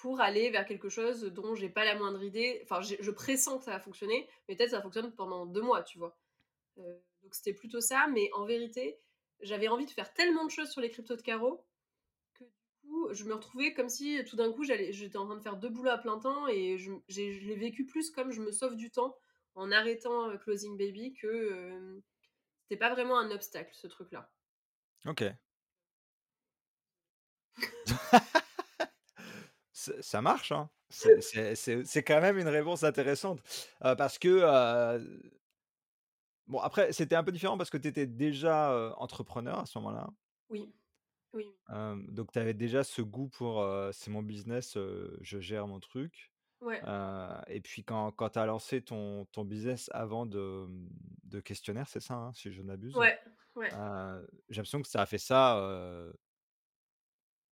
pour 0.00 0.20
aller 0.20 0.50
vers 0.50 0.64
quelque 0.64 0.88
chose 0.88 1.24
dont 1.24 1.54
j'ai 1.54 1.68
pas 1.68 1.84
la 1.84 1.96
moindre 1.96 2.22
idée. 2.22 2.60
Enfin, 2.62 2.80
je 2.80 3.10
pressens 3.10 3.58
que 3.58 3.64
ça 3.64 3.72
va 3.72 3.80
fonctionner, 3.80 4.28
mais 4.48 4.56
peut-être 4.56 4.70
ça 4.70 4.82
fonctionne 4.82 5.12
pendant 5.12 5.46
deux 5.46 5.62
mois, 5.62 5.82
tu 5.82 5.98
vois? 5.98 6.16
Euh, 7.26 7.26
donc 7.26 7.34
c'était 7.34 7.54
plutôt 7.54 7.80
ça, 7.80 8.06
mais 8.12 8.30
en 8.34 8.44
vérité, 8.44 8.98
j'avais 9.40 9.68
envie 9.68 9.86
de 9.86 9.90
faire 9.90 10.12
tellement 10.14 10.44
de 10.44 10.50
choses 10.50 10.70
sur 10.70 10.80
les 10.80 10.90
cryptos 10.90 11.16
de 11.16 11.22
carreau 11.22 11.66
je 13.12 13.24
me 13.24 13.34
retrouvais 13.34 13.74
comme 13.74 13.88
si 13.88 14.24
tout 14.24 14.36
d'un 14.36 14.52
coup, 14.52 14.64
j'étais 14.64 15.16
en 15.16 15.26
train 15.26 15.36
de 15.36 15.42
faire 15.42 15.56
deux 15.56 15.68
boulots 15.68 15.90
à 15.90 15.98
plein 15.98 16.18
temps 16.18 16.48
et 16.48 16.78
je, 16.78 16.92
l'ai 17.08 17.56
vécu 17.56 17.84
plus 17.84 18.10
comme 18.10 18.32
je 18.32 18.40
me 18.40 18.50
sauve 18.50 18.76
du 18.76 18.90
temps 18.90 19.16
en 19.54 19.72
arrêtant 19.72 20.30
euh, 20.30 20.36
Closing 20.36 20.76
Baby 20.76 21.14
que 21.14 21.26
euh, 21.26 22.00
c'était 22.62 22.78
pas 22.78 22.90
vraiment 22.90 23.18
un 23.18 23.30
obstacle, 23.30 23.70
ce 23.74 23.86
truc-là. 23.86 24.30
Ok. 25.06 25.24
ça 29.72 30.20
marche, 30.20 30.52
hein. 30.52 30.68
C'est 30.90 32.04
quand 32.04 32.20
même 32.20 32.38
une 32.38 32.48
réponse 32.48 32.84
intéressante. 32.84 33.40
Euh, 33.84 33.94
parce 33.94 34.18
que. 34.18 34.28
Bon, 36.48 36.60
après, 36.60 36.92
c'était 36.92 37.16
un 37.16 37.24
peu 37.24 37.32
différent 37.32 37.58
parce 37.58 37.70
que 37.70 37.78
tu 37.78 37.88
étais 37.88 38.06
déjà 38.06 38.94
entrepreneur 38.98 39.58
à 39.58 39.66
ce 39.66 39.78
moment-là. 39.78 40.08
Oui 40.50 40.72
donc 42.08 42.32
tu 42.32 42.38
avais 42.38 42.54
déjà 42.54 42.84
ce 42.84 43.02
goût 43.02 43.28
pour, 43.28 43.64
«C'est 43.92 44.10
mon 44.10 44.22
business, 44.22 44.78
je 45.20 45.40
gère 45.40 45.66
mon 45.66 45.80
truc». 45.80 46.32
Ouais. 46.62 46.80
et 47.48 47.60
puis 47.60 47.84
quand 47.84 48.12
quand 48.12 48.30
tu 48.30 48.38
as 48.38 48.46
lancé 48.46 48.80
ton 48.80 49.26
ton 49.26 49.44
business 49.44 49.90
avant 49.92 50.24
de, 50.24 50.66
mmh, 50.66 50.88
de 51.24 51.40
questionnaire, 51.40 51.86
c'est 51.86 52.00
ça, 52.00 52.14
hein, 52.14 52.32
si 52.32 52.50
je 52.50 52.62
n'abuse? 52.62 52.96
Ouais, 52.96 53.18
ouais. 53.56 53.68
j'ai 54.48 54.56
l'impression 54.56 54.80
que 54.80 54.88
ça 54.88 55.02
a 55.02 55.06
fait 55.06 55.18
ça, 55.18 55.60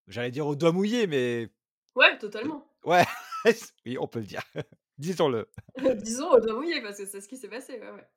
j'allais 0.09 0.31
dire 0.31 0.47
au 0.47 0.57
doigt 0.57 0.73
mouillé, 0.73 1.07
mais 1.07 1.51
Ouais, 1.95 2.19
totalement. 2.19 2.67
ouais, 2.85 3.05
oui, 3.87 3.99
on 3.99 4.07
peut 4.07 4.21
le 4.21 4.27
dire. 4.27 4.43
Disons-le. 4.99 5.49
Disons 6.03 6.31
au 6.31 6.41
doigt 6.41 6.55
mouillé 6.55 6.81
parce 6.81 6.99
que 6.99 7.07
c'est 7.07 7.21
ce 7.21 7.29
qui 7.29 7.37
s'est 7.37 7.49
passé, 7.49 7.79
ouais, 7.81 7.91
ouais. 7.91 8.09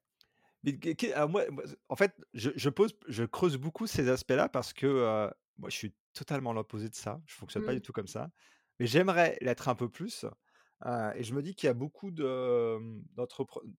Mais 0.68 1.28
moi, 1.28 1.44
en 1.90 1.96
fait, 1.96 2.14
je 2.34 2.52
je 2.56 2.70
pose 2.70 2.98
je 3.08 3.24
creuse 3.24 3.58
beaucoup 3.58 3.88
ces 3.88 4.10
aspects-là 4.10 4.50
parce 4.50 4.74
que, 4.74 5.30
moi, 5.58 5.70
je 5.70 5.76
suis 5.76 5.96
totalement 6.14 6.54
l'opposé 6.54 6.90
de 6.90 6.96
ça. 6.96 7.22
Je 7.26 7.36
fonctionne 7.36 7.66
pas 7.66 7.74
du 7.74 7.80
mmh. 7.80 7.82
tout 7.82 7.94
comme 7.94 8.08
ça. 8.08 8.30
Mais 8.80 8.88
j'aimerais 8.88 9.38
l'être 9.42 9.70
un 9.70 9.76
peu 9.76 9.90
plus. 9.90 10.26
et 10.86 11.24
je 11.24 11.34
me 11.34 11.42
dis 11.42 11.56
qu'il 11.56 11.68
y 11.68 11.70
a 11.70 11.74
beaucoup 11.74 12.12
de, 12.12 12.78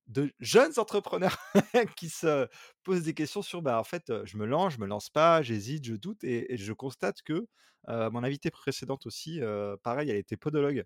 de 0.09 0.33
jeunes 0.41 0.73
entrepreneurs 0.79 1.39
qui 1.97 2.09
se 2.09 2.49
posent 2.83 3.05
des 3.05 3.15
questions 3.15 3.43
sur, 3.43 3.63
bah, 3.63 3.79
en 3.79 3.85
fait, 3.85 4.13
je 4.25 4.37
me 4.37 4.47
lance, 4.47 4.75
je 4.75 4.81
me 4.81 4.87
lance 4.87 5.11
pas, 5.11 5.43
j'hésite, 5.43 5.85
je 5.85 5.95
doute. 5.95 6.25
Et, 6.25 6.57
je 6.57 6.73
constate 6.73 7.23
que 7.23 7.47
mon 7.87 8.25
invitée 8.25 8.51
précédente 8.51 9.07
aussi, 9.07 9.41
pareil, 9.83 10.11
elle 10.11 10.17
était 10.17 10.37
podologue. 10.37 10.85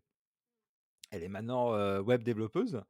Elle 1.10 1.22
est 1.22 1.28
maintenant 1.28 1.72
web 2.00 2.22
développeuse. 2.22 2.82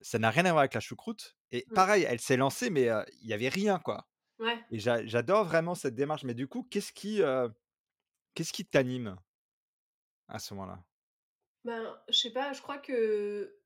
Ça 0.00 0.18
n'a 0.18 0.30
rien 0.30 0.44
à 0.44 0.50
voir 0.50 0.60
avec 0.60 0.74
la 0.74 0.80
choucroute. 0.80 1.36
Et 1.50 1.64
mmh. 1.68 1.74
pareil, 1.74 2.06
elle 2.08 2.20
s'est 2.20 2.36
lancée, 2.36 2.70
mais 2.70 2.88
il 3.22 3.28
y 3.28 3.32
avait 3.32 3.48
rien, 3.48 3.78
quoi. 3.78 4.06
Ouais. 4.38 4.58
Et 4.70 4.78
j'adore 4.78 5.44
vraiment 5.44 5.74
cette 5.74 5.94
démarche. 5.94 6.24
Mais 6.24 6.34
du 6.34 6.48
coup, 6.48 6.66
qu'est-ce 6.70 6.92
qui, 6.92 7.20
qu'est-ce 8.34 8.52
qui 8.52 8.66
t'anime 8.66 9.16
à 10.28 10.38
ce 10.38 10.54
moment-là? 10.54 10.82
Ben, 11.64 11.98
je 12.08 12.18
sais 12.18 12.32
pas, 12.32 12.52
je 12.52 12.60
crois 12.60 12.78
que 12.78 13.56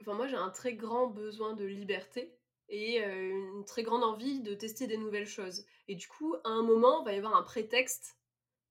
enfin, 0.00 0.14
moi, 0.14 0.28
j'ai 0.28 0.36
un 0.36 0.50
très 0.50 0.74
grand 0.74 1.08
besoin 1.08 1.54
de 1.54 1.64
liberté 1.64 2.38
et 2.68 3.02
une 3.02 3.64
très 3.64 3.82
grande 3.82 4.04
envie 4.04 4.40
de 4.40 4.54
tester 4.54 4.86
des 4.86 4.96
nouvelles 4.96 5.26
choses. 5.26 5.66
Et 5.88 5.96
du 5.96 6.06
coup, 6.06 6.36
à 6.44 6.50
un 6.50 6.62
moment, 6.62 7.02
il 7.02 7.04
va 7.06 7.12
y 7.12 7.18
avoir 7.18 7.36
un 7.36 7.42
prétexte 7.42 8.16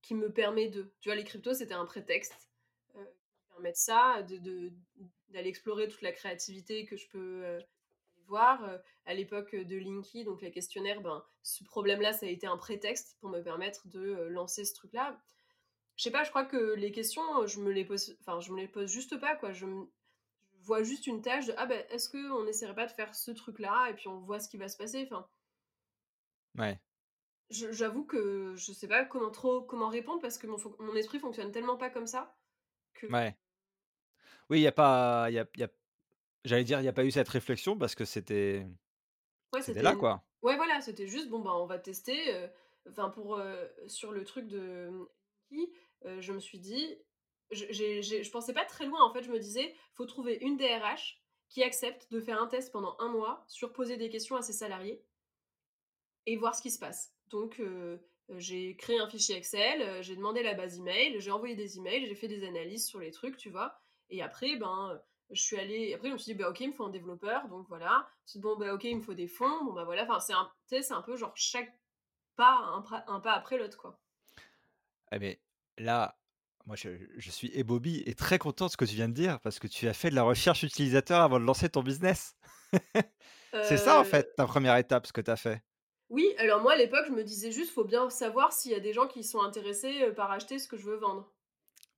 qui 0.01 0.15
me 0.15 0.31
permet 0.31 0.69
de. 0.69 0.93
Tu 1.01 1.09
vois, 1.09 1.15
les 1.15 1.25
cryptos, 1.25 1.55
c'était 1.55 1.73
un 1.73 1.85
prétexte 1.85 2.49
qui 2.93 2.99
permettre 3.49 3.77
ça, 3.77 4.23
de 4.23 4.37
de 4.37 4.71
d'aller 5.29 5.49
explorer 5.49 5.87
toute 5.87 6.01
la 6.01 6.11
créativité 6.11 6.85
que 6.85 6.97
je 6.97 7.07
peux, 7.09 7.43
heu, 7.45 7.59
voir. 8.27 8.63
Heu, 8.69 8.79
à 9.05 9.13
l'époque 9.13 9.55
de 9.55 9.77
Linky, 9.77 10.23
donc 10.23 10.41
les 10.41 10.51
questionnaires, 10.51 11.01
ben, 11.01 11.23
ce 11.43 11.63
problème-là, 11.63 12.13
ça 12.13 12.25
a 12.25 12.29
été 12.29 12.47
un 12.47 12.57
prétexte 12.57 13.17
pour 13.19 13.29
me 13.29 13.41
permettre 13.41 13.87
de, 13.87 14.27
lancer 14.29 14.65
ce 14.65 14.73
truc-là. 14.75 15.19
Je 15.97 16.03
sais 16.03 16.11
pas, 16.11 16.23
je 16.23 16.29
crois 16.29 16.45
que 16.45 16.73
les 16.75 16.91
questions, 16.91 17.45
je 17.47 17.59
me 17.61 17.71
les 17.71 17.85
pose 17.85 18.15
enfin, 18.21 18.39
je 18.41 18.51
me 18.53 18.61
les 18.61 18.67
pose 18.67 18.89
juste 18.91 19.19
pas, 19.19 19.35
quoi. 19.35 19.53
Je 19.53 19.65
me 19.65 19.85
je 20.59 20.65
vois 20.65 20.83
juste 20.83 21.07
une 21.07 21.21
tâche 21.21 21.47
de: 21.47 21.53
«Ah 21.57 21.65
ben 21.67 21.83
est-ce 21.89 22.09
qu'on 22.09 22.45
essaierait 22.47 22.75
pas 22.75 22.85
de 22.87 22.91
faire 22.91 23.15
ce 23.15 23.31
truc-là?» 23.31 23.89
et 23.89 23.95
puis 23.95 24.07
on 24.09 24.19
voit 24.21 24.39
ce 24.39 24.49
qui 24.49 24.57
va 24.57 24.69
se 24.69 24.77
passer, 24.77 25.03
enfin 25.09 25.27
Ouais. 26.57 26.79
j'avoue 27.49 28.05
que 28.05 28.53
je 28.55 28.71
sais 28.71 28.87
pas 28.87 29.05
comment 29.05 29.31
trop 29.31 29.61
comment 29.61 29.89
répondre 29.89 30.21
parce 30.21 30.37
que 30.37 30.47
mon 30.47 30.95
esprit 30.95 31.19
fonctionne 31.19 31.51
tellement 31.51 31.77
pas 31.77 31.89
comme 31.89 32.07
ça 32.07 32.35
que 32.93 33.07
Ouais. 33.07 33.35
Oui, 34.49 34.59
il 34.59 34.63
y 34.63 34.67
a 34.67 34.71
pas 34.71 35.27
il 35.29 35.35
y 35.35 35.39
a 35.39 35.45
il 35.55 35.61
y 35.61 35.63
a 35.63 35.69
j'allais 36.45 36.63
dire, 36.65 36.81
il 36.81 36.85
y 36.85 36.89
a 36.89 36.93
pas 36.93 37.05
eu 37.05 37.11
cette 37.11 37.29
réflexion 37.29 37.77
parce 37.77 37.95
que 37.95 38.05
c'était 38.05 38.67
ouais, 39.53 39.61
c'était 39.61 39.81
là, 39.83 39.95
quoi. 39.95 40.25
ouais, 40.41 40.55
voilà, 40.55 40.81
c'était 40.81 41.07
juste: 41.07 41.29
«Bon, 41.29 41.39
bah, 41.41 41.53
on 41.55 41.65
va 41.65 41.79
tester», 41.79 42.49
enfin 42.89 43.09
pour, 43.09 43.41
sur 43.87 44.11
le 44.11 44.23
truc 44.25 44.47
de, 44.47 44.91
je 46.19 46.33
me 46.33 46.39
suis 46.39 46.59
dit 46.59 46.97
je 47.51 47.65
j'ai 47.71 48.01
j'ai 48.03 48.23
je 48.23 48.31
pensais 48.31 48.53
pas 48.53 48.65
très 48.65 48.85
loin, 48.85 49.03
en 49.03 49.11
fait, 49.13 49.23
je 49.23 49.31
me 49.31 49.39
disais: 49.39 49.75
«Faut 49.93 50.05
trouver 50.05 50.37
une 50.41 50.57
DRH 50.57 51.21
qui 51.49 51.63
accepte 51.63 52.11
de 52.11 52.19
faire 52.21 52.41
un 52.41 52.47
test 52.47 52.71
pendant 52.71 52.95
un 52.99 53.09
mois 53.09 53.43
sur 53.47 53.73
poser 53.73 53.97
des 53.97 54.09
questions 54.09 54.35
à 54.35 54.41
ses 54.43 54.53
salariés 54.53 55.03
et 56.25 56.37
voir 56.37 56.55
ce 56.55 56.61
qui 56.61 56.71
se 56.71 56.79
passe». 56.79 57.15
Donc 57.27 57.61
j'ai 58.37 58.75
créé 58.75 58.99
un 58.99 59.09
fichier 59.09 59.35
Excel, 59.35 60.01
j'ai 60.03 60.15
demandé 60.15 60.43
la 60.43 60.53
base 60.53 60.77
email, 60.79 61.19
j'ai 61.19 61.31
envoyé 61.31 61.55
des 61.55 61.77
emails, 61.77 62.05
j'ai 62.05 62.15
fait 62.15 62.27
des 62.27 62.45
analyses 62.47 62.87
sur 62.87 62.99
les 62.99 63.11
trucs, 63.11 63.37
tu 63.37 63.49
vois? 63.49 63.81
Et 64.09 64.21
après, 64.21 64.55
ben, 64.57 65.01
je 65.31 65.41
suis 65.41 65.57
allée 65.59 65.93
après 65.93 66.09
je 66.09 66.13
me 66.13 66.17
suis 66.17 66.33
dit: 66.33 66.39
«Bah, 66.39 66.49
OK, 66.49 66.59
il 66.61 66.69
me 66.69 66.73
faut 66.73 66.85
un 66.85 66.89
développeur», 66.89 67.47
donc 67.49 67.67
voilà. 67.69 68.09
Ensuite, 68.25 68.41
bon, 68.41 68.57
bah, 68.57 68.73
OK, 68.73 68.83
il 68.85 68.97
me 68.97 69.01
faut 69.01 69.13
des 69.13 69.27
fonds, 69.27 69.63
bon, 69.65 69.73
bah, 69.73 69.83
voilà. 69.85 70.03
Enfin, 70.03 70.19
c'est 70.19 70.33
un 70.33 70.51
c'est 70.67 70.91
un 70.93 71.01
peu 71.01 71.15
genre 71.17 71.31
chaque 71.35 71.79
pas, 72.37 72.83
un 73.07 73.19
pas 73.21 73.33
après 73.33 73.57
l'autre, 73.59 73.77
quoi. 73.77 74.01
Eh 75.11 75.19
beh, 75.19 75.41
là, 75.77 76.19
moi, 76.65 76.75
je 76.75 76.89
je 77.17 77.31
suis 77.31 77.49
ébobie 77.53 78.03
et 78.05 78.13
très 78.15 78.37
content 78.39 78.67
de 78.67 78.71
ce 78.71 78.77
que 78.77 78.85
tu 78.85 78.95
viens 78.95 79.09
de 79.09 79.13
dire 79.13 79.39
parce 79.41 79.59
que 79.59 79.67
tu 79.67 79.87
as 79.87 79.93
fait 79.93 80.09
de 80.09 80.15
la 80.15 80.23
recherche 80.23 80.63
utilisateur 80.63 81.21
avant 81.21 81.39
de 81.39 81.45
lancer 81.45 81.69
ton 81.69 81.83
business. 81.83 82.35
C'est 83.61 83.77
ça, 83.77 83.99
en 83.99 84.03
Heu, 84.03 84.05
fait, 84.05 84.33
ta 84.35 84.45
première 84.45 84.75
étape, 84.77 85.07
ce 85.07 85.13
que 85.13 85.21
tu 85.21 85.31
as 85.31 85.37
fait? 85.37 85.63
oui, 86.09 86.35
alors 86.37 86.61
moi, 86.61 86.73
à 86.73 86.75
l'époque, 86.75 87.05
je 87.07 87.11
me 87.11 87.23
disais 87.23 87.51
juste: 87.51 87.71
«Faut 87.71 87.83
bien 87.83 88.11
savoir 88.11 88.53
s'il 88.53 88.71
y 88.71 88.75
a 88.75 88.79
des 88.79 88.93
gens 88.93 89.07
qui 89.07 89.23
sont 89.23 89.41
intéressés, 89.41 90.03
heu, 90.03 90.13
par 90.13 90.29
acheter 90.31 90.59
ce 90.59 90.67
que 90.67 90.77
je 90.77 90.85
veux 90.85 90.97
vendre». 90.97 91.33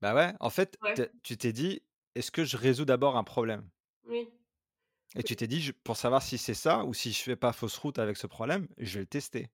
Bah, 0.01 0.15
ouais, 0.15 0.33
en 0.39 0.49
fait, 0.49 0.79
Ouais, 0.81 1.01
tu 1.23 1.37
t'es 1.37 1.53
dit: 1.53 1.83
«Est-ce 2.15 2.31
que 2.31 2.45
je 2.45 2.55
résous 2.55 2.85
d'abord 2.85 3.17
un 3.17 3.25
problème?» 3.25 3.69
oui. 4.03 4.31
et 5.15 5.23
tu 5.23 5.37
t'es 5.37 5.47
dit: 5.47 5.61
«Je 5.61 5.71
pour 5.71 5.95
savoir 5.95 6.21
si 6.21 6.37
c'est 6.37 6.53
ça 6.53 6.83
ou 6.83 6.93
si 6.93 7.13
je 7.13 7.19
fais 7.23 7.37
pas 7.37 7.53
fausse 7.53 7.77
route 7.77 7.97
avec 7.97 8.17
ce 8.17 8.27
problème, 8.27 8.67
je 8.77 8.95
vais 8.95 8.99
le 9.01 9.05
tester». 9.07 9.49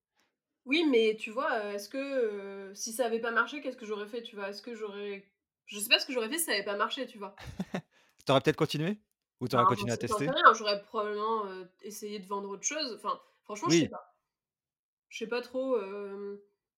Oui, 0.64 0.84
mais 0.84 1.16
tu 1.16 1.30
vois, 1.30 1.72
est-ce 1.74 1.88
que, 1.88 2.72
si 2.74 2.92
ça 2.92 3.06
avait 3.06 3.20
pas 3.20 3.30
marché, 3.30 3.60
qu'est-ce 3.62 3.76
que 3.76 3.86
j'aurais 3.86 4.06
fait, 4.06 4.22
tu 4.22 4.36
vois? 4.36 4.50
Est-ce 4.50 4.62
que 4.62 4.74
j'aurais 4.74 5.24
je 5.66 5.78
sais 5.78 5.88
pas 5.88 5.98
ce 5.98 6.06
que 6.06 6.12
j'aurais 6.14 6.28
fait 6.30 6.38
si 6.38 6.44
ça 6.44 6.52
avait 6.52 6.64
pas 6.64 6.76
marché, 6.76 7.06
tu 7.06 7.18
vois? 7.18 7.36
Tu 8.26 8.32
aurais 8.32 8.40
peut-être 8.40 8.56
continué? 8.56 9.00
Ou 9.40 9.48
tu 9.48 9.56
aurais 9.56 9.66
Ben, 9.66 9.74
j'en 9.76 9.86
continué 9.86 9.92
à 9.92 9.98
tester? 9.98 10.34
rien, 10.34 10.54
j'aurais 10.54 10.82
probablement, 10.82 11.44
essayé 11.82 12.18
de 12.18 12.26
vendre 12.26 12.48
autre 12.50 12.62
chose, 12.64 12.94
enfin, 12.94 13.20
franchement, 13.44 13.70
je 13.70 13.78
sais 13.78 13.86
Oui, 13.86 13.88
pas. 13.88 14.14
Je 15.08 15.18
sais 15.18 15.26
pas 15.28 15.42
trop, 15.42 15.76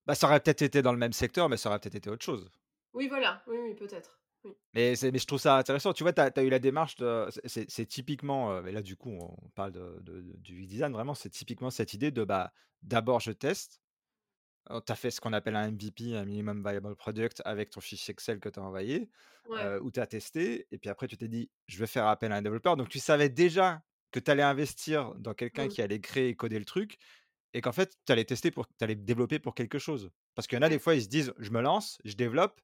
bah, 0.07 0.14
ça 0.14 0.27
aurait 0.27 0.40
peut-être 0.40 0.61
été 0.61 0.83
dans 0.83 0.93
le 0.93 0.99
même 0.99 1.14
secteur, 1.14 1.49
mais 1.49 1.57
ça 1.57 1.71
aurait 1.71 1.79
peut-être 1.81 1.95
été 1.95 2.11
autre 2.11 2.25
chose. 2.25 2.51
oui, 2.93 3.09
voilà, 3.09 3.43
oui, 3.49 3.57
oui, 3.59 3.75
peut-être, 3.75 4.20
oui. 4.44 4.53
Mais 4.74 4.94
c'est 4.96 5.11
mais 5.12 5.18
je 5.18 5.26
trouve 5.26 5.40
ça 5.40 5.57
intéressant. 5.57 5.92
Tu 5.92 6.05
vois, 6.05 6.12
tu 6.12 6.20
as 6.20 6.42
eu 6.44 6.48
la 6.50 6.59
démarche 6.61 6.96
de 6.96 7.29
c'est 7.46 7.87
typiquement, 7.87 8.53
heu, 8.59 8.62
mais 8.62 8.72
là, 8.72 8.83
du 8.83 8.96
coup, 8.96 9.11
on 9.11 9.50
parle 9.55 9.72
de 9.72 10.00
du 10.38 10.66
design 10.66 10.92
vraiment, 10.92 11.14
c'est 11.14 11.31
typiquement 11.31 11.70
cette 11.70 11.92
idée 11.94 12.11
de, 12.12 12.24
bah, 12.24 12.53
d'abord 12.83 13.20
je 13.20 13.33
teste. 13.33 13.81
Tu 14.68 14.92
as 14.92 14.96
fait 14.96 15.11
ce 15.11 15.20
qu'on 15.20 15.33
appelle 15.33 15.57
un 15.57 15.68
MVP, 15.68 16.16
un 16.16 16.24
minimum 16.24 16.62
viable 16.62 16.94
product 16.96 17.42
avec 17.44 17.70
ton 17.70 17.81
fichier 17.81 18.12
Excel 18.12 18.40
que 18.40 18.48
tu 18.48 18.61
as 18.61 18.62
envoyé, 18.62 19.11
Ouais, 19.44 19.70
où 19.83 19.90
tu 19.90 20.00
as 20.00 20.07
testé 20.07 20.68
et 20.70 20.79
puis 20.79 20.90
après 20.90 21.09
tu 21.09 21.16
t'es 21.16 21.29
dit: 21.29 21.50
«Je 21.66 21.79
vais 21.79 21.87
faire 21.88 22.07
appel 22.07 22.33
à 22.33 22.37
un 22.37 22.42
développeur». 22.42 22.76
Donc 22.76 22.88
tu 22.88 22.98
savais 23.00 23.29
déjà 23.31 23.83
que 24.12 24.20
tu 24.20 24.31
allais 24.31 24.42
investir 24.44 25.14
dans 25.16 25.35
quelqu'un 25.35 25.66
mmh, 25.66 25.70
qui 25.70 25.83
allait 25.83 26.00
créer 26.00 26.29
et 26.31 26.37
coder 26.37 26.59
le 26.59 26.64
truc 26.64 26.98
et 27.55 27.61
qu'en 27.61 27.72
fait, 27.72 27.96
tu 28.07 28.12
allais 28.12 28.24
tester 28.24 28.50
pour 28.50 28.66
tu 28.68 28.74
allais 28.85 28.94
développer 28.96 29.38
pour 29.38 29.55
quelque 29.55 29.79
chose. 29.79 30.11
Parce 30.35 30.46
qu'il 30.48 30.57
y 30.57 30.61
en 30.61 30.62
a 30.62 30.68
des 30.68 30.79
fois, 30.79 30.94
ils 30.94 31.03
se 31.03 31.09
disent: 31.09 31.33
«Je 31.38 31.50
me 31.50 31.61
lance, 31.62 31.98
je 32.05 32.14
développe» 32.14 32.61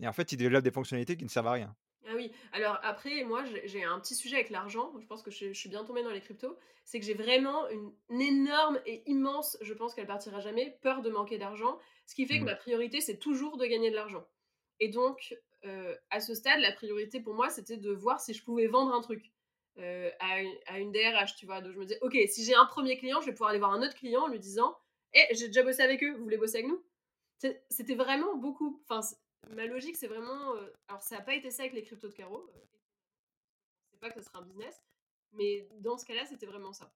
et 0.00 0.08
en 0.08 0.12
fait, 0.12 0.32
ils 0.32 0.36
développent 0.36 0.64
des 0.64 0.70
fonctionnalités 0.72 1.16
qui 1.16 1.24
ne 1.24 1.28
servent 1.30 1.48
à 1.48 1.52
rien. 1.52 1.76
Ah 2.06 2.14
oui, 2.16 2.32
alors 2.52 2.78
après, 2.82 3.24
moi, 3.24 3.44
j'ai 3.64 3.84
un 3.84 4.00
petit 4.00 4.14
sujet 4.14 4.36
avec 4.36 4.48
l'argent, 4.50 4.92
je 4.98 5.06
pense 5.06 5.22
que 5.22 5.30
je 5.30 5.48
je 5.52 5.58
suis 5.58 5.68
bien 5.68 5.84
tombée 5.84 6.02
dans 6.02 6.10
les 6.10 6.20
cryptos, 6.22 6.56
c'est 6.84 6.98
que 6.98 7.04
j'ai 7.04 7.12
vraiment 7.14 7.68
une 7.68 7.92
une 8.08 8.22
énorme 8.22 8.80
et 8.86 9.02
immense, 9.10 9.58
je 9.60 9.74
pense 9.74 9.94
qu'elle 9.94 10.06
partira 10.06 10.40
jamais, 10.40 10.78
peur 10.82 11.02
de 11.02 11.10
manquer 11.10 11.36
d'argent, 11.38 11.78
ce 12.06 12.14
qui 12.14 12.26
fait 12.26 12.40
que 12.40 12.44
Mmh. 12.44 12.46
ma 12.46 12.56
priorité, 12.56 13.00
c'est 13.02 13.18
toujours 13.18 13.58
de 13.58 13.66
gagner 13.66 13.90
de 13.90 13.96
l'argent 13.96 14.26
et 14.80 14.88
donc 14.88 15.34
heu, 15.66 15.98
à 16.10 16.20
ce 16.20 16.34
stade, 16.34 16.60
la 16.60 16.72
priorité 16.72 17.20
pour 17.20 17.34
moi, 17.34 17.50
c'était 17.50 17.76
de 17.76 17.90
voir 17.92 18.18
si 18.20 18.32
je 18.34 18.42
pouvais 18.44 18.66
vendre 18.66 18.94
un 18.94 19.02
truc, 19.02 19.30
heu, 19.78 20.10
à 20.20 20.40
une 20.42 20.54
à 20.66 20.78
une 20.80 20.92
DRH, 20.92 21.36
tu 21.36 21.44
vois? 21.46 21.60
Donc 21.60 21.72
je 21.74 21.78
me 21.78 21.84
disais: 21.84 21.98
«OK, 22.02 22.16
si 22.28 22.44
j'ai 22.44 22.54
un 22.54 22.64
premier 22.66 22.96
client, 22.98 23.20
je 23.20 23.26
vais 23.26 23.32
pouvoir 23.32 23.50
aller 23.50 23.58
voir 23.58 23.72
un 23.72 23.82
autre 23.82 23.94
client 23.94 24.22
en 24.22 24.28
lui 24.28 24.38
disant: 24.40 24.74
"Eh, 25.14 25.26
j'ai 25.34 25.48
déjà 25.48 25.62
bossé 25.62 25.82
avec 25.82 26.02
eux, 26.02 26.12
vous 26.16 26.22
voulez 26.24 26.38
bosser 26.38 26.56
avec 26.58 26.68
nous?"» 26.68 26.82
C'était 27.70 27.94
vraiment 27.94 28.36
beaucoup 28.36 28.82
enfin, 28.88 29.00
ma 29.48 29.66
logique, 29.66 29.96
c'est 29.96 30.06
vraiment, 30.08 30.54
heu 30.56 30.72
alors 30.88 31.02
ça 31.02 31.18
a 31.18 31.22
pas 31.22 31.34
été 31.34 31.50
ça 31.50 31.62
avec 31.62 31.74
les 31.74 31.82
cryptos 31.82 32.08
de 32.08 32.14
heu, 32.22 32.68
c'est 33.90 34.00
pas 34.00 34.10
que 34.10 34.20
ce 34.20 34.26
sera 34.26 34.38
un 34.40 34.42
business, 34.42 34.82
mais 35.32 35.68
dans 35.80 35.96
ce 35.98 36.04
cas-là, 36.04 36.26
c'était 36.26 36.46
vraiment 36.46 36.72
ça. 36.72 36.92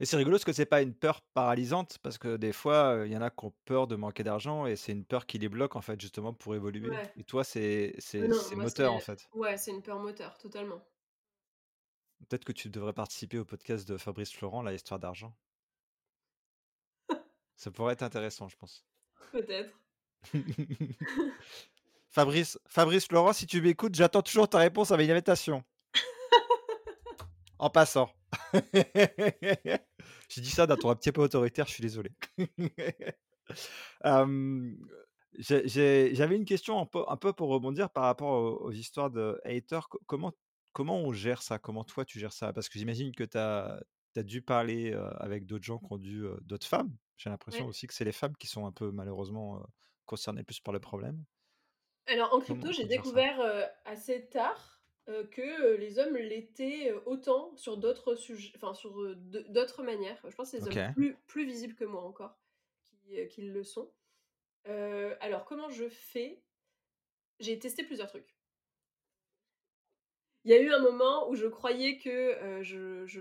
Mais 0.00 0.06
c'est 0.06 0.16
rigolo 0.16 0.34
parce 0.36 0.44
que 0.44 0.52
c'est 0.52 0.66
pas 0.66 0.82
une 0.82 0.94
peur 0.94 1.22
paralysante, 1.34 1.98
parce 2.02 2.18
que 2.18 2.36
des 2.36 2.52
fois, 2.52 2.94
heu, 2.96 3.06
il 3.06 3.12
y 3.12 3.16
en 3.16 3.22
a 3.22 3.30
qui 3.30 3.44
ont 3.44 3.54
peur 3.64 3.86
de 3.86 3.96
manquer 3.96 4.22
d'argent 4.24 4.66
et 4.66 4.76
c'est 4.76 4.92
une 4.92 5.04
peur 5.04 5.26
qui 5.26 5.38
les 5.38 5.48
bloque, 5.48 5.76
en 5.76 5.80
fait, 5.82 6.00
justement 6.00 6.32
pour 6.34 6.54
évoluer 6.54 7.00
Ouais. 7.00 7.16
et 7.16 7.24
toi, 7.24 7.44
c'est 7.44 7.94
Heu, 8.18 8.30
c'est 8.32 8.56
moteur, 8.56 8.94
en 8.94 9.00
fait. 9.00 9.28
ouais, 9.34 9.56
c'est 9.58 9.72
une 9.72 9.82
peur 9.82 9.98
moteur, 10.00 10.38
totalement. 10.38 10.86
Peut-être 12.20 12.44
que 12.44 12.52
tu 12.52 12.70
devrais 12.70 12.92
participer 12.92 13.40
au 13.40 13.44
podcast 13.44 13.88
de 13.88 13.96
Fabrice 13.96 14.32
Florent, 14.32 14.62
la 14.62 14.72
Histoire 14.72 15.00
d'argent. 15.00 15.36
Ça 17.56 17.70
pourrait 17.70 17.92
être 17.92 18.02
intéressant, 18.04 18.48
je 18.48 18.56
pense. 18.56 18.86
Peut-être. 19.30 19.78
Fabrice 22.10 22.58
Fabrice 22.66 23.06
Florent, 23.06 23.32
si 23.32 23.46
tu 23.46 23.60
m'écoutes, 23.60 23.94
j'attends 23.94 24.22
toujours 24.22 24.48
ta 24.48 24.58
réponse 24.58 24.90
avec 24.90 25.06
une 25.06 25.12
invitation, 25.12 25.62
en 27.58 27.70
passant. 27.70 28.10
J'ai 30.28 30.40
dit 30.42 30.50
ça 30.50 30.66
d'un 30.66 30.76
ton 30.76 30.90
un 30.90 30.96
petit 30.96 31.12
peu 31.12 31.22
autoritaire, 31.22 31.66
je 31.66 31.72
suis 31.72 31.82
désolé. 31.82 32.10
J'avais 35.38 36.36
une 36.36 36.44
question 36.44 36.78
un 36.80 36.86
peu 36.86 37.04
un 37.08 37.16
peu 37.16 37.32
pour 37.32 37.48
rebondir 37.48 37.90
par 37.90 38.04
rapport 38.04 38.30
aux 38.32 38.66
aux 38.66 38.72
histoires 38.72 39.10
de 39.10 39.40
haters. 39.44 39.88
Co 39.88 40.00
comment 40.06 40.32
comment 40.72 40.98
on 40.98 41.12
gère 41.12 41.42
ça? 41.42 41.58
Comment 41.58 41.84
toi 41.84 42.04
tu 42.04 42.18
gères 42.18 42.32
ça? 42.32 42.52
Parce 42.52 42.68
que 42.68 42.78
j'imagine 42.78 43.14
que 43.14 43.24
tu 43.24 43.38
as 43.38 43.80
dû 44.16 44.42
parler, 44.42 44.92
heu, 44.92 45.06
avec 45.22 45.46
d'autres 45.46 45.64
gens 45.64 45.78
qui 45.78 45.86
ont 45.92 45.98
dû, 45.98 46.22
heu 46.24 46.38
d'autres 46.42 46.66
femmes. 46.66 46.94
J'ai 47.16 47.30
l'impression 47.30 47.66
aussi 47.66 47.86
que 47.86 47.94
c'est 47.94 48.04
les 48.04 48.12
femmes 48.12 48.36
qui 48.36 48.46
sont 48.46 48.66
un 48.66 48.72
peu 48.72 48.90
malheureusement, 48.92 49.62
heu, 50.12 50.16
concernées 50.16 50.44
plus 50.44 50.60
par 50.60 50.72
le 50.74 50.80
problème. 50.80 51.24
Alors 52.06 52.32
en 52.34 52.40
crypto, 52.40 52.72
j'ai 52.72 52.86
découvert, 52.86 53.40
heu, 53.40 53.64
assez 53.84 54.26
tard, 54.28 54.82
heu, 55.08 55.24
que, 55.24 55.42
heu, 55.74 55.76
les 55.76 55.98
hommes 55.98 56.16
l'étaient, 56.16 56.92
autant 57.06 57.54
sur 57.56 57.76
d'autres 57.76 58.14
sujets 58.16 58.52
enfin 58.56 58.74
sur, 58.74 59.14
d'autres 59.16 59.82
manières. 59.82 60.20
Je 60.28 60.34
pense 60.34 60.50
que 60.52 60.56
les 60.56 60.66
hommes 60.68 60.82
plus 60.94 61.16
plus 61.26 61.44
visibles 61.44 61.74
que 61.74 61.84
moi 61.84 62.02
encore 62.02 62.38
qui, 62.84 63.18
heu, 63.20 63.26
qui 63.26 63.42
le 63.42 63.62
sont. 63.64 63.92
Alors 65.20 65.44
comment 65.46 65.70
je 65.70 65.88
fais? 65.88 66.44
J'ai 67.40 67.58
testé 67.58 67.84
plusieurs 67.84 68.08
trucs. 68.08 68.36
Il 70.44 70.50
y 70.50 70.54
a 70.54 70.60
eu 70.60 70.72
un 70.72 70.80
moment 70.80 71.28
où 71.30 71.36
je 71.36 71.46
croyais 71.46 71.98
que, 71.98 72.60
je 72.62 73.06
je 73.06 73.20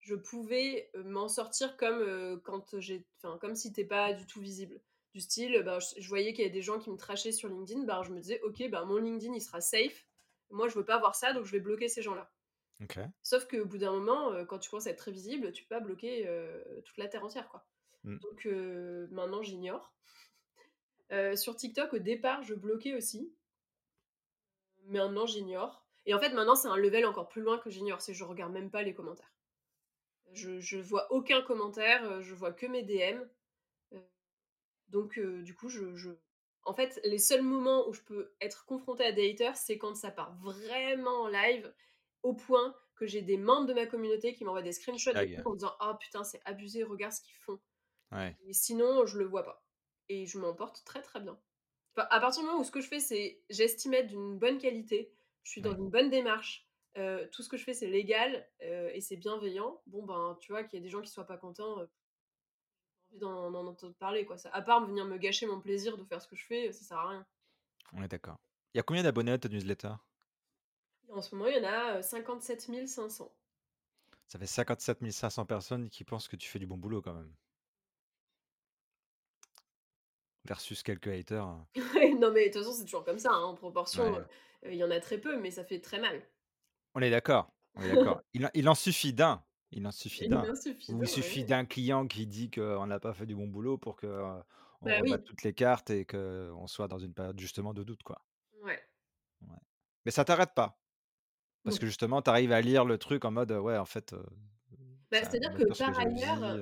je 0.00 0.14
pouvais, 0.14 0.90
m'en 0.94 1.28
sortir 1.28 1.76
comme, 1.78 2.00
heu, 2.02 2.40
quand 2.44 2.78
j'ai 2.78 3.06
enfin, 3.22 3.38
comme 3.38 3.54
si 3.56 3.72
tu 3.72 3.80
es 3.80 3.84
pas 3.86 4.12
du 4.12 4.26
tout 4.26 4.40
visible. 4.40 4.80
Du 5.16 5.22
style, 5.22 5.62
ben, 5.64 5.78
je 5.80 5.98
je 5.98 6.08
voyais 6.10 6.34
qu'il 6.34 6.42
y 6.42 6.44
avait 6.44 6.52
des 6.52 6.60
gens 6.60 6.78
qui 6.78 6.90
me 6.90 6.98
trashaient 6.98 7.32
sur 7.32 7.48
LinkedIn, 7.48 7.84
ben, 7.84 8.02
je 8.02 8.10
me 8.10 8.20
disais: 8.20 8.38
«OK, 8.42 8.62
ben, 8.68 8.84
mon 8.84 8.98
LinkedIn, 8.98 9.32
il 9.32 9.40
sera 9.40 9.62
safe. 9.62 10.06
Moi, 10.50 10.68
je 10.68 10.74
veux 10.74 10.84
pas 10.84 10.98
voir 10.98 11.14
ça, 11.14 11.32
donc 11.32 11.46
je 11.46 11.52
vais 11.52 11.60
bloquer 11.60 11.88
ces 11.88 12.02
gens-là». 12.02 12.30
Sauf 13.22 13.48
qu'au 13.48 13.64
bout 13.64 13.78
d'un 13.78 13.92
moment, 13.92 14.34
heu, 14.34 14.44
quand 14.44 14.58
tu 14.58 14.68
commences 14.68 14.86
à 14.86 14.90
être 14.90 14.98
très 14.98 15.12
visible, 15.12 15.52
tu 15.52 15.64
peux 15.64 15.74
pas 15.74 15.80
bloquer, 15.80 16.28
heu, 16.28 16.82
toute 16.84 16.98
la 16.98 17.08
terre 17.08 17.24
entière, 17.24 17.48
quoi. 17.48 17.66
Mmh. 18.04 18.18
Donc 18.18 18.44
heu, 18.44 19.08
maintenant, 19.10 19.40
j'ignore. 19.40 19.94
Sur 21.34 21.56
TikTok, 21.56 21.94
au 21.94 21.98
départ, 21.98 22.42
je 22.42 22.52
bloquais 22.52 22.94
aussi. 22.94 23.32
Maintenant, 24.84 25.24
j'ignore. 25.24 25.86
Et 26.04 26.12
en 26.12 26.18
fait, 26.18 26.34
maintenant, 26.34 26.56
c'est 26.56 26.68
un 26.68 26.76
level 26.76 27.06
encore 27.06 27.30
plus 27.30 27.40
loin 27.40 27.56
que 27.56 27.70
j'ignore, 27.70 28.02
c'est 28.02 28.12
je 28.12 28.24
regarde 28.24 28.52
même 28.52 28.70
pas 28.70 28.82
les 28.82 28.92
commentaires. 28.92 29.32
Je 30.34 30.60
je 30.60 30.76
vois 30.76 31.10
aucun 31.10 31.40
commentaire, 31.40 32.20
je 32.20 32.34
vois 32.34 32.52
que 32.52 32.66
mes 32.66 32.82
DM, 32.82 33.26
donc 34.88 35.18
du 35.18 35.54
coup, 35.54 35.68
je 35.68 35.94
je 35.96 36.10
en 36.64 36.74
fait, 36.74 37.00
les 37.04 37.18
seuls 37.18 37.42
moments 37.42 37.88
où 37.88 37.92
je 37.92 38.02
peux 38.02 38.34
être 38.40 38.64
confrontée 38.66 39.04
à 39.04 39.12
des 39.12 39.30
haters, 39.30 39.56
c'est 39.56 39.78
quand 39.78 39.94
ça 39.94 40.10
part 40.10 40.34
vraiment 40.36 41.22
en 41.22 41.28
live, 41.28 41.72
au 42.24 42.34
point 42.34 42.74
que 42.96 43.06
j'ai 43.06 43.22
des 43.22 43.36
membres 43.36 43.66
de 43.66 43.74
ma 43.74 43.86
communauté 43.86 44.34
qui 44.34 44.44
m'envoient 44.44 44.62
des 44.62 44.72
screenshots 44.72 45.12
en 45.44 45.54
disant 45.54 45.72
«Oh 45.80 45.92
putain, 46.00 46.24
c'est 46.24 46.40
abusé, 46.44 46.82
regarde 46.82 47.12
ce 47.12 47.20
qu'ils 47.20 47.36
font» 47.36 47.60
Ouais. 48.12 48.36
et 48.40 48.52
sinon, 48.52 49.06
je 49.06 49.18
le 49.18 49.24
vois 49.24 49.44
pas 49.44 49.66
et 50.08 50.26
je 50.26 50.38
m'en 50.38 50.54
porte 50.54 50.84
très, 50.84 51.02
très 51.02 51.20
bien. 51.20 51.38
Enfin, 51.96 52.08
à 52.10 52.20
partir 52.20 52.42
du 52.42 52.48
moment 52.48 52.60
où 52.60 52.64
ce 52.64 52.70
que 52.70 52.80
je 52.80 52.88
fais, 52.88 53.00
c'est 53.00 53.42
j'estime 53.50 53.94
être 53.94 54.08
d'une 54.08 54.38
bonne 54.38 54.58
qualité, 54.58 55.12
je 55.42 55.50
suis 55.50 55.62
dans 55.62 55.74
une 55.74 55.90
bonne 55.90 56.10
démarche, 56.10 56.68
tout 57.32 57.42
ce 57.42 57.48
que 57.48 57.56
je 57.56 57.64
fais, 57.64 57.74
c'est 57.74 57.88
légal, 57.88 58.48
et 58.60 59.00
c'est 59.00 59.16
bienveillant, 59.16 59.82
bon 59.86 60.04
ben, 60.04 60.36
tu 60.40 60.52
vois, 60.52 60.64
qu'il 60.64 60.78
y 60.78 60.80
ait 60.80 60.84
des 60.84 60.90
gens 60.90 61.02
qui 61.02 61.10
soient 61.10 61.26
pas 61.26 61.38
contents, 61.38 61.78
envie 63.24 63.52
d'en 63.52 63.66
entendre 63.66 63.94
parler, 63.94 64.24
quoi. 64.26 64.38
Ça 64.38 64.50
à 64.52 64.62
part 64.62 64.86
venir 64.86 65.04
me 65.04 65.18
gâcher 65.18 65.46
mon 65.46 65.60
plaisir 65.60 65.96
de 65.96 66.04
faire 66.04 66.20
ce 66.22 66.28
que 66.28 66.36
je 66.36 66.44
fais, 66.44 66.72
ça 66.72 66.84
sert 66.84 66.98
à 66.98 67.08
rien. 67.10 67.26
On 67.92 68.02
est 68.02 68.08
d'accord. 68.08 68.38
Il 68.72 68.76
y 68.76 68.80
a 68.80 68.84
combien 68.84 69.02
d'abonnés 69.02 69.32
à 69.32 69.38
ta 69.38 69.48
newsletter? 69.48 69.94
En 71.10 71.20
ce 71.20 71.34
moment, 71.34 71.48
il 71.50 71.56
y 71.56 71.66
en 71.66 71.68
a, 71.68 71.98
heu, 71.98 72.02
57 72.02 72.86
500. 72.86 73.32
Ça 74.28 74.38
fait 74.38 74.46
57 74.46 75.10
500 75.10 75.46
personnes 75.46 75.90
qui 75.90 76.04
pensent 76.04 76.28
que 76.28 76.36
tu 76.36 76.48
fais 76.48 76.60
du 76.60 76.66
bon 76.68 76.76
boulot 76.76 77.02
quand 77.02 77.14
même. 77.14 77.34
Versus 80.44 80.82
quelques 80.82 81.08
haters, 81.08 81.66
non, 82.18 82.32
mais 82.32 82.48
de 82.48 82.52
toute 82.52 82.62
façon, 82.62 82.72
c'est 82.72 82.84
toujours 82.84 83.04
comme 83.04 83.18
ça, 83.18 83.30
hein, 83.32 83.42
en 83.42 83.54
proportion, 83.54 84.14
ouais. 84.14 84.20
heu, 84.64 84.72
il 84.72 84.74
y 84.74 84.84
en 84.84 84.90
a 84.90 85.00
très 85.00 85.18
peu, 85.18 85.38
mais 85.38 85.50
ça 85.50 85.64
fait 85.64 85.80
très 85.80 85.98
mal. 85.98 86.22
On 86.94 87.00
est 87.00 87.10
d'accord, 87.10 87.52
il 88.54 88.68
en 88.68 88.74
suffit 88.74 89.12
d'un, 89.12 89.44
il 89.70 89.86
en 89.86 89.92
suffit 89.92 90.26
d'un. 90.26 90.48
il 90.88 91.06
suffit 91.08 91.44
d'un 91.44 91.64
client 91.66 92.06
qui 92.08 92.26
dit 92.26 92.50
qu'on 92.50 92.86
n'a 92.86 93.00
pas 93.00 93.14
fait 93.14 93.26
du 93.26 93.34
bon 93.36 93.46
boulot 93.48 93.78
pour 93.78 93.96
que, 93.96 94.06
heu, 94.06 94.42
on 94.82 94.92
Bah 94.92 95.00
rebatte 95.00 95.22
oui, 95.22 95.24
toutes 95.24 95.42
les 95.42 95.54
cartes 95.54 95.90
et 95.90 96.04
qu'on 96.06 96.66
soit 96.66 96.88
dans 96.88 96.98
une 96.98 97.14
période 97.14 97.38
justement 97.40 97.74
de 97.74 97.82
doute, 97.84 98.02
quoi. 98.02 98.24
ouais. 98.62 98.82
Ouais. 99.40 99.56
Mais 100.04 100.10
ça 100.10 100.24
t'arrête 100.24 100.54
pas? 100.54 100.78
Parce 101.64 101.78
Non. 101.78 101.80
que 101.80 101.86
justement, 101.86 102.22
tu 102.22 102.30
arrives 102.30 102.52
à 102.52 102.60
lire 102.62 102.84
le 102.86 102.98
truc 102.98 103.24
en 103.26 103.32
mode, 103.32 103.52
ouais, 103.52 103.78
en 103.78 103.86
fait, 103.86 104.14
Bah, 105.10 105.18
c'est-à-dire 105.24 105.52
que 105.54 105.64
par 105.76 105.98
ailleurs, 105.98 106.60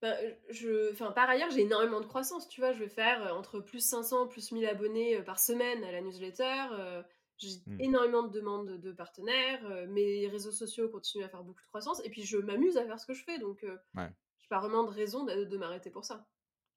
bah, 0.00 0.16
je 0.50 0.90
enfin, 0.92 1.12
par 1.12 1.30
ailleurs, 1.30 1.50
j'ai 1.50 1.60
énormément 1.62 2.00
de 2.00 2.06
croissance, 2.06 2.48
tu 2.48 2.60
vois? 2.60 2.72
Je 2.72 2.78
vais 2.80 2.88
faire, 2.88 3.34
entre 3.36 3.60
plus 3.60 3.80
500, 3.80 4.26
plus 4.26 4.50
1000 4.52 4.66
abonnés, 4.66 5.22
par 5.22 5.38
semaine 5.38 5.84
à 5.84 5.92
la 5.92 6.00
newsletter, 6.00 7.04
j'ai 7.42 7.62
Mmh. 7.66 7.82
énormément 7.84 8.22
de 8.24 8.30
demandes 8.32 8.68
de 8.80 8.92
partenaires, 8.92 9.64
heu, 9.70 9.86
mes 9.88 10.28
réseaux 10.28 10.52
sociaux 10.52 10.88
continuent 10.90 11.24
à 11.24 11.28
faire 11.28 11.44
beaucoup 11.44 11.62
de 11.62 11.66
croissance 11.66 12.04
et 12.04 12.10
puis 12.10 12.22
je 12.24 12.38
m'amuse 12.38 12.76
à 12.78 12.86
faire 12.86 13.00
ce 13.00 13.06
que 13.06 13.14
je 13.14 13.24
fais 13.24 13.38
donc 13.38 13.64
heu, 13.64 13.78
Ouais, 13.94 14.14
j'ai 14.40 14.48
pas 14.48 14.60
vraiment 14.60 14.84
de 14.84 14.90
raison 14.90 15.24
de 15.24 15.44
de 15.44 15.58
m'arrêter 15.58 15.90
pour 15.90 16.04
ça. 16.06 16.28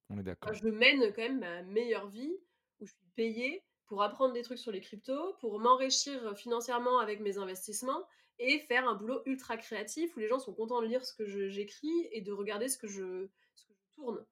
on 0.09 0.17
est 0.19 0.23
Enfin, 0.43 0.53
d'accord. 0.53 0.63
je 0.63 0.69
mène 0.69 1.01
quand 1.13 1.21
même 1.21 1.39
ma 1.39 1.63
meilleure 1.63 2.07
vie 2.09 2.37
où 2.79 2.85
je 2.85 2.93
suis 2.93 3.09
payée 3.15 3.65
pour 3.87 4.01
apprendre 4.03 4.33
des 4.33 4.41
trucs 4.41 4.57
sur 4.59 4.71
les 4.71 4.81
cryptos, 4.81 5.33
pour 5.39 5.59
m'enrichir, 5.59 6.35
financièrement 6.37 6.99
avec 6.99 7.19
mes 7.19 7.37
investissements 7.37 8.05
et 8.39 8.59
faire 8.59 8.87
un 8.87 8.95
boulot 8.95 9.21
ultra 9.25 9.57
créatif 9.57 10.15
où 10.15 10.19
les 10.19 10.27
gens 10.27 10.39
sont 10.39 10.53
contents 10.53 10.81
de 10.81 10.87
lire 10.87 11.05
ce 11.05 11.13
que 11.13 11.25
je 11.25 11.49
j'écris 11.49 12.07
et 12.11 12.21
de 12.21 12.31
regarder 12.31 12.67
ce 12.69 12.77
que 12.77 12.87
je 12.87 13.29
ce 13.55 13.65
que 13.67 13.73
je 13.73 13.95
tourne. 13.95 14.25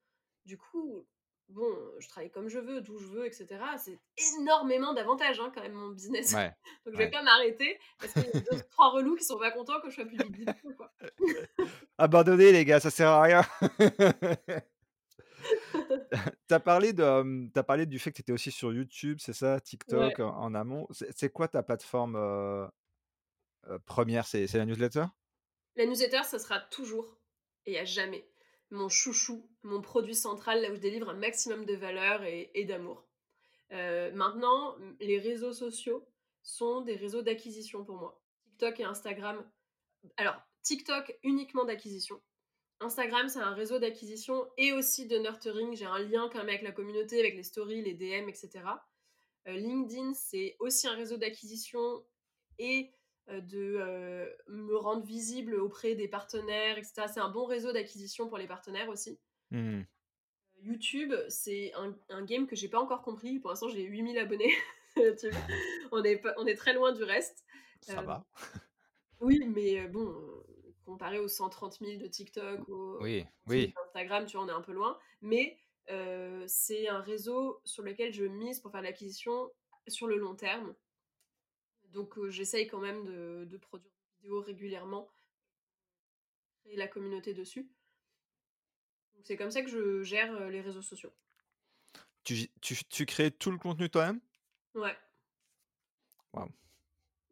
Du 0.45 0.57
coup, 0.57 1.07
bon, 1.50 1.68
je 2.00 2.08
travaille 2.08 2.32
comme 2.32 2.50
je 2.50 2.60
veux, 2.60 2.82
d'où 2.82 2.98
je 2.98 3.08
veux 3.08 3.26
et 3.26 3.32
cetera. 3.32 3.78
C'est 3.78 4.00
énormément 4.39 4.94
d'avantages, 4.94 5.39
hein, 5.39 5.52
quand 5.54 5.62
même 5.62 5.74
mon 5.74 5.89
business. 5.89 6.34
Ouais, 6.34 6.52
Donc 6.86 6.94
je 6.94 6.98
vais 6.98 7.06
ouais. 7.06 7.12
pas 7.12 7.24
m'arrêter 7.24 7.80
parce 8.00 8.14
qu'il 8.14 8.24
y 8.24 8.28
a 8.28 8.32
2-3 8.32 8.89
relous 8.91 9.16
qui 9.16 9.24
sont 9.24 9.38
pas 9.38 9.52
contents 9.52 9.80
que 9.82 9.89
je 9.89 9.96
sois 9.96 10.06
plus 10.06 10.18
visible, 10.18 10.76
quoi. 10.76 10.91
Abandonnez 11.98 12.52
les 12.52 12.66
gars, 12.66 12.80
ça 12.80 12.89
sert 12.89 13.10
à 13.10 13.22
rien. 13.22 13.41
Tu 16.48 16.54
as 16.54 16.60
parlé 16.60 16.94
de, 16.94 17.50
as 17.58 17.64
parlé 17.64 17.86
du 17.86 18.00
fait 18.00 18.12
que 18.12 18.18
tu 18.18 18.22
étais 18.22 18.32
aussi 18.32 18.52
sur 18.52 18.72
YouTube, 18.74 19.18
c'est 19.20 19.34
ça? 19.34 19.56
Ouais. 19.56 19.62
TikTok 19.62 20.20
en 20.20 20.36
en 20.38 20.54
amont. 20.54 20.88
C'est 20.91 21.30
quoi 21.32 21.48
ta 21.48 21.64
plateforme, 21.64 22.16
heu 22.16 22.68
heu, 23.68 23.80
1 23.88 24.24
C'est 24.24 24.48
c'est 24.48 24.58
la 24.58 24.66
newsletter? 24.66 25.06
La 25.76 25.86
newsletter, 25.86 26.24
ça 26.24 26.39
sera 26.39 26.60
toujours 26.60 27.18
et 27.66 27.80
à 27.80 27.86
jamais 27.86 28.28
mon 28.74 28.89
chouchou, 28.89 29.49
mon 29.63 29.82
produit 29.82 30.15
central, 30.15 30.61
là 30.61 30.71
où 30.71 30.76
je 30.76 30.80
délivre 30.80 31.09
un 31.09 31.13
maximum 31.13 31.65
de 31.65 31.76
valeur 31.76 32.24
et 32.24 32.65
d'amour. 32.65 33.05
Heu, 33.71 34.11
maintenant, 34.11 34.76
les 34.99 35.19
réseaux 35.19 35.53
sociaux 35.53 36.07
sont 36.41 36.82
des 36.82 36.95
réseaux 36.95 37.21
d'acquisition 37.21 37.86
pour 37.86 37.95
moi. 37.95 38.21
TikTok 38.45 38.80
et 38.82 38.84
Instagram 38.84 39.43
alors 40.17 40.36
TikTok 40.61 41.17
uniquement 41.24 41.65
d'acquisition. 41.65 42.21
Instagram, 42.80 43.30
c'est 43.30 43.39
un 43.39 43.53
réseau 43.53 43.80
d'acquisition 43.80 44.45
et 44.57 44.74
aussi 44.74 45.07
de 45.07 45.17
nurturing. 45.17 45.76
J'ai 45.76 45.86
un 45.86 45.99
lien 45.99 46.30
quand 46.30 46.39
même 46.39 46.49
avec 46.49 46.61
la 46.61 46.71
communauté, 46.71 47.19
avec 47.19 47.36
les 47.36 47.43
stories, 47.43 47.82
les 47.82 47.93
DM 47.93 48.30
et 48.30 48.34
cetera. 48.34 48.86
Heu, 49.47 49.53
LinkedIn, 49.53 50.13
c'est 50.13 50.55
aussi 50.59 50.88
un 50.88 50.95
réseau 50.95 51.17
d'acquisition 51.17 52.03
et 52.59 52.91
de, 53.28 53.78
heu, 53.80 54.36
me 54.47 54.76
rendre 54.76 55.05
visible 55.05 55.55
auprès 55.55 55.95
des 55.95 56.07
partenaires 56.07 56.78
et 56.78 56.84
cetera. 56.84 57.07
C'est 57.07 57.19
un 57.19 57.30
bon 57.30 57.45
réseau 57.45 57.71
d'acquisition 57.71 58.28
pour 58.28 58.38
les 58.38 58.47
partenaires 58.47 58.89
aussi. 58.89 59.19
Mmh 59.51 59.84
YouTube, 60.61 61.13
c'est 61.28 61.74
un 61.76 61.93
un 62.09 62.24
game 62.24 62.47
que 62.47 62.55
j'ai 62.55 62.69
pas 62.69 62.80
encore 62.80 63.01
compris. 63.01 63.39
Pour 63.39 63.49
l'instant, 63.49 63.67
j'ai 63.69 63.84
8 63.84 64.13
000 64.13 64.17
abonnés. 64.17 64.53
On 65.91 66.03
est 66.03 66.21
on 66.38 66.45
est 66.45 66.55
très 66.55 66.74
loin 66.74 66.91
du 66.93 67.03
reste. 67.03 67.43
Ça 67.82 68.01
va. 68.01 68.24
oui, 69.19 69.39
mais 69.47 69.88
bon, 69.88 70.13
comparé 70.86 71.19
aux 71.19 71.28
130 71.28 71.80
000 71.80 71.97
de 72.01 72.07
TikTok, 72.07 72.69
aux 72.69 72.99
Oui, 72.99 73.26
30 73.47 73.55
000 73.55 73.65
oui. 73.65 73.74
d'Instagram, 73.76 74.26
tu 74.26 74.38
vois, 74.38 74.45
on 74.45 74.49
est 74.49 74.51
un 74.53 74.61
peu 74.61 74.74
loin. 74.74 74.97
Mais 75.21 75.57
c'est 76.47 76.88
un 76.88 76.99
réseau 77.01 77.59
sur 77.65 77.84
lequel 77.84 78.13
je 78.13 78.24
mise 78.26 78.59
pour 78.59 78.71
faire 78.71 78.82
l'acquisition 78.82 79.51
sur 79.88 80.07
le 80.07 80.17
long 80.17 80.36
terme. 80.36 80.76
Donc 81.94 82.28
j'essaye 82.30 82.68
quand 82.68 82.80
même 82.80 83.06
de 83.06 83.46
de 83.46 83.58
produire 83.58 83.89
des 83.91 84.22
vidéos 84.22 84.41
régulièrement 84.41 85.10
et 86.66 86.76
la 86.76 86.88
communauté 86.88 87.34
dessus. 87.34 87.70
Donc 89.16 89.24
c'est 89.26 89.38
comme 89.38 89.52
ça 89.52 89.62
que 89.62 89.70
je 89.70 90.02
gère, 90.04 90.50
les 90.50 90.62
réseaux 90.62 90.82
sociaux. 90.82 91.12
Tu 92.24 92.36
gé 92.36 92.52
tu 92.62 92.76
tu 92.86 93.06
crées 93.06 93.32
tout 93.32 93.52
le 93.52 93.58
contenu 93.58 93.89
toi-même? 93.89 94.20
Ouais. 94.76 94.96
Waouh, 96.34 96.50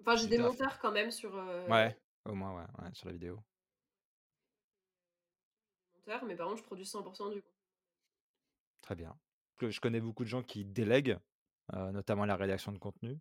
Enfin, 0.01 0.15
j'ai 0.15 0.27
des 0.27 0.37
monteurs 0.37 0.79
quand 0.79 0.91
même 0.91 1.11
sur, 1.11 1.33
Ouais, 1.69 1.97
au 2.25 2.33
moins, 2.33 2.55
ouais, 2.55 2.83
ouais, 2.83 2.89
sur 2.93 3.07
la 3.07 3.13
vidéo. 3.13 3.39
monteurs, 5.95 6.23
mais 6.25 6.35
par 6.35 6.47
contre, 6.47 6.59
je 6.59 6.63
produis 6.63 6.85
100% 6.85 7.29
du 7.33 7.41
contenu. 7.41 7.43
Très 8.81 8.95
bien. 8.95 9.15
Je 9.61 9.79
connais 9.79 10.01
beaucoup 10.01 10.23
de 10.23 10.29
gens 10.29 10.43
qui 10.43 10.65
délèguent, 10.65 11.17
notamment 11.71 12.25
la 12.25 12.35
rédaction 12.35 12.71
de 12.71 12.79
contenu. 12.79 13.19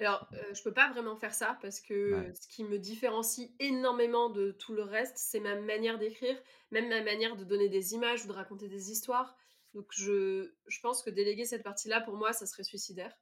Alors, 0.00 0.28
heu, 0.34 0.52
je 0.54 0.62
peux 0.64 0.72
pas 0.74 0.90
vraiment 0.90 1.14
faire 1.16 1.32
ça 1.34 1.56
parce 1.62 1.80
que 1.80 1.94
Ouais. 2.06 2.34
ce 2.34 2.48
qui 2.48 2.64
me 2.64 2.78
différencie 2.78 3.50
énormément 3.60 4.28
de 4.30 4.50
tout 4.50 4.72
le 4.74 4.82
reste, 4.82 5.16
c'est 5.16 5.38
ma 5.40 5.54
manière 5.60 5.96
d'écrire, 5.98 6.36
même 6.72 6.88
ma 6.88 7.02
manière 7.02 7.36
de 7.36 7.44
donner 7.44 7.68
des 7.68 7.94
images 7.94 8.24
ou 8.24 8.28
de 8.28 8.32
raconter 8.32 8.68
des 8.68 8.90
histoires. 8.90 9.36
Donc 9.74 9.86
je 9.92 10.54
je 10.66 10.80
pense 10.80 11.02
que 11.04 11.10
déléguer 11.10 11.44
cette 11.44 11.62
partie-là, 11.62 12.00
pour 12.00 12.16
moi, 12.16 12.32
ça 12.32 12.46
serait 12.46 12.64
suicidaire. 12.64 13.14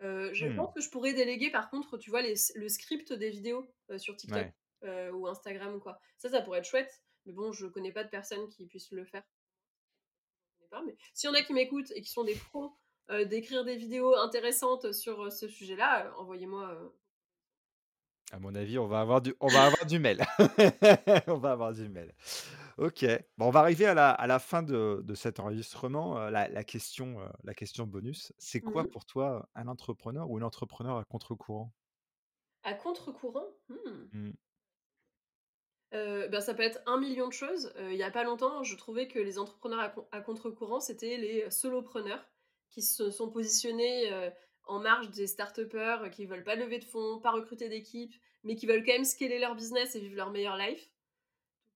Je 0.00 0.44
Mmh. 0.44 0.52
pense 0.54 0.74
que 0.74 0.80
je 0.82 0.90
pourrais 0.90 1.14
déléguer 1.14 1.50
par 1.50 1.70
contre, 1.70 1.96
tu 1.96 2.10
vois, 2.10 2.20
les 2.22 2.34
le 2.56 2.68
script 2.68 3.12
des 3.12 3.30
vidéos, 3.30 3.74
sur 3.96 4.16
TikTok, 4.16 4.46
Ouais. 4.46 4.54
ou 4.82 5.26
Instagram 5.26 5.74
ou 5.76 5.80
quoi. 5.80 5.98
Ça, 6.18 6.28
ça 6.28 6.42
pourrait 6.42 6.58
être 6.58 6.64
chouette, 6.66 7.02
mais 7.24 7.32
bon, 7.32 7.52
je 7.52 7.66
connais 7.66 7.92
pas 7.92 8.04
de 8.04 8.10
personne 8.10 8.48
qui 8.48 8.66
puisse 8.66 8.90
le 8.90 9.04
faire. 9.04 9.22
Je 10.54 10.56
connais 10.56 10.70
pas, 10.70 10.82
mais 10.82 10.96
s'il 11.12 11.28
y 11.28 11.30
en 11.30 11.34
a 11.34 11.42
qui 11.42 11.52
m'écoutent 11.52 11.90
et 11.90 12.00
qui 12.00 12.10
sont 12.10 12.24
des 12.24 12.36
pros, 12.36 12.72
heu, 13.10 13.26
d'écrire 13.26 13.64
des 13.64 13.76
vidéos 13.76 14.14
intéressantes 14.16 14.92
sur, 14.92 15.22
heu, 15.24 15.30
ce 15.30 15.48
sujet-là, 15.48 16.06
heu, 16.08 16.12
envoyez-moi, 16.18 16.92
À 18.30 18.38
mon 18.38 18.54
avis, 18.54 18.78
on 18.78 18.86
va 18.86 19.00
avoir 19.00 19.20
du 19.20 19.34
on 19.40 19.50
va 19.50 19.64
avoir 19.66 19.84
du 19.86 19.98
mail. 19.98 20.22
On 21.26 21.36
va 21.38 21.52
avoir 21.52 21.72
du 21.74 21.88
mail. 21.88 22.14
OK. 22.78 23.04
Bon, 23.36 23.46
on 23.46 23.50
va 23.50 23.60
arriver 23.60 23.84
à 23.86 23.94
la 23.94 24.10
à 24.10 24.26
la 24.26 24.38
fin 24.38 24.62
de 24.62 25.02
de 25.04 25.14
cet 25.14 25.38
enregistrement, 25.40 26.18
la 26.30 26.48
la 26.48 26.64
question, 26.64 27.18
la 27.44 27.54
question 27.54 27.86
bonus. 27.86 28.32
C'est 28.38 28.62
mmh 28.62 28.62
quoi 28.62 28.90
pour 28.90 29.04
toi, 29.04 29.48
un 29.54 29.68
entrepreneur 29.68 30.30
ou 30.30 30.38
une 30.38 30.44
entrepreneur 30.44 30.96
à 30.98 31.04
contre-courant? 31.04 31.72
À 32.64 32.74
contre-courant? 32.74 33.46
Mmh. 33.68 34.08
Mmh. 34.12 34.32
Bah, 35.92 36.40
ça 36.40 36.54
peut 36.54 36.62
être 36.62 36.80
un 36.86 36.98
million 36.98 37.28
de 37.28 37.32
choses. 37.32 37.72
Il 37.78 37.94
y 37.96 38.02
a 38.02 38.10
pas 38.10 38.24
longtemps, 38.24 38.62
je 38.62 38.76
trouvais 38.76 39.08
que 39.08 39.18
les 39.18 39.38
entrepreneurs 39.38 39.92
à 40.12 40.20
contre-courant, 40.20 40.80
c'était 40.80 41.16
les 41.18 41.50
solopreneurs 41.50 42.24
qui 42.72 42.82
se 42.82 43.10
sont 43.10 43.30
positionnés, 43.30 44.12
heu, 44.12 44.32
en 44.64 44.80
marge 44.80 45.10
des 45.10 45.26
start-upers, 45.28 46.10
qui 46.10 46.26
veulent 46.26 46.44
pas 46.44 46.56
lever 46.56 46.78
de 46.80 46.84
fonds, 46.84 47.20
pas 47.20 47.32
recruter 47.32 47.68
d'équipe, 47.68 48.14
mais 48.44 48.56
qui 48.56 48.66
veulent 48.66 48.84
quand 48.84 48.92
même 48.92 49.04
scaler 49.04 49.38
leur 49.38 49.54
business 49.56 49.96
et 49.96 50.00
vivre 50.00 50.16
leur 50.16 50.30
meilleure 50.32 50.56
life. 50.56 50.90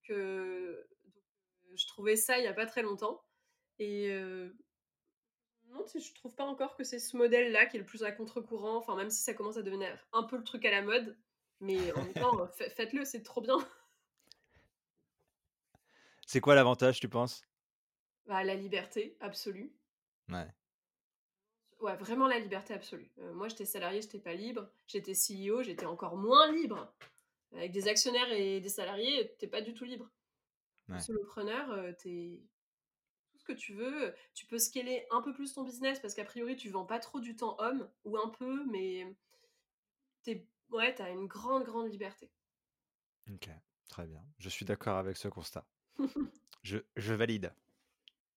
Donc 0.09 0.17
heu, 0.17 0.87
donc 1.05 1.13
heu, 1.71 1.75
je 1.77 1.87
trouvais 1.87 2.15
ça 2.17 2.39
il 2.39 2.43
y 2.45 2.47
a 2.47 2.53
pas 2.53 2.65
très 2.67 2.83
longtemps 2.83 3.23
et 3.79 4.09
heu, 4.11 4.55
non, 5.69 5.85
je 5.93 6.13
trouve 6.15 6.33
pas 6.35 6.45
encore 6.45 6.75
que 6.75 6.83
c'est 6.83 6.97
ce 6.99 7.15
modèle-là 7.17 7.65
qui 7.67 7.77
est 7.77 7.79
le 7.79 7.85
plus 7.85 8.03
à 8.03 8.11
contre-courant, 8.11 8.75
enfin, 8.77 8.95
même 8.95 9.09
si 9.11 9.21
ça 9.21 9.33
commence 9.35 9.57
à 9.57 9.61
devenir 9.63 10.07
un 10.13 10.23
peu 10.23 10.37
le 10.37 10.43
truc 10.43 10.65
à 10.65 10.71
la 10.71 10.81
mode, 10.81 11.17
mais 11.59 11.91
en 11.91 12.01
même 12.05 12.15
temps, 12.15 12.47
faites-le, 12.75 13.05
c'est 13.05 13.21
trop 13.23 13.41
bien. 13.41 13.57
C'est 16.27 16.41
quoi 16.41 16.53
l'avantage, 16.53 16.99
tu 16.99 17.09
penses? 17.09 17.41
Bah, 18.27 18.43
la 18.43 18.53
liberté 18.53 19.17
absolue. 19.21 19.75
Ouais. 20.29 20.53
Ouais, 21.79 21.95
vraiment 21.95 22.27
la 22.27 22.39
liberté 22.39 22.73
absolue. 22.73 23.09
Euh, 23.19 23.33
moi, 23.33 23.47
j'étais 23.47 23.65
salarié, 23.65 24.01
j'étais 24.01 24.19
pas 24.19 24.33
libre. 24.33 24.67
J'étais 24.87 25.13
CEO, 25.13 25.61
j'étais 25.61 25.85
encore 25.85 26.17
moins 26.17 26.51
libre. 26.51 26.91
Avec 27.53 27.71
des 27.71 27.87
actionnaires 27.87 28.31
et 28.31 28.59
des 28.59 28.69
salariés, 28.69 29.35
t'es 29.37 29.47
pas 29.47 29.61
du 29.61 29.73
tout 29.73 29.85
libre. 29.85 30.09
Ouais. 30.89 30.99
Solopreneur, 30.99 31.71
euh, 31.71 31.91
t'es 31.93 32.41
tout 33.31 33.37
ce 33.37 33.45
que 33.45 33.53
tu 33.53 33.73
veux. 33.73 34.13
Tu 34.33 34.45
peux 34.45 34.57
scaler 34.57 35.05
un 35.11 35.21
peu 35.21 35.33
plus 35.33 35.53
ton 35.53 35.63
business 35.63 35.99
parce 35.99 36.13
qu'a 36.13 36.25
priori, 36.25 36.55
tu 36.55 36.69
vends 36.69 36.85
pas 36.85 36.99
trop 36.99 37.19
du 37.19 37.35
temps 37.35 37.55
homme 37.59 37.89
ou 38.05 38.17
un 38.17 38.29
peu, 38.29 38.65
mais 38.65 39.05
t'es 40.23 40.47
ouais, 40.71 40.93
t'as 40.95 41.11
une 41.11 41.27
grande, 41.27 41.63
grande 41.63 41.91
liberté. 41.91 42.31
OK, 43.31 43.49
très 43.87 44.07
bien. 44.07 44.23
Je 44.39 44.49
suis 44.49 44.65
d'accord 44.65 44.97
avec 44.97 45.17
ce 45.17 45.27
constat. 45.27 45.65
Je 46.63 46.79
je 46.97 47.13
valide. 47.13 47.53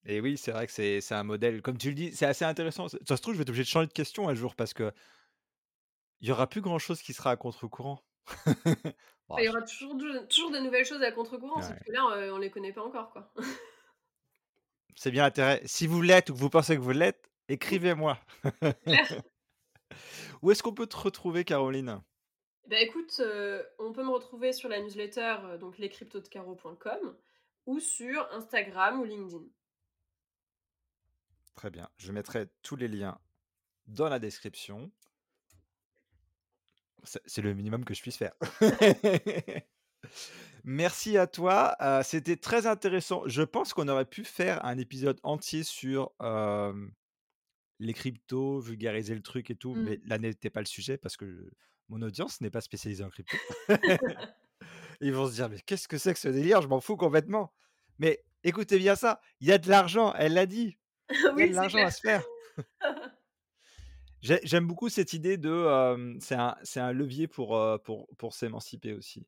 Et 0.07 0.21
oui, 0.21 0.39
c'est 0.39 0.53
vrai 0.53 0.67
que 0.67 0.73
c'est 0.73 1.13
un 1.13 1.23
modèle, 1.23 1.61
comme 1.63 1.77
tu 1.77 1.89
le 1.89 1.95
dis, 1.95 2.13
c'est 2.13 2.27
assez 2.27 2.45
intéressant. 2.45 2.89
Ça 2.89 3.17
se 3.17 3.23
trouve, 3.23 3.35
je 3.35 3.39
vais 3.39 3.43
être 3.43 3.51
obligé 3.51 3.65
de 3.65 3.69
changer 3.69 3.87
de 3.87 3.93
question 3.93 4.29
un 4.29 4.35
jour 4.35 4.55
parce 4.55 4.73
que 4.73 4.93
il 6.21 6.29
y 6.29 6.33
aura 6.33 6.47
plus 6.49 6.61
grand 6.61 6.79
chose 6.79 7.03
qui 7.03 7.13
sera 7.13 7.31
à 7.31 7.37
contre-courant. 7.37 8.03
Il 9.39 9.45
y 9.45 9.49
aura 9.49 9.63
toujours 9.63 9.95
de 9.95 10.27
toujours 10.27 10.51
de 10.51 10.59
nouvelles 10.59 10.85
choses 10.85 11.03
à 11.03 11.13
contre-courant, 11.13 11.63
sauf 11.63 11.71
ouais. 11.71 11.79
que 11.87 11.93
là, 11.93 12.17
heu, 12.17 12.35
on 12.35 12.39
les 12.39 12.51
connaît 12.51 12.73
pas 12.73 12.83
encore, 12.83 13.11
quoi. 13.13 13.33
C'est 14.97 15.11
bien 15.11 15.23
l'intérêt. 15.23 15.63
Si 15.65 15.87
vous 15.87 16.03
l'êtes 16.03 16.31
ou 16.31 16.35
que 16.35 16.39
vous 16.39 16.51
pensez 16.51 16.75
que 16.77 16.81
vous 16.81 16.91
l'êtes, 16.91 17.31
écrivez-moi. 17.49 18.19
Où 20.43 20.51
est-ce 20.51 20.63
qu'on 20.63 20.75
peut 20.75 20.87
te 20.87 20.97
retrouver, 20.97 21.45
Caroline? 21.45 22.03
Bah, 22.67 22.81
écoute, 22.81 23.21
heu, 23.21 23.67
on 23.79 23.93
peut 23.93 24.03
me 24.03 24.11
retrouver 24.11 24.53
sur 24.53 24.69
la 24.69 24.81
newsletter, 24.81 25.37
heu, 25.45 25.59
donc 25.59 25.79
lescryptodecaro.com 25.79 27.17
ou 27.67 27.79
sur 27.81 28.29
Instagram 28.33 29.01
ou 29.01 29.05
LinkedIn. 29.05 29.45
Très 31.55 31.71
bien. 31.71 31.89
Je 31.99 32.13
mettrai 32.13 32.49
tous 32.63 32.77
les 32.77 32.89
liens 32.89 33.19
dans 33.87 34.09
la 34.09 34.19
description. 34.19 34.91
C'est 37.05 37.43
le 37.43 37.55
minimum 37.55 37.85
que 37.85 37.95
je 37.95 38.03
puisse 38.03 38.17
faire. 38.17 38.35
Merci 40.65 41.17
à 41.17 41.27
toi, 41.27 41.75
heu, 41.81 42.03
c'était 42.05 42.37
très 42.37 42.67
intéressant. 42.67 43.23
Je 43.27 43.43
pense 43.43 43.73
qu'on 43.73 43.89
aurait 43.89 44.05
pu 44.05 44.25
faire 44.25 44.63
un 44.65 44.77
épisode 44.77 45.19
entier 45.23 45.63
sur, 45.65 46.13
les 47.79 47.95
cryptos, 47.95 48.61
vulgariser 48.61 49.15
le 49.15 49.23
truc 49.23 49.51
et 49.51 49.57
tout, 49.57 49.75
Mmh. 49.75 49.83
mais 49.83 50.01
là 50.05 50.19
n'était 50.19 50.51
pas 50.51 50.61
le 50.61 50.67
sujet 50.67 50.99
parce 50.99 51.17
que 51.17 51.51
mon 51.89 52.03
audience 52.03 52.41
n'est 52.41 52.51
pas 52.51 52.61
spécialisée 52.61 53.03
en 53.03 53.09
crypto. 53.11 53.37
Ils 55.01 55.13
vont 55.15 55.27
se 55.27 55.33
dire: 55.33 55.49
«Mais 55.49 55.61
qu'est-ce 55.61 55.89
que 55.89 55.99
c'est 55.99 56.13
que 56.13 56.21
ce 56.21 56.29
délire? 56.29 56.61
Je 56.61 56.69
m'en 56.69 56.81
fous 56.81 56.97
complètement». 56.97 57.53
Mais 57.99 58.23
écoutez 58.45 58.79
bien 58.79 58.97
ça, 58.97 59.21
il 59.41 59.49
y 59.49 59.53
a 59.53 59.59
de 59.59 59.69
l'argent, 59.69 60.15
elle 60.15 60.35
l'a 60.35 60.47
dit, 60.47 60.77
il 61.37 61.41
y 61.41 61.43
a 61.43 61.49
de 61.49 61.55
l'argent 61.55 61.85
à 61.85 61.91
se 61.91 62.01
faire. 62.01 62.25
J'ai 64.23 64.39
j'aime 64.43 64.67
beaucoup 64.67 64.91
cette 64.91 65.15
idée 65.15 65.39
de, 65.39 66.19
c'est 66.21 66.35
un 66.35 66.55
un 66.77 66.93
levier 66.93 67.27
pour, 67.27 67.59
pour 67.85 68.07
pour 68.19 68.35
s'émanciper 68.35 68.93
aussi, 68.93 69.27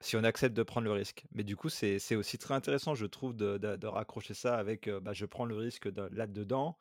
si 0.00 0.16
on 0.16 0.24
accepte 0.24 0.56
de 0.56 0.62
prendre 0.62 0.86
le 0.86 0.92
risque. 0.92 1.26
Mais 1.32 1.44
du 1.44 1.54
coup, 1.54 1.68
c'est 1.68 2.16
aussi 2.16 2.38
très 2.38 2.54
intéressant, 2.54 2.94
je 2.94 3.04
trouve, 3.04 3.36
de 3.36 3.58
de 3.58 3.76
de 3.76 3.86
raccrocher 3.86 4.32
ça 4.32 4.56
avec, 4.56 4.88
bah, 4.88 5.12
je 5.12 5.26
prends 5.26 5.44
le 5.44 5.56
risque 5.56 5.88
de 5.92 6.08
là-dedans, 6.10 6.78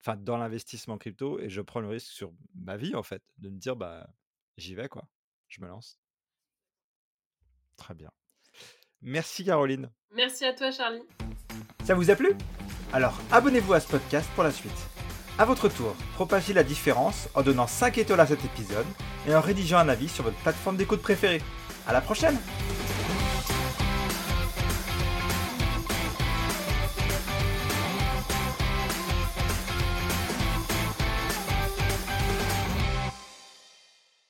enfin, 0.00 0.16
dans 0.16 0.36
l'investissement 0.36 0.98
crypto 0.98 1.40
et 1.40 1.48
je 1.48 1.60
prends 1.60 1.80
le 1.80 1.88
risque 1.88 2.12
sur 2.12 2.32
ma 2.54 2.76
vie, 2.76 2.94
en 2.94 3.02
fait, 3.02 3.24
de 3.38 3.48
me 3.48 3.58
dire: 3.58 3.74
«Bah, 3.74 4.08
j'y 4.56 4.76
vais, 4.76 4.88
quoi, 4.88 5.08
je 5.48 5.60
me 5.62 5.66
lance». 5.66 5.98
Très 7.76 7.94
bien. 7.94 8.10
Merci 9.02 9.44
Caroline. 9.44 9.90
Merci 10.12 10.44
à 10.44 10.54
toi, 10.54 10.70
Charlie. 10.70 11.02
Ça 11.84 11.94
vous 11.94 12.10
a 12.10 12.14
plu? 12.14 12.32
Alors 12.92 13.18
abonnez-vous 13.32 13.74
à 13.74 13.80
ce 13.80 13.88
podcast 13.88 14.28
pour 14.34 14.44
la 14.44 14.50
suite. 14.50 14.72
A 15.38 15.44
votre 15.44 15.68
tour, 15.68 15.94
propagez 16.14 16.54
la 16.54 16.62
différence 16.62 17.28
en 17.34 17.42
donnant 17.42 17.66
5 17.66 17.98
étoiles 17.98 18.20
à 18.20 18.26
cet 18.26 18.44
épisode 18.44 18.86
et 19.28 19.34
en 19.34 19.40
rédigeant 19.40 19.78
un 19.78 19.88
avis 19.88 20.08
sur 20.08 20.24
votre 20.24 20.36
plateforme 20.38 20.76
d'écoute 20.76 21.02
préférée. 21.02 21.42
À 21.86 21.92
la 21.92 22.00
prochaine 22.00 22.38